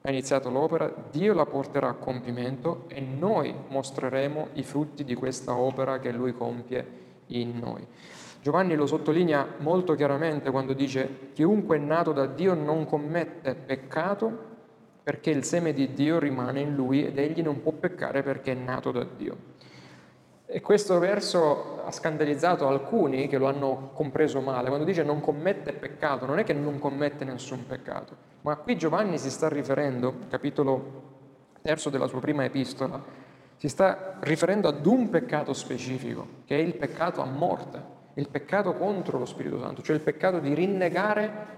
ha 0.06 0.10
iniziato 0.10 0.50
l'opera, 0.50 0.92
Dio 1.10 1.34
la 1.34 1.46
porterà 1.46 1.88
a 1.88 1.94
compimento 1.94 2.84
e 2.86 3.00
noi 3.00 3.52
mostreremo 3.68 4.48
i 4.52 4.62
frutti 4.62 5.02
di 5.02 5.14
questa 5.14 5.56
opera 5.56 5.98
che 5.98 6.12
Lui 6.12 6.32
compie 6.32 6.86
in 7.28 7.58
noi. 7.58 7.84
Giovanni 8.40 8.76
lo 8.76 8.86
sottolinea 8.86 9.54
molto 9.58 9.94
chiaramente 9.94 10.52
quando 10.52 10.74
dice 10.74 11.30
chiunque 11.32 11.76
è 11.76 11.80
nato 11.80 12.12
da 12.12 12.26
Dio 12.26 12.54
non 12.54 12.86
commette 12.86 13.56
peccato 13.56 14.54
perché 15.02 15.30
il 15.30 15.42
seme 15.42 15.72
di 15.72 15.92
Dio 15.92 16.20
rimane 16.20 16.60
in 16.60 16.76
lui 16.76 17.04
ed 17.04 17.18
egli 17.18 17.42
non 17.42 17.60
può 17.60 17.72
peccare 17.72 18.22
perché 18.22 18.52
è 18.52 18.54
nato 18.54 18.92
da 18.92 19.04
Dio. 19.04 19.36
E 20.46 20.60
questo 20.60 20.98
verso 20.98 21.82
ha 21.84 21.90
scandalizzato 21.90 22.68
alcuni 22.68 23.26
che 23.26 23.36
lo 23.36 23.46
hanno 23.46 23.90
compreso 23.92 24.40
male. 24.40 24.68
Quando 24.68 24.86
dice 24.86 25.02
non 25.02 25.20
commette 25.20 25.72
peccato, 25.72 26.24
non 26.24 26.38
è 26.38 26.44
che 26.44 26.52
non 26.52 26.78
commette 26.78 27.24
nessun 27.24 27.66
peccato, 27.66 28.16
ma 28.42 28.56
qui 28.56 28.76
Giovanni 28.76 29.18
si 29.18 29.30
sta 29.30 29.48
riferendo, 29.48 30.14
capitolo 30.28 31.02
terzo 31.62 31.90
della 31.90 32.06
sua 32.06 32.20
prima 32.20 32.44
epistola, 32.44 33.02
si 33.56 33.68
sta 33.68 34.18
riferendo 34.20 34.68
ad 34.68 34.86
un 34.86 35.08
peccato 35.10 35.52
specifico, 35.52 36.26
che 36.44 36.56
è 36.56 36.60
il 36.60 36.76
peccato 36.76 37.20
a 37.20 37.24
morte 37.24 37.94
il 38.16 38.28
peccato 38.28 38.74
contro 38.74 39.18
lo 39.18 39.26
Spirito 39.26 39.60
Santo, 39.60 39.82
cioè 39.82 39.94
il 39.94 40.02
peccato 40.02 40.38
di 40.38 40.54
rinnegare 40.54 41.54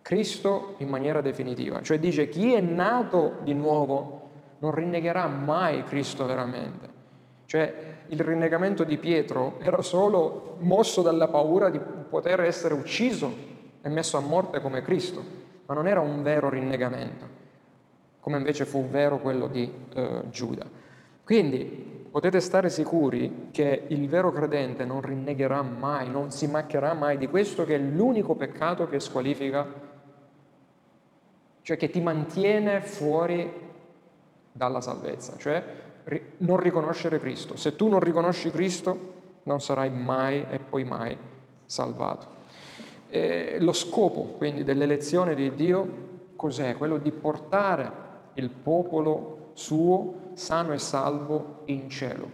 Cristo 0.00 0.76
in 0.78 0.88
maniera 0.88 1.20
definitiva. 1.20 1.82
Cioè 1.82 1.98
dice 1.98 2.28
chi 2.28 2.54
è 2.54 2.60
nato 2.60 3.38
di 3.42 3.52
nuovo 3.52 4.30
non 4.60 4.74
rinnegherà 4.74 5.26
mai 5.26 5.84
Cristo 5.84 6.24
veramente. 6.24 6.95
Cioè 7.56 7.74
il 8.08 8.20
rinnegamento 8.20 8.84
di 8.84 8.98
Pietro 8.98 9.58
era 9.60 9.80
solo 9.80 10.56
mosso 10.58 11.00
dalla 11.00 11.28
paura 11.28 11.70
di 11.70 11.80
poter 11.80 12.40
essere 12.40 12.74
ucciso 12.74 13.34
e 13.80 13.88
messo 13.88 14.18
a 14.18 14.20
morte 14.20 14.60
come 14.60 14.82
Cristo, 14.82 15.24
ma 15.64 15.72
non 15.72 15.88
era 15.88 16.00
un 16.00 16.22
vero 16.22 16.50
rinnegamento, 16.50 17.26
come 18.20 18.36
invece 18.36 18.66
fu 18.66 18.86
vero 18.90 19.20
quello 19.20 19.46
di 19.46 19.72
eh, 19.94 20.24
Giuda. 20.28 20.66
Quindi 21.24 22.08
potete 22.10 22.40
stare 22.40 22.68
sicuri 22.68 23.48
che 23.52 23.84
il 23.86 24.06
vero 24.06 24.30
credente 24.32 24.84
non 24.84 25.00
rinnegherà 25.00 25.62
mai, 25.62 26.10
non 26.10 26.30
si 26.32 26.46
macchierà 26.46 26.92
mai 26.92 27.16
di 27.16 27.26
questo 27.26 27.64
che 27.64 27.76
è 27.76 27.78
l'unico 27.78 28.34
peccato 28.34 28.86
che 28.86 29.00
squalifica, 29.00 29.66
cioè 31.62 31.76
che 31.78 31.88
ti 31.88 32.02
mantiene 32.02 32.82
fuori 32.82 33.50
dalla 34.52 34.82
salvezza, 34.82 35.36
cioè 35.38 35.84
non 36.38 36.58
riconoscere 36.58 37.18
Cristo. 37.18 37.56
Se 37.56 37.74
tu 37.74 37.88
non 37.88 38.00
riconosci 38.00 38.50
Cristo 38.50 39.14
non 39.44 39.60
sarai 39.60 39.90
mai 39.90 40.44
e 40.50 40.58
poi 40.58 40.84
mai 40.84 41.16
salvato. 41.64 42.34
E 43.08 43.58
lo 43.60 43.72
scopo 43.72 44.22
quindi 44.36 44.64
dell'elezione 44.64 45.34
di 45.34 45.54
Dio 45.54 46.04
cos'è? 46.36 46.76
Quello 46.76 46.98
di 46.98 47.10
portare 47.10 48.04
il 48.34 48.50
popolo 48.50 49.50
suo 49.54 50.30
sano 50.34 50.72
e 50.72 50.78
salvo 50.78 51.62
in 51.66 51.88
cielo, 51.88 52.28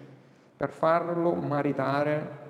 per 0.57 0.71
farlo 0.71 1.35
maritare 1.35 2.41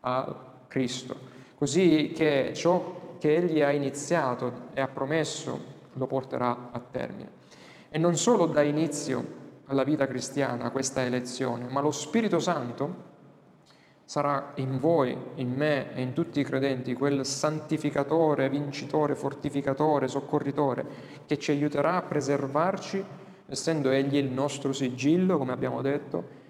a 0.00 0.34
Cristo, 0.68 1.16
così 1.56 2.12
che 2.14 2.52
ciò 2.54 3.16
che 3.18 3.36
Egli 3.36 3.62
ha 3.62 3.70
iniziato 3.70 4.52
e 4.74 4.80
ha 4.80 4.88
promesso 4.88 5.72
lo 5.94 6.06
porterà 6.06 6.68
a 6.70 6.78
termine. 6.78 7.30
E 7.88 7.98
non 7.98 8.16
solo 8.16 8.46
dà 8.46 8.62
inizio 8.62 9.42
alla 9.74 9.84
vita 9.84 10.06
cristiana 10.06 10.70
questa 10.70 11.04
elezione, 11.04 11.66
ma 11.68 11.80
lo 11.80 11.90
Spirito 11.90 12.38
Santo 12.38 13.12
sarà 14.04 14.52
in 14.56 14.78
voi, 14.78 15.16
in 15.36 15.52
me 15.52 15.94
e 15.94 16.02
in 16.02 16.12
tutti 16.12 16.40
i 16.40 16.44
credenti 16.44 16.94
quel 16.94 17.26
santificatore, 17.26 18.48
vincitore, 18.48 19.14
fortificatore, 19.14 20.08
soccorritore 20.08 20.86
che 21.26 21.38
ci 21.38 21.50
aiuterà 21.50 21.96
a 21.96 22.02
preservarci, 22.02 23.04
essendo 23.46 23.90
Egli 23.90 24.16
il 24.16 24.30
nostro 24.30 24.72
sigillo, 24.72 25.38
come 25.38 25.52
abbiamo 25.52 25.82
detto, 25.82 26.42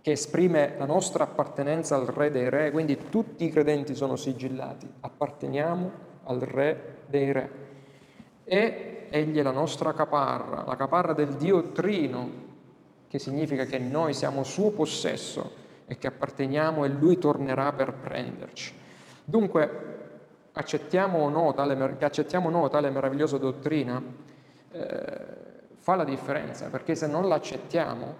che 0.00 0.12
esprime 0.12 0.74
la 0.78 0.86
nostra 0.86 1.24
appartenenza 1.24 1.96
al 1.96 2.06
Re 2.06 2.30
dei 2.30 2.48
Re, 2.48 2.70
quindi 2.70 3.08
tutti 3.10 3.44
i 3.44 3.50
credenti 3.50 3.94
sono 3.94 4.14
sigillati, 4.14 4.88
apparteniamo 5.00 5.90
al 6.24 6.38
Re 6.38 6.98
dei 7.06 7.32
Re. 7.32 7.50
E 8.44 8.87
Egli 9.10 9.38
è 9.38 9.42
la 9.42 9.50
nostra 9.50 9.92
caparra, 9.92 10.64
la 10.66 10.76
caparra 10.76 11.12
del 11.12 11.34
Dio 11.34 11.72
Trino, 11.72 12.46
che 13.08 13.18
significa 13.18 13.64
che 13.64 13.78
noi 13.78 14.14
siamo 14.14 14.44
suo 14.44 14.70
possesso 14.70 15.66
e 15.86 15.96
che 15.96 16.06
apparteniamo 16.06 16.84
e 16.84 16.88
Lui 16.88 17.18
tornerà 17.18 17.72
per 17.72 17.94
prenderci. 17.94 18.74
Dunque, 19.24 19.96
accettiamo 20.52 21.18
o 21.18 21.28
no 21.28 21.54
tale, 21.54 21.96
che 21.96 22.04
accettiamo 22.04 22.48
o 22.48 22.50
no 22.50 22.68
tale 22.68 22.90
meravigliosa 22.90 23.38
dottrina 23.38 24.02
eh, 24.70 25.26
fa 25.76 25.94
la 25.94 26.04
differenza, 26.04 26.66
perché 26.66 26.94
se 26.94 27.06
non 27.06 27.28
l'accettiamo, 27.28 28.14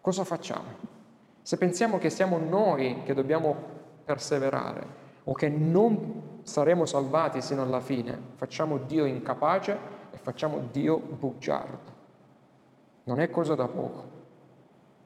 cosa 0.00 0.24
facciamo? 0.24 0.92
Se 1.42 1.58
pensiamo 1.58 1.98
che 1.98 2.08
siamo 2.08 2.38
noi 2.38 3.02
che 3.04 3.12
dobbiamo 3.12 3.54
perseverare 4.04 5.02
o 5.24 5.32
che 5.34 5.48
non 5.50 6.40
saremo 6.42 6.86
salvati 6.86 7.42
sino 7.42 7.62
alla 7.62 7.80
fine, 7.80 8.18
facciamo 8.36 8.78
Dio 8.78 9.04
incapace 9.04 9.76
e 10.14 10.16
facciamo 10.16 10.68
Dio 10.70 10.98
bugiardo. 10.98 11.92
Non 13.04 13.20
è 13.20 13.28
cosa 13.28 13.54
da 13.54 13.66
poco. 13.66 14.12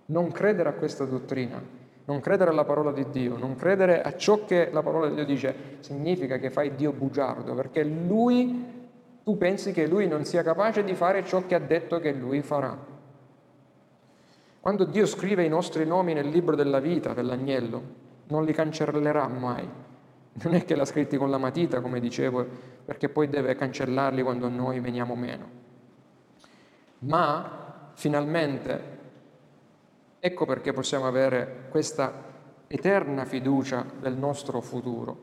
Non 0.07 0.31
credere 0.31 0.69
a 0.69 0.75
questa 0.75 1.05
dottrina 1.05 1.77
non 2.09 2.21
credere 2.21 2.51
alla 2.51 2.65
parola 2.65 2.91
di 2.91 3.05
Dio, 3.11 3.37
non 3.37 3.55
credere 3.55 4.01
a 4.01 4.17
ciò 4.17 4.47
che 4.47 4.71
la 4.73 4.83
parola 4.83 5.09
di 5.09 5.15
Dio 5.15 5.27
dice, 5.27 5.55
significa 5.81 6.39
che 6.39 6.49
fai 6.49 6.75
Dio 6.75 6.91
bugiardo, 6.93 7.53
perché 7.53 7.85
lui, 7.85 8.89
tu 9.23 9.37
pensi 9.37 9.73
che 9.73 9.87
lui 9.87 10.09
non 10.09 10.25
sia 10.25 10.43
capace 10.43 10.85
di 10.85 10.95
fare 10.95 11.23
ciò 11.27 11.45
che 11.45 11.55
ha 11.55 11.59
detto 11.59 12.01
che 12.01 12.13
lui 12.13 12.41
farà. 12.41 12.75
Quando 14.59 14.85
Dio 14.85 15.05
scrive 15.05 15.45
i 15.45 15.51
nostri 15.51 15.85
nomi 15.85 16.15
nel 16.15 16.29
libro 16.29 16.57
della 16.57 16.81
vita 16.81 17.13
dell'agnello, 17.13 17.83
non 18.29 18.47
li 18.47 18.55
cancellerà 18.55 19.29
mai. 19.29 19.69
Non 20.43 20.55
è 20.55 20.65
che 20.65 20.75
l'ha 20.75 20.85
scritti 20.85 21.17
con 21.17 21.31
la 21.31 21.39
matita, 21.39 21.81
come 21.81 22.01
dicevo, 22.01 22.47
perché 22.85 23.09
poi 23.09 23.29
deve 23.29 23.55
cancellarli 23.55 24.23
quando 24.23 24.49
noi 24.49 24.81
veniamo 24.81 25.15
meno. 25.15 25.57
Ma 27.01 27.91
finalmente 27.95 28.97
Ecco 30.21 30.47
perché 30.47 30.73
possiamo 30.73 31.07
avere 31.07 31.67
questa 31.69 32.13
eterna 32.67 33.25
fiducia 33.25 33.87
del 34.01 34.17
nostro 34.17 34.61
futuro, 34.61 35.17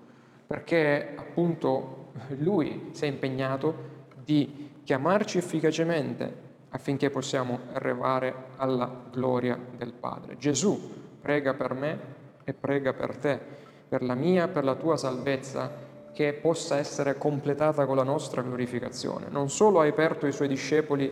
perché 0.48 1.16
appunto 1.18 2.12
Lui 2.38 2.92
si 2.94 3.04
è 3.04 3.08
impegnato 3.08 4.04
di 4.24 4.72
chiamarci 4.84 5.38
efficacemente 5.38 6.44
affinché 6.70 7.10
possiamo 7.10 7.60
arrivare 7.74 8.34
alla 8.56 8.90
gloria 9.12 9.60
del 9.76 9.92
Padre. 9.92 10.38
Gesù 10.38 10.80
prega 11.20 11.54
per 11.54 11.74
me 11.74 12.00
e 12.46 12.54
prega 12.54 12.94
per 12.94 13.18
te, 13.18 13.40
per 13.88 14.04
la 14.04 14.16
mia, 14.16 14.48
per 14.48 14.64
la 14.64 14.76
tua 14.76 14.98
salvezza, 14.98 15.84
che 16.14 16.34
possa 16.34 16.78
essere 16.78 17.18
completata 17.18 17.86
con 17.86 17.96
la 17.96 18.04
nostra 18.04 18.42
glorificazione. 18.42 19.28
Non 19.30 19.50
solo 19.50 19.82
ha 19.82 19.86
aperto 19.86 20.28
i 20.28 20.32
suoi 20.32 20.48
discepoli, 20.48 21.12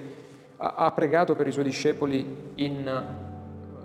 ha 0.58 0.92
pregato 0.92 1.36
per 1.36 1.48
i 1.48 1.52
suoi 1.52 1.66
discepoli 1.66 2.52
in 2.56 3.22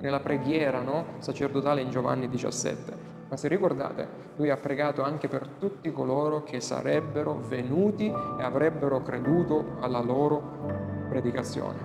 nella 0.01 0.20
preghiera 0.20 0.80
no? 0.80 1.05
sacerdotale 1.18 1.80
in 1.80 1.91
Giovanni 1.91 2.28
17. 2.28 3.07
Ma 3.28 3.36
se 3.36 3.49
ricordate, 3.49 4.09
lui 4.36 4.49
ha 4.49 4.57
pregato 4.57 5.03
anche 5.03 5.28
per 5.28 5.47
tutti 5.59 5.93
coloro 5.93 6.45
che 6.45 6.61
sarebbero 6.61 7.34
venuti 7.34 8.07
e 8.07 8.43
avrebbero 8.43 9.03
creduto 9.03 9.76
alla 9.80 10.01
loro 10.01 11.07
predicazione. 11.09 11.76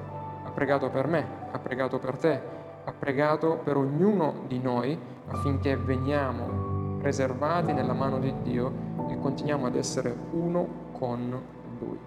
Ha 0.46 0.52
pregato 0.52 0.90
per 0.90 1.08
me, 1.08 1.26
ha 1.52 1.60
pregato 1.60 2.00
per 2.00 2.18
te, 2.18 2.42
ha 2.86 2.94
pregato 2.94 3.60
per 3.64 3.76
ognuno 3.76 4.44
di 4.48 4.60
noi 4.60 4.98
affinché 5.28 5.76
veniamo 5.76 6.73
preservati 7.04 7.74
nella 7.74 7.92
mano 7.92 8.18
di 8.18 8.34
Dio 8.44 8.72
e 9.10 9.20
continuiamo 9.20 9.66
ad 9.66 9.76
essere 9.76 10.16
uno 10.32 10.66
con 10.94 11.38
Lui. 11.78 12.00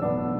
Amen. 0.00 0.37